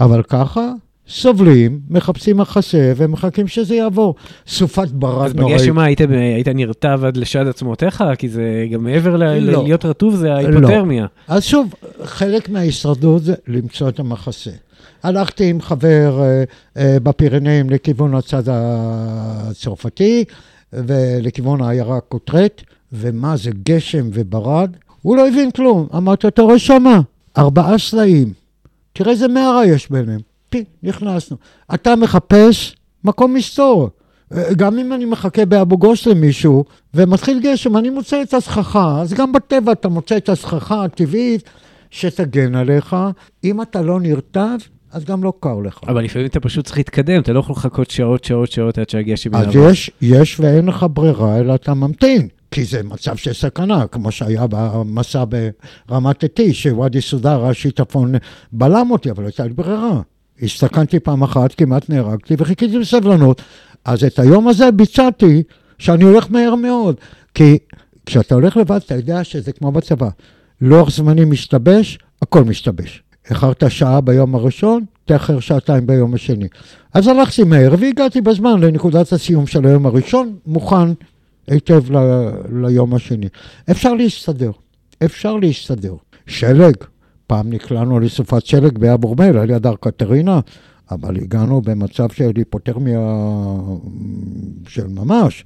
אבל 0.00 0.22
ככה 0.22 0.70
סובלים, 1.08 1.80
מחפשים 1.90 2.36
מחסה 2.36 2.92
ומחכים 2.96 3.46
שזה 3.46 3.74
יעבור. 3.74 4.14
סופת 4.46 4.88
ברד 4.88 5.12
נוראית. 5.14 5.30
אז 5.30 5.32
בגלל 5.32 5.58
שמה, 5.58 5.84
היית, 5.84 6.00
היית 6.10 6.48
נרטב 6.48 7.00
עד 7.04 7.16
לשד 7.16 7.46
עצמותיך? 7.46 8.04
כי 8.18 8.28
זה 8.28 8.66
גם 8.72 8.84
מעבר 8.84 9.16
לא. 9.16 9.62
להיות 9.62 9.84
רטוב, 9.84 10.14
זה 10.14 10.34
ההיפותרמיה. 10.34 11.02
לא. 11.02 11.34
אז 11.34 11.44
שוב, 11.44 11.74
חלק 12.04 12.48
מההישרדות 12.48 13.22
זה 13.22 13.34
למצוא 13.48 13.88
את 13.88 14.00
המחסה. 14.00 14.50
הלכתי 15.02 15.50
עם 15.50 15.60
חבר 15.60 16.20
אה, 16.22 16.44
אה, 16.76 17.00
בפירנאים 17.02 17.70
לכיוון 17.70 18.14
הצד 18.14 18.42
הצרפתי 18.46 20.24
ולכיוון 20.72 21.62
העיירה 21.62 22.00
קוטרט, 22.00 22.62
ומה 22.92 23.36
זה 23.36 23.50
גשם 23.62 24.08
וברד. 24.12 24.76
הוא 25.02 25.16
לא 25.16 25.28
הבין 25.28 25.50
כלום. 25.50 25.86
אמרתי, 25.96 26.28
אתה 26.28 26.42
רואה 26.42 26.58
שמה, 26.58 27.00
ארבעה 27.38 27.78
סלעים. 27.78 28.32
תראה 28.92 29.12
איזה 29.12 29.28
מערה 29.28 29.66
יש 29.66 29.90
ביניהם. 29.90 30.20
פי, 30.64 30.88
נכנסנו. 30.88 31.36
אתה 31.74 31.96
מחפש 31.96 32.76
מקום 33.04 33.34
מסתור. 33.34 33.90
אה, 34.34 34.54
גם 34.54 34.78
אם 34.78 34.92
אני 34.92 35.04
מחכה 35.04 35.46
באבו 35.46 35.78
גוש 35.78 36.06
למישהו 36.06 36.64
ומתחיל 36.94 37.40
גשם, 37.40 37.76
אני 37.76 37.90
מוצא 37.90 38.22
את 38.22 38.34
הסככה, 38.34 39.00
אז 39.00 39.14
גם 39.14 39.32
בטבע 39.32 39.72
אתה 39.72 39.88
מוצא 39.88 40.16
את 40.16 40.28
הסככה 40.28 40.84
הטבעית 40.84 41.50
שתגן 41.90 42.54
עליך. 42.54 42.96
אם 43.44 43.62
אתה 43.62 43.82
לא 43.82 44.00
נרטב, 44.00 44.58
אז 44.92 45.04
גם 45.04 45.24
לא 45.24 45.32
קר 45.40 45.58
לך. 45.58 45.80
אבל 45.88 46.04
לפעמים 46.04 46.26
אתה 46.26 46.40
פשוט 46.40 46.64
צריך 46.64 46.78
להתקדם, 46.78 47.22
אתה 47.22 47.32
לא 47.32 47.40
יכול 47.40 47.52
לחכות 47.52 47.90
שעות, 47.90 48.24
שעות, 48.24 48.52
שעות 48.52 48.78
עד 48.78 48.88
שהגשם 48.88 49.34
יעבור. 49.34 49.66
אז 49.66 49.72
יש, 49.72 49.90
יש 50.00 50.40
ואין 50.40 50.66
לך 50.66 50.86
ברירה, 50.92 51.38
אלא 51.38 51.54
אתה 51.54 51.74
ממתין. 51.74 52.28
כי 52.50 52.64
זה 52.64 52.82
מצב 52.82 53.16
של 53.16 53.32
סכנה, 53.32 53.86
כמו 53.86 54.12
שהיה 54.12 54.46
במסע 54.50 55.24
ברמת 55.88 56.24
עתי, 56.24 56.54
שוואדי 56.54 57.00
סודר, 57.00 57.44
השיטפון 57.44 58.14
בלם 58.52 58.90
אותי, 58.90 59.10
אבל 59.10 59.24
הייתה 59.24 59.44
לי 59.44 59.52
ברירה. 59.52 60.00
הסתכנתי 60.42 61.00
פעם 61.00 61.22
אחת, 61.22 61.54
כמעט 61.54 61.90
נהרגתי, 61.90 62.34
וחיכיתי 62.38 62.78
בסבלנות. 62.78 63.42
אז 63.84 64.04
את 64.04 64.18
היום 64.18 64.48
הזה 64.48 64.70
ביצעתי 64.70 65.42
שאני 65.78 66.04
הולך 66.04 66.26
מהר 66.30 66.54
מאוד. 66.54 66.96
כי 67.34 67.58
כשאתה 68.06 68.34
הולך 68.34 68.56
לבד, 68.56 68.80
אתה 68.86 68.94
יודע 68.94 69.24
שזה 69.24 69.52
כמו 69.52 69.72
בצבא. 69.72 70.08
לוח 70.60 70.90
זמנים 70.90 71.30
משתבש, 71.30 71.98
הכל 72.22 72.44
משתבש. 72.44 73.02
איחרת 73.30 73.64
שעה 73.68 74.00
ביום 74.00 74.34
הראשון, 74.34 74.84
תאחר 75.04 75.40
שעתיים 75.40 75.86
ביום 75.86 76.14
השני. 76.14 76.48
אז 76.94 77.08
הלכתי 77.08 77.44
מהר 77.44 77.74
והגעתי 77.78 78.20
בזמן 78.20 78.60
לנקודת 78.60 79.12
הסיום 79.12 79.46
של 79.46 79.66
היום 79.66 79.86
הראשון, 79.86 80.36
מוכן 80.46 80.92
היטב 81.48 81.96
ל- 81.96 82.30
ליום 82.52 82.94
השני. 82.94 83.28
אפשר 83.70 83.94
להסתדר, 83.94 84.50
אפשר 85.04 85.36
להסתדר. 85.36 85.94
שלג, 86.26 86.74
פעם 87.26 87.50
נקלענו 87.50 88.00
לסופת 88.00 88.46
שלג 88.46 88.78
באבורמל 88.78 89.38
על 89.38 89.50
יד 89.50 89.66
הר 89.66 89.74
קטרינה, 89.80 90.40
אבל 90.90 91.16
הגענו 91.16 91.60
במצב 91.60 92.08
של 92.08 92.30
היפותרמיה 92.36 93.00
של 94.68 94.86
ממש, 94.86 95.44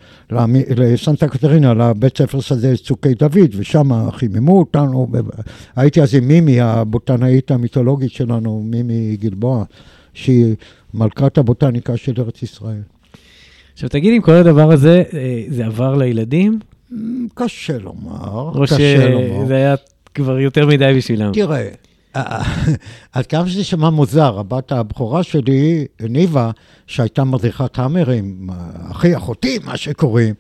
לסנטה 0.76 1.28
קטרינה, 1.28 1.74
לבית 1.74 2.18
ספר 2.18 2.40
שדה 2.40 2.76
צוקי 2.76 3.14
דוד, 3.14 3.54
ושם 3.56 4.10
חיממו 4.10 4.58
אותנו. 4.58 5.08
הייתי 5.76 6.02
אז 6.02 6.14
עם 6.14 6.28
מימי, 6.28 6.60
הבוטנאית 6.60 7.50
המיתולוגית 7.50 8.12
שלנו, 8.12 8.62
מימי 8.64 9.16
גלבוע, 9.20 9.64
שהיא 10.14 10.54
מלכת 10.94 11.38
הבוטניקה 11.38 11.96
של 11.96 12.12
ארץ 12.18 12.42
ישראל. 12.42 12.82
עכשיו 13.72 13.88
תגיד, 13.88 14.14
אם 14.14 14.22
כל 14.22 14.32
הדבר 14.32 14.72
הזה, 14.72 15.02
אה, 15.12 15.44
זה 15.48 15.66
עבר 15.66 15.96
לילדים? 15.96 16.58
קשה 17.34 17.78
לומר, 17.78 18.64
קשה 18.64 19.08
לומר. 19.10 19.30
או 19.30 19.44
שזה 19.46 19.54
היה 19.54 19.74
כבר 20.14 20.38
יותר 20.38 20.66
מדי 20.66 20.92
בשבילם? 20.96 21.32
תראה, 21.32 21.68
עד 23.12 23.26
כמה 23.28 23.48
שזה 23.48 23.64
שמע 23.64 23.90
מוזר, 23.90 24.38
הבת 24.38 24.72
הבכורה 24.72 25.22
שלי, 25.22 25.86
ניבה, 26.00 26.50
שהייתה 26.86 27.24
מדריכת 27.24 27.78
האמרים, 27.78 28.48
אחי, 28.90 29.16
אחותי, 29.16 29.58
מה 29.64 29.76
שקוראים, 29.76 30.34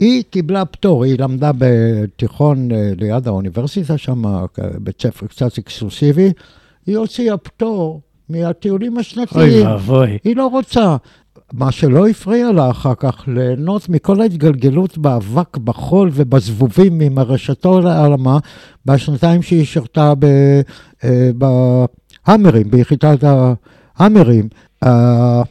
היא 0.00 0.22
קיבלה 0.30 0.64
פטור, 0.64 1.04
היא 1.04 1.16
למדה 1.18 1.50
בתיכון 1.58 2.72
אה, 2.72 2.90
ליד 2.96 3.28
האוניברסיטה 3.28 3.98
שם, 3.98 4.22
בית 4.78 5.02
ספר 5.02 5.26
קצת 5.26 5.58
אקסקלוסיבי, 5.58 6.32
היא 6.86 6.96
הוציאה 6.96 7.36
פטור 7.36 8.00
מהטיולים 8.28 8.98
השנתיים. 8.98 9.66
אוי 9.66 9.66
ואבוי. 9.66 10.18
היא 10.24 10.36
לא 10.36 10.46
רוצה. 10.46 10.96
מה 11.52 11.72
שלא 11.72 12.08
הפריע 12.08 12.52
לה 12.52 12.70
אחר 12.70 12.94
כך 12.96 13.24
ליהנות 13.26 13.88
מכל 13.88 14.20
ההתגלגלות 14.20 14.98
באבק, 14.98 15.56
בחול 15.56 16.10
ובזבובים 16.12 17.00
עם 17.00 17.18
הרשתו 17.18 17.80
לעלמה 17.80 18.38
בשנתיים 18.86 19.42
שהיא 19.42 19.64
שירתה 19.64 20.12
אה, 21.04 21.30
בהאמרים, 21.34 22.70
ביחידת 22.70 23.24
ההאמרים. 23.24 24.48
אה, 24.84 25.42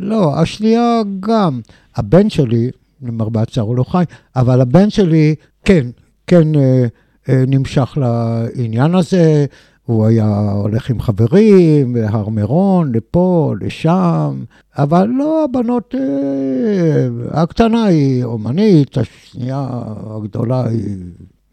לא, 0.00 0.40
השנייה 0.40 1.00
גם. 1.20 1.60
הבן 1.96 2.30
שלי, 2.30 2.70
למרבה 3.02 3.42
הצער 3.42 3.64
הוא 3.64 3.76
לא 3.76 3.84
חי, 3.84 4.04
אבל 4.36 4.60
הבן 4.60 4.90
שלי 4.90 5.34
כן, 5.64 5.86
כן 6.26 6.54
אה, 6.54 7.44
נמשך 7.46 7.98
לעניין 8.00 8.94
הזה. 8.94 9.46
הוא 9.88 10.06
היה 10.06 10.50
הולך 10.50 10.90
עם 10.90 11.00
חברים, 11.00 11.92
בהר 11.92 12.28
מירון, 12.28 12.92
לפה, 12.94 13.54
לשם, 13.60 14.44
אבל 14.78 15.06
לא, 15.06 15.44
הבנות, 15.44 15.94
אה, 15.94 17.08
הקטנה 17.42 17.84
היא 17.84 18.24
אומנית, 18.24 18.98
השנייה 18.98 19.68
הגדולה 20.16 20.68
היא, 20.68 20.96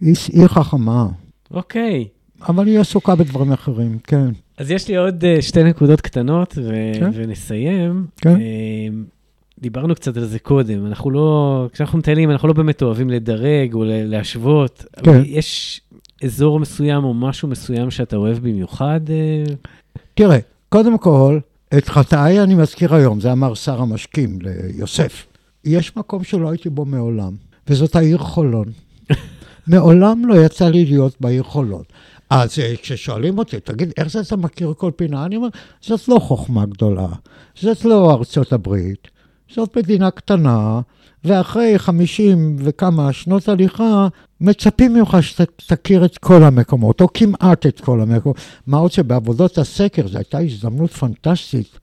היא, 0.02 0.16
היא 0.34 0.48
חכמה. 0.48 1.08
אוקיי. 1.52 2.08
אבל 2.48 2.68
היא 2.68 2.80
עסוקה 2.80 3.16
בדברים 3.16 3.52
אחרים, 3.52 3.98
כן. 4.04 4.28
אז 4.58 4.72
יש 4.72 4.88
לי 4.88 4.96
עוד 4.96 5.24
uh, 5.24 5.42
שתי 5.42 5.64
נקודות 5.64 6.02
קטנות, 6.02 6.58
ו- 6.58 7.00
כן? 7.00 7.10
ונסיים. 7.14 8.06
כן. 8.22 8.36
Uh, 8.36 8.40
דיברנו 9.60 9.96
קצת 9.96 10.18
על 10.18 10.26
זה 10.26 10.40
קודם, 10.40 10.86
אנחנו 10.86 11.12
לא, 11.12 11.68
כשאנחנו 11.74 12.00
מטיילים, 12.00 12.32
אנחנו 12.32 12.48
לא 12.48 12.54
באמת 12.54 12.82
אוהבים 12.82 13.10
לדרג 13.10 13.74
או 13.74 13.84
להשוות. 13.86 14.86
כן. 15.04 15.22
יש 15.26 15.82
אזור 16.24 16.60
מסוים 16.60 17.04
או 17.04 17.14
משהו 17.14 17.48
מסוים 17.48 17.92
שאתה 17.92 18.16
אוהב 18.16 18.38
במיוחד? 18.38 19.00
אה? 19.10 19.54
תראה, 20.14 20.38
קודם 20.70 20.98
כל, 20.98 21.40
את 21.78 21.90
חטאי 21.90 22.40
אני 22.40 22.56
מזכיר 22.56 22.96
היום, 22.96 23.20
זה 23.20 23.32
אמר 23.32 23.54
שר 23.54 23.82
המשקים 23.82 24.40
ליוסף. 24.42 25.26
יש 25.66 25.98
מקום 25.98 26.24
שלא 26.24 26.50
הייתי 26.50 26.70
בו 26.70 26.86
מעולם, 26.86 27.36
וזאת 27.68 27.96
העיר 27.96 28.18
חולון. 28.18 28.68
מעולם 29.68 30.26
לא 30.26 30.46
יצא 30.46 30.70
לי 30.70 30.86
להיות 30.86 31.16
בעיר 31.22 31.44
חולון. 31.44 31.84
אז 32.30 32.60
אה, 32.60 32.74
כששואלים 32.82 33.38
אותי, 33.38 33.60
תגיד, 33.60 33.94
איך 33.98 34.08
זה 34.08 34.20
אתה 34.20 34.36
מכיר 34.36 34.74
כל 34.78 34.92
פינה? 34.96 35.26
אני 35.26 35.36
אומר, 35.36 35.48
זאת 35.82 36.08
לא 36.08 36.20
חוכמה 36.20 36.66
גדולה, 36.66 37.08
זאת 37.60 37.86
לא 37.86 38.14
ארצות 38.14 38.54
הברית, 38.54 39.08
זאת 39.56 39.78
מדינה 39.78 40.12
קטנה, 40.12 40.82
ואחרי 41.24 41.80
50 41.80 42.56
וכמה 42.60 43.14
שנות 43.14 43.50
הליכה, 43.50 44.08
מצפים 44.46 44.94
ממך 44.94 45.18
שתכיר 45.22 46.06
את 46.06 46.18
כל 46.18 46.44
המקומות, 46.44 47.02
או 47.02 47.08
כמעט 47.14 47.66
את 47.66 47.82
כל 47.82 48.02
המקומות. 48.02 48.38
מה 48.68 48.78
עוד 48.78 48.92
שבעבודות 48.92 49.58
הסקר 49.58 50.08
זו 50.08 50.18
הייתה 50.18 50.40
הזדמנות 50.40 50.92
פנטסטית 50.92 51.80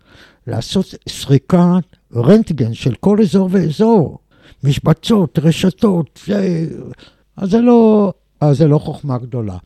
לעשות 0.46 0.94
סריקת 1.08 1.84
רנטגן 2.14 2.74
של 2.74 2.94
כל 3.00 3.20
אזור 3.20 3.48
ואזור. 3.52 4.18
משבצות, 4.64 5.38
רשתות, 5.42 6.20
זה... 6.26 6.66
אז 7.36 7.50
זה 7.50 7.60
לא, 7.60 8.12
אז 8.40 8.58
זה 8.58 8.68
לא 8.68 8.78
חוכמה 8.78 9.18
גדולה. 9.18 9.56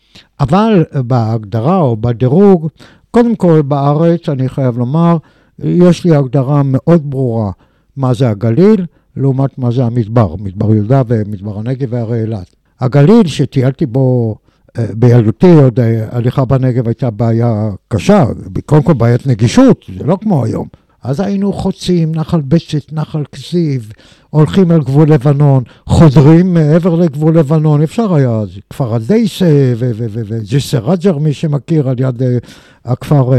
אבל 0.41 0.85
בהגדרה 0.95 1.79
או 1.79 1.97
בדירוג, 1.97 2.69
קודם 3.11 3.37
כל 3.37 3.63
בארץ, 3.63 4.29
אני 4.29 4.49
חייב 4.49 4.79
לומר, 4.79 5.17
יש 5.59 6.05
לי 6.05 6.17
הגדרה 6.17 6.63
מאוד 6.65 7.11
ברורה 7.11 7.51
מה 7.97 8.15
זה 8.15 8.31
הגליל, 8.31 8.87
לעומת 9.17 9.59
מה 9.59 9.71
זה 9.71 9.85
המדבר, 9.85 10.37
מדבר 10.37 10.75
יהודה 10.75 11.03
ומדבר 11.07 11.59
הנגב 11.59 11.89
והרי 11.91 12.21
אילת. 12.21 12.56
הגליל, 12.81 13.27
שטיילתי 13.27 13.87
בו 13.87 14.37
אה, 14.79 14.87
בילדותי, 14.95 15.53
עוד 15.53 15.81
אה, 15.81 16.07
הליכה 16.11 16.45
בנגב 16.45 16.87
הייתה 16.89 17.11
בעיה 17.11 17.71
קשה, 17.89 18.25
קודם 18.67 18.83
כל 18.83 18.93
בעיית 18.93 19.27
נגישות, 19.27 19.85
זה 19.99 20.05
לא 20.05 20.19
כמו 20.21 20.45
היום. 20.45 20.69
אז 21.03 21.21
היינו 21.21 21.53
חוצים 21.53 22.15
נחל 22.15 22.41
בצת, 22.41 22.93
נחל 22.93 23.25
כזיב, 23.33 23.93
הולכים 24.31 24.73
אל 24.73 24.83
גבול 24.83 25.13
לבנון, 25.13 25.63
חודרים 25.87 26.55
מעבר 26.55 26.95
לגבול 26.95 27.39
לבנון, 27.39 27.83
אפשר 27.83 28.15
היה, 28.15 28.43
כפר 28.71 28.95
הדייסה 28.95 29.73
וג'סר 29.77 30.91
רג'ר, 30.91 31.19
מי 31.19 31.33
שמכיר, 31.33 31.89
על 31.89 32.01
יד 32.01 32.23
אה, 32.23 32.39
הכפר 32.85 33.31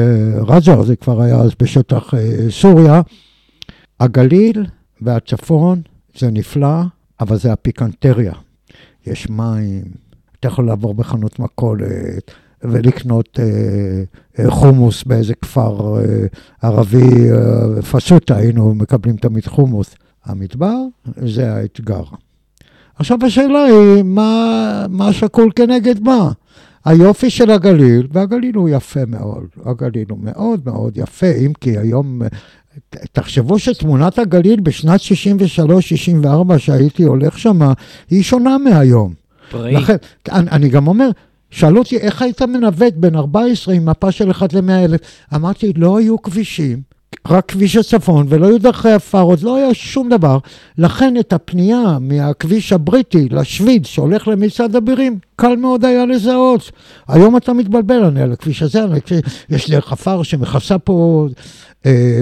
רג'ר, 0.47 0.83
זה 0.83 0.95
כבר 0.95 1.21
היה 1.21 1.35
אז 1.35 1.51
בשטח 1.59 2.13
סוריה. 2.49 3.01
הגליל 3.99 4.65
והצפון 5.01 5.81
זה 6.17 6.31
נפלא, 6.31 6.81
אבל 7.19 7.37
זה 7.37 7.53
הפיקנטריה. 7.53 8.33
יש 9.11 9.29
מים, 9.29 9.83
אתה 10.39 10.47
יכול 10.47 10.65
לעבור 10.65 10.93
בחנות 10.93 11.39
מכולת 11.39 12.31
ולקנות 12.61 13.39
אה, 13.39 13.45
אה, 14.39 14.51
חומוס 14.51 15.03
באיזה 15.03 15.33
כפר 15.35 15.99
אה, 15.99 16.25
ערבי, 16.61 17.31
אה, 17.31 17.81
פשוטה, 17.81 18.35
היינו 18.35 18.75
מקבלים 18.75 19.17
תמיד 19.17 19.45
חומוס. 19.45 19.95
המדבר 20.25 20.75
זה 21.05 21.53
האתגר. 21.53 22.03
עכשיו 22.95 23.17
השאלה 23.25 23.63
היא, 23.63 24.03
מה, 24.03 24.85
מה 24.89 25.13
שקול 25.13 25.51
כנגד 25.55 25.99
מה? 25.99 26.31
היופי 26.87 27.29
של 27.29 27.51
הגליל, 27.51 28.07
והגליל 28.11 28.55
הוא 28.55 28.69
יפה 28.69 29.05
מאוד, 29.07 29.45
הגליל 29.65 30.05
הוא 30.09 30.19
מאוד 30.21 30.61
מאוד 30.65 30.97
יפה, 30.97 31.31
אם 31.45 31.53
כי 31.61 31.77
היום, 31.77 32.21
תחשבו 33.11 33.59
שתמונת 33.59 34.19
הגליל 34.19 34.59
בשנת 34.59 34.99
63-64, 36.25 36.57
שהייתי 36.57 37.03
הולך 37.03 37.39
שם, 37.39 37.59
היא 38.09 38.23
שונה 38.23 38.57
מהיום. 38.57 39.13
פראי. 39.51 39.73
לכן, 39.73 39.95
אני, 40.31 40.49
אני 40.49 40.69
גם 40.69 40.87
אומר, 40.87 41.09
שאלו 41.51 41.79
אותי, 41.79 41.97
איך 41.97 42.21
היית 42.21 42.41
מנווט 42.41 42.93
בין 42.93 43.15
14 43.15 43.73
עם 43.73 43.85
מפה 43.85 44.11
של 44.11 44.31
1 44.31 44.53
ל-100 44.53 44.71
אלף? 44.71 45.01
אמרתי, 45.35 45.73
לא 45.75 45.97
היו 45.97 46.21
כבישים, 46.21 46.81
רק 47.27 47.51
כביש 47.51 47.75
הצפון, 47.75 48.25
ולא 48.29 48.45
היו 48.47 48.59
דרכי 48.59 48.89
עפר, 48.89 49.21
עוד 49.21 49.41
לא 49.41 49.55
היה 49.55 49.73
שום 49.73 50.09
דבר. 50.09 50.37
לכן 50.77 51.17
את 51.19 51.33
הפנייה 51.33 51.97
מהכביש 52.01 52.73
הבריטי 52.73 53.29
לשוויד 53.29 53.85
שהולך 53.85 54.27
למצעד 54.27 54.75
אבירים, 54.75 55.19
קל 55.35 55.55
מאוד 55.55 55.85
היה 55.85 56.05
לזהות. 56.05 56.71
היום 57.07 57.37
אתה 57.37 57.53
מתבלבל, 57.53 58.03
אני 58.05 58.21
על 58.21 58.31
הכביש 58.31 58.63
הזה, 58.63 58.83
על 58.83 58.93
הכביש, 58.93 59.21
יש 59.49 59.69
דרך 59.69 59.91
עפר 59.91 60.23
שמכסה 60.23 60.79
פה, 60.79 61.27
אה, 61.85 62.21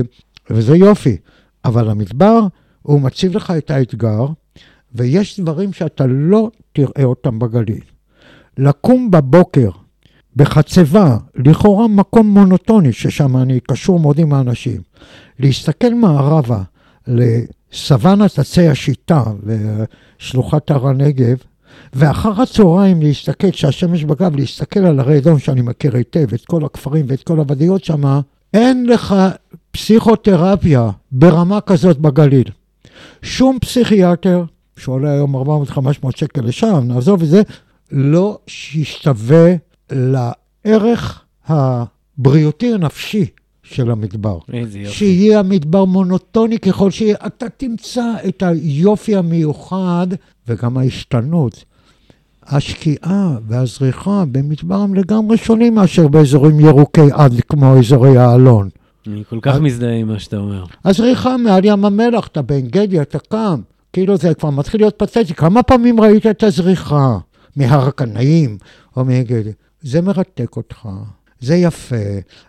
וזה 0.49 0.77
יופי. 0.77 1.17
אבל 1.65 1.89
המדבר, 1.89 2.39
הוא 2.81 3.01
מציב 3.01 3.35
לך 3.35 3.53
את 3.57 3.71
האתגר, 3.71 4.25
ויש 4.95 5.39
דברים 5.39 5.73
שאתה 5.73 6.05
לא 6.07 6.49
תראה 6.73 7.03
אותם 7.03 7.39
בגליל. 7.39 7.81
לקום 8.57 9.11
בבוקר 9.11 9.69
בחצבה, 10.35 11.17
לכאורה 11.35 11.87
מקום 11.87 12.27
מונוטוני, 12.27 12.93
ששם 12.93 13.37
אני 13.37 13.59
קשור 13.59 13.99
מאוד 13.99 14.19
עם 14.19 14.33
האנשים, 14.33 14.81
להסתכל 15.39 15.93
מערבה 15.93 16.61
לסוואנת 17.07 18.39
עצי 18.39 18.67
השיטה 18.67 19.23
ושלוחת 19.43 20.71
הר 20.71 20.87
הנגב, 20.87 21.37
ואחר 21.93 22.41
הצהריים 22.41 23.01
להסתכל, 23.01 23.51
כשהשמש 23.51 24.03
בגב, 24.03 24.35
להסתכל 24.35 24.79
על 24.79 24.99
הרי 24.99 25.17
אדום 25.17 25.39
שאני 25.39 25.61
מכיר 25.61 25.95
היטב, 25.95 26.33
את 26.33 26.45
כל 26.45 26.65
הכפרים 26.65 27.05
ואת 27.07 27.23
כל 27.23 27.37
הוודיות 27.37 27.83
שם, 27.83 28.19
אין 28.53 28.85
לך 28.85 29.15
פסיכותרפיה 29.71 30.89
ברמה 31.11 31.61
כזאת 31.61 31.97
בגליל. 31.99 32.49
שום 33.21 33.59
פסיכיאטר, 33.59 34.43
שעולה 34.77 35.11
היום 35.11 35.35
400-500 35.35 35.79
שקל 36.15 36.41
לשם, 36.41 36.83
נעזוב 36.83 37.21
את 37.21 37.27
זה, 37.29 37.41
לא 37.91 38.39
ישתווה 38.73 39.55
לערך 39.91 41.21
הבריאותי 41.47 42.73
הנפשי 42.73 43.25
של 43.63 43.91
המדבר. 43.91 44.37
איזה 44.53 44.79
יופי. 44.79 44.95
שיהיה 44.95 45.39
המדבר 45.39 45.85
מונוטוני 45.85 46.59
ככל 46.59 46.91
שיהיה, 46.91 47.15
אתה 47.25 47.45
תמצא 47.49 48.13
את 48.27 48.43
היופי 48.43 49.15
המיוחד 49.15 50.07
וגם 50.47 50.77
ההשתנות. 50.77 51.63
השקיעה 52.47 53.37
והזריחה 53.47 54.23
במדבר 54.31 54.75
הם 54.75 54.93
לגמרי 54.93 55.37
שונים 55.37 55.75
מאשר 55.75 56.07
באזורים 56.07 56.59
ירוקי 56.59 57.01
עד 57.13 57.33
כמו 57.49 57.77
אזורי 57.79 58.17
האלון. 58.17 58.69
אני 59.07 59.23
כל 59.29 59.39
כך 59.41 59.55
אז- 59.55 59.61
מזדהה 59.61 59.93
עם 59.95 60.07
מה 60.07 60.19
שאתה 60.19 60.37
אומר. 60.37 60.63
הזריחה 60.85 61.37
מעל 61.37 61.65
ים 61.65 61.85
המלח, 61.85 62.27
אתה 62.27 62.41
בעין 62.41 62.67
גדי, 62.67 63.01
אתה 63.01 63.19
קם, 63.19 63.61
כאילו 63.93 64.17
זה 64.17 64.33
כבר 64.33 64.49
מתחיל 64.49 64.81
להיות 64.81 64.95
פתטי. 64.97 65.33
כמה 65.33 65.63
פעמים 65.63 66.01
ראית 66.01 66.25
את 66.27 66.43
הזריחה 66.43 67.17
מהר 67.55 67.87
הקנאים 67.87 68.57
או 68.97 69.05
מגדי? 69.05 69.51
זה 69.81 70.01
מרתק 70.01 70.55
אותך, 70.55 70.89
זה 71.39 71.55
יפה, 71.55 71.95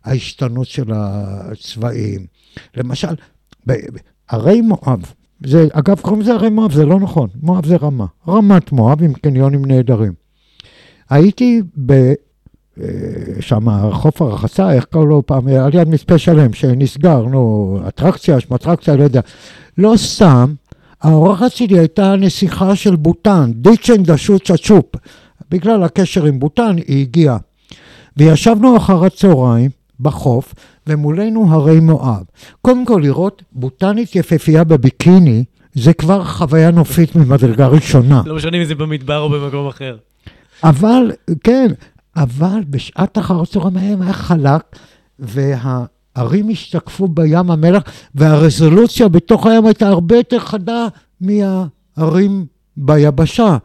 ההשתנות 0.04 0.66
של 0.66 0.92
הצבעים. 0.94 2.26
למשל, 2.76 3.14
ערי 4.28 4.60
מואב, 4.60 5.12
זה, 5.46 5.68
אגב, 5.72 6.00
קוראים 6.00 6.20
לזה 6.20 6.32
ערי 6.32 6.48
מואב, 6.48 6.72
זה 6.72 6.86
לא 6.86 7.00
נכון, 7.00 7.28
מואב 7.42 7.66
זה 7.66 7.76
רמה. 7.76 8.06
רמת 8.28 8.72
מואב 8.72 9.02
עם 9.02 9.12
קניונים 9.12 9.64
נהדרים. 9.64 10.12
הייתי 11.10 11.62
ב... 11.86 12.12
אה, 12.80 12.86
שם 13.40 13.90
חוף 13.92 14.22
הרחצה, 14.22 14.72
איך 14.72 14.84
קראו 14.84 15.06
לו 15.06 15.26
פעם, 15.26 15.48
על 15.48 15.74
יד 15.74 15.88
מצפה 15.88 16.18
שלם, 16.18 16.52
שנסגר, 16.52 17.22
נו, 17.22 17.78
אטרקציה, 17.88 18.40
שמה 18.40 18.56
אטרקציה, 18.56 18.96
לא 18.96 19.02
יודע. 19.02 19.20
לא 19.78 19.94
סתם, 19.96 20.54
האורחת 21.02 21.52
שלי 21.52 21.78
הייתה 21.78 22.12
הנסיכה 22.12 22.76
של 22.76 22.96
בוטן, 22.96 23.52
דיצ'ן 23.54 24.02
דשות 24.02 24.42
צ'צ'ופ. 24.42 24.84
בגלל 25.50 25.82
הקשר 25.82 26.24
עם 26.24 26.38
בוטן, 26.38 26.76
היא 26.86 27.00
הגיעה. 27.00 27.36
וישבנו 28.16 28.76
אחר 28.76 29.04
הצהריים 29.04 29.70
בחוף, 30.00 30.54
ומולנו 30.86 31.54
הרי 31.54 31.80
מואב. 31.80 32.22
קודם 32.62 32.86
כל, 32.86 33.00
לראות 33.04 33.42
בוטנית 33.52 34.16
יפהפייה 34.16 34.64
בביקיני, 34.64 35.44
זה 35.74 35.92
כבר 35.92 36.24
חוויה 36.24 36.70
נופית 36.70 37.16
ממדרגה 37.16 37.66
ראשונה. 37.66 38.22
לא 38.26 38.36
משנה 38.36 38.56
אם 38.56 38.64
זה 38.64 38.74
במדבר 38.74 39.18
או 39.18 39.30
במקום 39.30 39.68
אחר. 39.68 39.96
אבל, 40.64 41.12
כן, 41.44 41.72
אבל 42.16 42.60
בשעת 42.70 43.18
אחר 43.18 43.42
הצהריים 43.42 44.02
היה 44.02 44.12
חלק, 44.12 44.62
והערים 45.18 46.48
השתקפו 46.50 47.08
בים 47.08 47.50
המלח, 47.50 47.82
והרזולוציה 48.14 49.08
בתוך 49.08 49.46
הים 49.46 49.66
הייתה 49.66 49.88
הרבה 49.88 50.16
יותר 50.16 50.38
חדה 50.38 50.86
מהערים 51.20 52.46
ביבשה. 52.76 53.56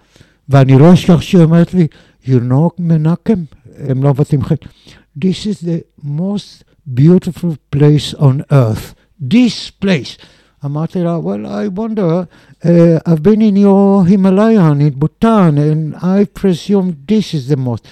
ואני 0.51 0.79
לא 0.79 0.93
אשכח 0.93 1.21
שהיא 1.21 1.43
אומרת 1.43 1.75
לי, 1.75 1.87
you 2.25 2.41
know, 2.51 2.69
מנחם, 2.79 3.45
הם 3.79 4.03
לא 4.03 4.11
מבטאים 4.11 4.43
חטא, 4.43 4.69
this 5.25 5.47
is 5.47 5.65
the 5.65 6.07
most 6.07 6.65
beautiful 6.95 7.57
place 7.71 8.15
on 8.15 8.43
earth. 8.53 8.95
this 9.21 9.71
place. 9.71 10.19
אמרתי 10.65 11.03
לה, 11.03 11.19
well, 11.19 11.47
I 11.47 11.69
wonder, 11.69 12.27
uh, 12.65 12.99
I've 13.07 13.23
been 13.23 13.43
in 13.43 13.57
your 13.57 14.05
Himalayan, 14.07 14.81
in 14.81 14.99
Bhutan, 14.99 15.59
and 15.59 15.97
I 15.97 16.25
presume 16.25 16.97
this 17.07 17.35
is 17.35 17.49
the 17.49 17.57
most. 17.57 17.87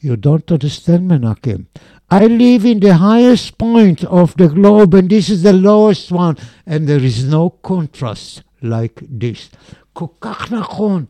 You 0.00 0.16
don't 0.16 0.50
understand, 0.50 1.10
Menachem. 1.10 1.66
I 2.10 2.26
live 2.26 2.64
in 2.64 2.80
the 2.80 2.94
highest 2.94 3.58
point 3.58 4.04
of 4.04 4.36
the 4.36 4.48
globe, 4.48 4.94
and 4.94 5.10
this 5.10 5.28
is 5.28 5.42
the 5.42 5.52
lowest 5.52 6.10
one, 6.12 6.36
and 6.66 6.88
there 6.88 7.04
is 7.10 7.24
no 7.24 7.50
contrast 7.50 8.42
like 8.62 9.02
this. 9.08 9.50
כל 9.92 10.06
כך 10.20 10.52
נכון. 10.52 11.04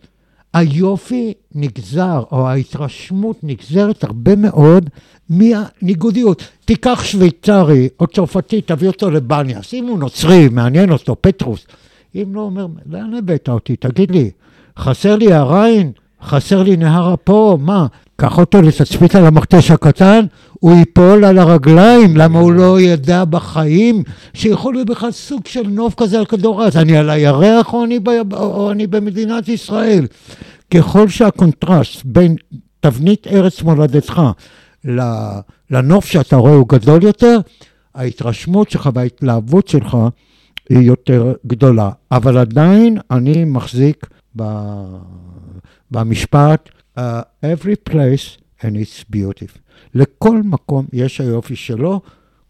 היופי 0.54 1.34
נגזר, 1.56 2.24
או 2.32 2.48
ההתרשמות 2.48 3.38
נגזרת 3.44 4.04
הרבה 4.04 4.36
מאוד 4.36 4.90
מהניגודיות. 5.30 6.44
תיקח 6.66 7.04
שוויצרי 7.04 7.90
או 8.00 8.08
צרפתי, 8.08 8.62
תביא 8.62 8.88
אותו 8.88 9.12
לבניאס. 9.12 9.74
אם 9.74 9.86
הוא 9.86 10.00
נוצרי, 10.00 10.50
מעניין 10.50 10.92
אותו, 10.92 11.16
פטרוס. 11.22 11.68
אם 12.16 12.36
לא, 12.36 12.40
אומר, 12.42 12.68
לאן 12.86 13.14
הבאת 13.14 13.50
אותי? 13.50 13.76
תגיד 13.76 14.12
לי, 14.12 14.32
חסר 14.80 15.16
לי 15.16 15.34
הריין? 15.34 15.92
חסר 16.24 16.64
לי 16.64 16.78
נהר 16.78 17.14
הפו? 17.14 17.58
מה? 17.62 17.88
קח 18.16 18.38
אותו 18.38 18.62
לתצפית 18.62 19.16
על 19.16 19.26
המכתש 19.26 19.72
הקטן, 19.72 20.26
הוא 20.60 20.74
ייפול 20.74 21.26
על 21.26 21.38
הרגליים, 21.38 22.18
למה 22.18 22.40
הוא 22.40 22.52
לא 22.52 22.80
ידע 22.80 23.26
בחיים 23.26 24.04
שיכול 24.34 24.74
להיות 24.74 24.90
בכלל 24.90 25.12
סוג 25.12 25.42
של 25.46 25.68
נוף 25.68 25.94
כזה 25.98 26.20
על 26.20 26.26
כדור 26.26 26.62
הארץ? 26.62 26.76
אני 26.76 26.98
על 26.98 27.10
הירח 27.10 27.74
או 27.74 27.84
אני, 27.84 28.00
ב... 28.00 28.34
או 28.34 28.72
אני 28.72 28.88
במדינת 28.88 29.50
ישראל? 29.50 30.08
ככל 30.74 31.10
שהקונטרסט 31.10 32.02
בין 32.06 32.36
תבנית 32.80 33.28
ארץ 33.28 33.62
מולדתך 33.62 34.22
לנוף 35.72 36.06
שאתה 36.06 36.36
רואה 36.36 36.54
הוא 36.54 36.68
גדול 36.70 37.04
יותר, 37.04 37.40
ההתרשמות 37.96 38.70
שלך 38.70 38.90
וההתלהבות 38.94 39.68
שלך 39.68 39.98
היא 40.70 40.80
יותר 40.80 41.34
גדולה. 41.48 41.90
אבל 42.12 42.38
עדיין 42.38 42.98
אני 43.12 43.46
מחזיק 43.46 44.08
ב... 44.36 44.44
במשפט, 45.92 46.70
uh, 46.98 47.02
every 47.44 47.92
place 47.92 48.42
and 48.62 48.64
it's 48.64 49.16
beautiful. 49.16 49.60
לכל 49.96 50.42
מקום 50.44 50.86
יש 50.94 51.22
היופי 51.22 51.56
שלו, 51.56 52.02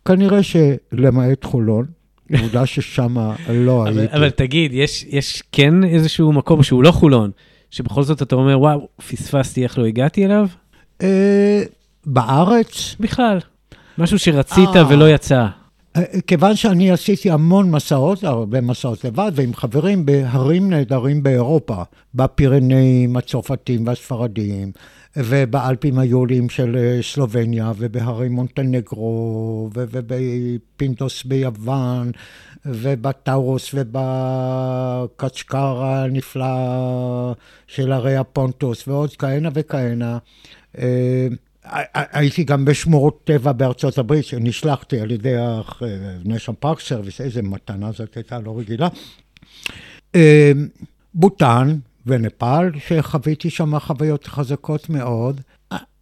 כנראה 0.06 0.40
שלמעט 0.44 1.44
חולון, 1.44 1.86
עובדה 2.42 2.66
ששם 2.66 3.18
לא 3.50 3.88
אבל, 3.88 4.00
הייתי. 4.00 4.16
אבל 4.16 4.30
תגיד, 4.30 4.74
יש, 4.74 5.06
יש 5.10 5.44
כן 5.52 5.84
איזשהו 5.84 6.34
מקום 6.34 6.64
שהוא 6.64 6.84
לא 6.84 6.92
חולון, 6.92 7.32
שבכל 7.72 8.04
זאת 8.04 8.22
אתה 8.22 8.36
אומר, 8.36 8.60
וואו, 8.60 8.88
פספסתי, 9.10 9.64
איך 9.64 9.80
לא 9.80 9.86
הגעתי 9.86 10.26
אליו? 10.26 10.48
אה, 11.02 11.64
בארץ, 12.06 12.96
בכלל. 13.00 13.40
משהו 13.98 14.20
שרצית 14.20 14.70
אה. 14.76 14.90
ולא 14.90 15.10
יצא. 15.10 15.48
אה, 15.96 16.22
כיוון 16.28 16.56
שאני 16.56 16.92
עשיתי 16.92 17.32
המון 17.32 17.72
מסעות, 17.72 18.24
הרבה 18.24 18.62
מסעות 18.62 19.04
לבד, 19.04 19.32
ועם 19.36 19.54
חברים 19.54 20.06
בהרים 20.06 20.70
נהדרים 20.70 21.24
באירופה, 21.24 21.84
בפירנאים 22.16 23.18
הצרפתיים 23.18 23.88
והספרדיים, 23.88 24.72
ובאלפים 25.18 26.00
היהודיים 26.00 26.50
של 26.50 26.78
אה, 26.78 27.00
סלובניה, 27.02 27.72
ובהרים 27.78 28.32
מונטנגרו, 28.32 29.70
ובפינטוס 29.74 31.24
ביוון, 31.24 32.12
ובטאורוס 32.66 33.72
ובקצ'קר 33.74 35.84
הנפלא 35.84 36.46
של 37.68 37.92
הרי 37.92 38.16
הפונטוס, 38.16 38.88
ועוד 38.88 39.16
כהנה 39.16 39.50
וכהנה. 39.54 40.18
אה, 41.66 41.82
הייתי 41.94 42.44
גם 42.44 42.66
בשמורות 42.66 43.22
טבע 43.24 43.52
בארצות 43.52 43.98
הברית, 43.98 44.26
שנשלחתי 44.26 45.00
על 45.00 45.12
ידי 45.12 45.38
ה-National 45.38 46.66
Park 46.66 46.78
Service, 46.78 47.24
איזה 47.24 47.42
מתנה 47.42 47.92
זאת 47.92 48.16
הייתה 48.16 48.40
לא 48.40 48.60
רגילה. 48.60 48.88
אה, 50.16 50.52
בוטן, 51.14 51.78
ונפאל, 52.06 52.70
שחוויתי 52.80 53.50
שם 53.50 53.80
חוויות 53.80 54.28
חזקות 54.28 54.90
מאוד. 54.90 55.42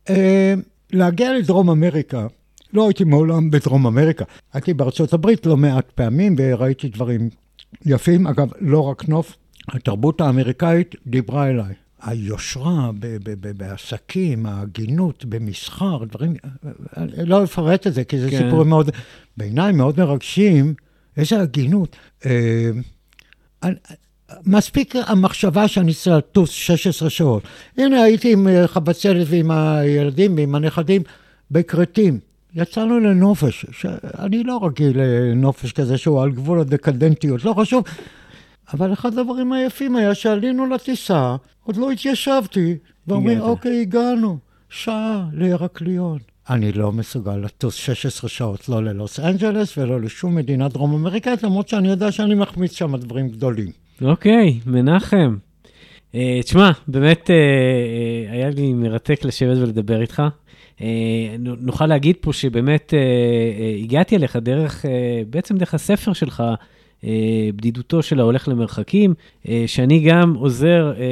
אה, 0.09 0.53
להגיע 0.91 1.33
לדרום 1.33 1.69
אמריקה, 1.69 2.27
לא 2.73 2.87
הייתי 2.87 3.03
מעולם 3.03 3.51
בדרום 3.51 3.87
אמריקה. 3.87 4.25
הייתי 4.53 4.73
בארצות 4.73 5.13
הברית 5.13 5.45
לא 5.45 5.57
מעט 5.57 5.91
פעמים 5.95 6.35
וראיתי 6.37 6.89
דברים 6.89 7.29
יפים. 7.85 8.27
אגב, 8.27 8.49
לא 8.59 8.81
רק 8.83 9.09
נוף, 9.09 9.37
התרבות 9.67 10.21
האמריקאית 10.21 10.95
דיברה 11.07 11.49
אליי. 11.49 11.73
היושרה 12.01 12.91
ב- 12.99 13.17
ב- 13.23 13.47
ב- 13.47 13.57
בעסקים, 13.57 14.45
ההגינות 14.45 15.25
במסחר, 15.25 16.03
דברים, 16.03 16.33
לא 17.25 17.43
אפרט 17.43 17.87
את 17.87 17.93
זה, 17.93 18.03
כי 18.03 18.19
זה 18.19 18.29
כן. 18.29 18.37
סיפורים 18.37 18.69
מאוד, 18.69 18.89
בעיניי 19.37 19.71
מאוד 19.71 19.99
מרגשים. 19.99 20.73
איזה 21.17 21.41
הגינות. 21.41 21.95
אה, 22.25 22.71
מספיק 24.45 24.95
המחשבה 25.07 25.67
שאני 25.67 25.93
צריך 25.93 26.15
לטוס 26.15 26.49
16 26.49 27.09
שעות. 27.09 27.43
הנה, 27.77 28.03
הייתי 28.03 28.33
עם 28.33 28.47
אה, 28.47 28.67
חבצלת 28.67 29.27
ועם 29.29 29.51
הילדים 29.51 30.35
ועם 30.37 30.55
הנכדים 30.55 31.01
בכרתים. 31.51 32.19
יצאנו 32.55 32.99
לנופש, 32.99 33.65
שאני 33.71 34.43
לא 34.43 34.59
רגיל 34.63 35.01
לנופש 35.01 35.71
כזה 35.71 35.97
שהוא 35.97 36.21
על 36.21 36.31
גבול 36.31 36.59
הדקדנטיות, 36.59 37.45
לא 37.45 37.53
חשוב. 37.53 37.83
אבל 38.73 38.93
אחד 38.93 39.17
הדברים 39.17 39.53
היפים 39.53 39.95
היה 39.95 40.15
שעלינו 40.15 40.65
לטיסה, 40.65 41.35
עוד 41.63 41.77
לא 41.77 41.91
התיישבתי, 41.91 42.77
ואומרים. 43.07 43.41
אוקיי, 43.41 43.81
הגענו, 43.81 44.37
שעה 44.69 45.25
להרקליון. 45.33 46.17
אני 46.49 46.71
לא 46.71 46.91
מסוגל 46.91 47.35
לטוס 47.35 47.75
16 47.75 48.29
שעות, 48.29 48.69
לא 48.69 48.83
ללוס 48.83 49.19
אנג'לס 49.19 49.77
ולא 49.77 50.01
לשום 50.01 50.35
מדינה 50.35 50.67
דרום 50.67 50.93
אמריקאית, 50.93 51.43
למרות 51.43 51.67
שאני 51.69 51.87
יודע 51.87 52.11
שאני 52.11 52.35
מחמיץ 52.35 52.71
שם 52.73 52.95
דברים 52.97 53.29
גדולים. 53.29 53.71
אוקיי, 54.01 54.59
מנחם. 54.65 55.37
אה, 56.15 56.39
תשמע, 56.43 56.71
באמת 56.87 57.29
אה, 57.29 57.35
אה, 57.35 58.33
היה 58.33 58.49
לי 58.49 58.73
מרתק 58.73 59.25
לשבת 59.25 59.57
ולדבר 59.57 60.01
איתך. 60.01 60.23
נו- 61.39 61.55
נוכל 61.59 61.85
להגיד 61.85 62.15
פה 62.21 62.33
שבאמת 62.33 62.93
אה, 62.93 62.99
אה, 62.99 63.75
הגעתי 63.83 64.15
אליך 64.15 64.35
דרך, 64.35 64.85
אה, 64.85 64.91
בעצם 65.29 65.57
דרך 65.57 65.73
הספר 65.73 66.13
שלך, 66.13 66.43
בדידותו 67.55 68.01
של 68.01 68.19
ההולך 68.19 68.47
למרחקים, 68.47 69.13
אה, 69.49 69.63
שאני 69.67 69.99
גם 69.99 70.33
עוזר 70.33 70.93
אה, 70.97 71.03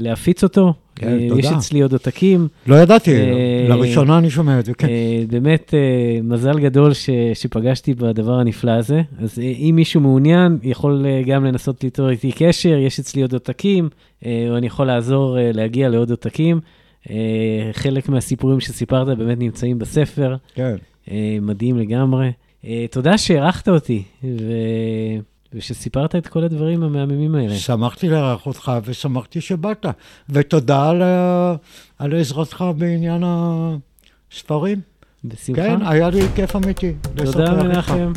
להפיץ 0.00 0.42
אותו. 0.42 0.72
כן, 0.96 1.08
אה, 1.08 1.28
תודה. 1.28 1.40
יש 1.40 1.46
אצלי 1.46 1.80
עוד 1.80 1.92
עותקים. 1.92 2.48
לא 2.66 2.74
ידעתי, 2.74 3.16
אה, 3.16 3.66
לראשונה 3.68 4.18
אני 4.18 4.30
שומע 4.30 4.60
את 4.60 4.64
זה, 4.64 4.74
כן. 4.74 4.88
אה, 4.88 5.24
באמת 5.28 5.74
אה, 5.74 6.20
מזל 6.22 6.58
גדול 6.58 6.92
ש, 6.92 7.10
שפגשתי 7.34 7.94
בדבר 7.94 8.34
הנפלא 8.34 8.70
הזה. 8.70 9.02
אז 9.18 9.38
אה, 9.38 9.44
אם 9.44 9.72
מישהו 9.76 10.00
מעוניין, 10.00 10.58
יכול 10.62 11.06
אה, 11.06 11.22
גם 11.26 11.44
לנסות 11.44 11.84
ליצור 11.84 12.10
איתי 12.10 12.32
קשר, 12.32 12.76
יש 12.78 13.00
אצלי 13.00 13.22
עוד 13.22 13.32
עותקים, 13.32 13.88
אה, 14.26 14.46
או 14.50 14.56
אני 14.56 14.66
יכול 14.66 14.86
לעזור 14.86 15.38
אה, 15.38 15.50
להגיע 15.54 15.88
לעוד 15.88 16.10
עותקים. 16.10 16.60
אה, 17.10 17.14
חלק 17.72 18.08
מהסיפורים 18.08 18.60
שסיפרת 18.60 19.18
באמת 19.18 19.38
נמצאים 19.38 19.78
בספר, 19.78 20.36
כן. 20.54 20.76
אה, 21.10 21.38
מדהים 21.42 21.78
לגמרי. 21.78 22.30
אה, 22.66 22.84
תודה 22.90 23.18
שהערכת 23.18 23.68
אותי, 23.68 24.02
ו... 24.24 24.52
ושסיפרת 25.54 26.16
את 26.16 26.26
כל 26.26 26.44
הדברים 26.44 26.82
המהממים 26.82 27.34
האלה. 27.34 27.54
שמחתי 27.54 28.08
לארח 28.08 28.46
אותך 28.46 28.72
ושמחתי 28.84 29.40
שבאת. 29.40 29.86
ותודה 30.28 30.88
על, 30.88 31.02
על 31.98 32.20
עזרתך 32.20 32.64
בעניין 32.76 33.22
הספרים. 33.26 34.80
בשמחה. 35.24 35.62
כן, 35.62 35.86
היה 35.86 36.10
לי 36.10 36.20
כיף 36.34 36.56
אמיתי. 36.56 36.92
תודה 37.16 37.52
איתך. 37.52 37.62
מנחם. 37.62 38.12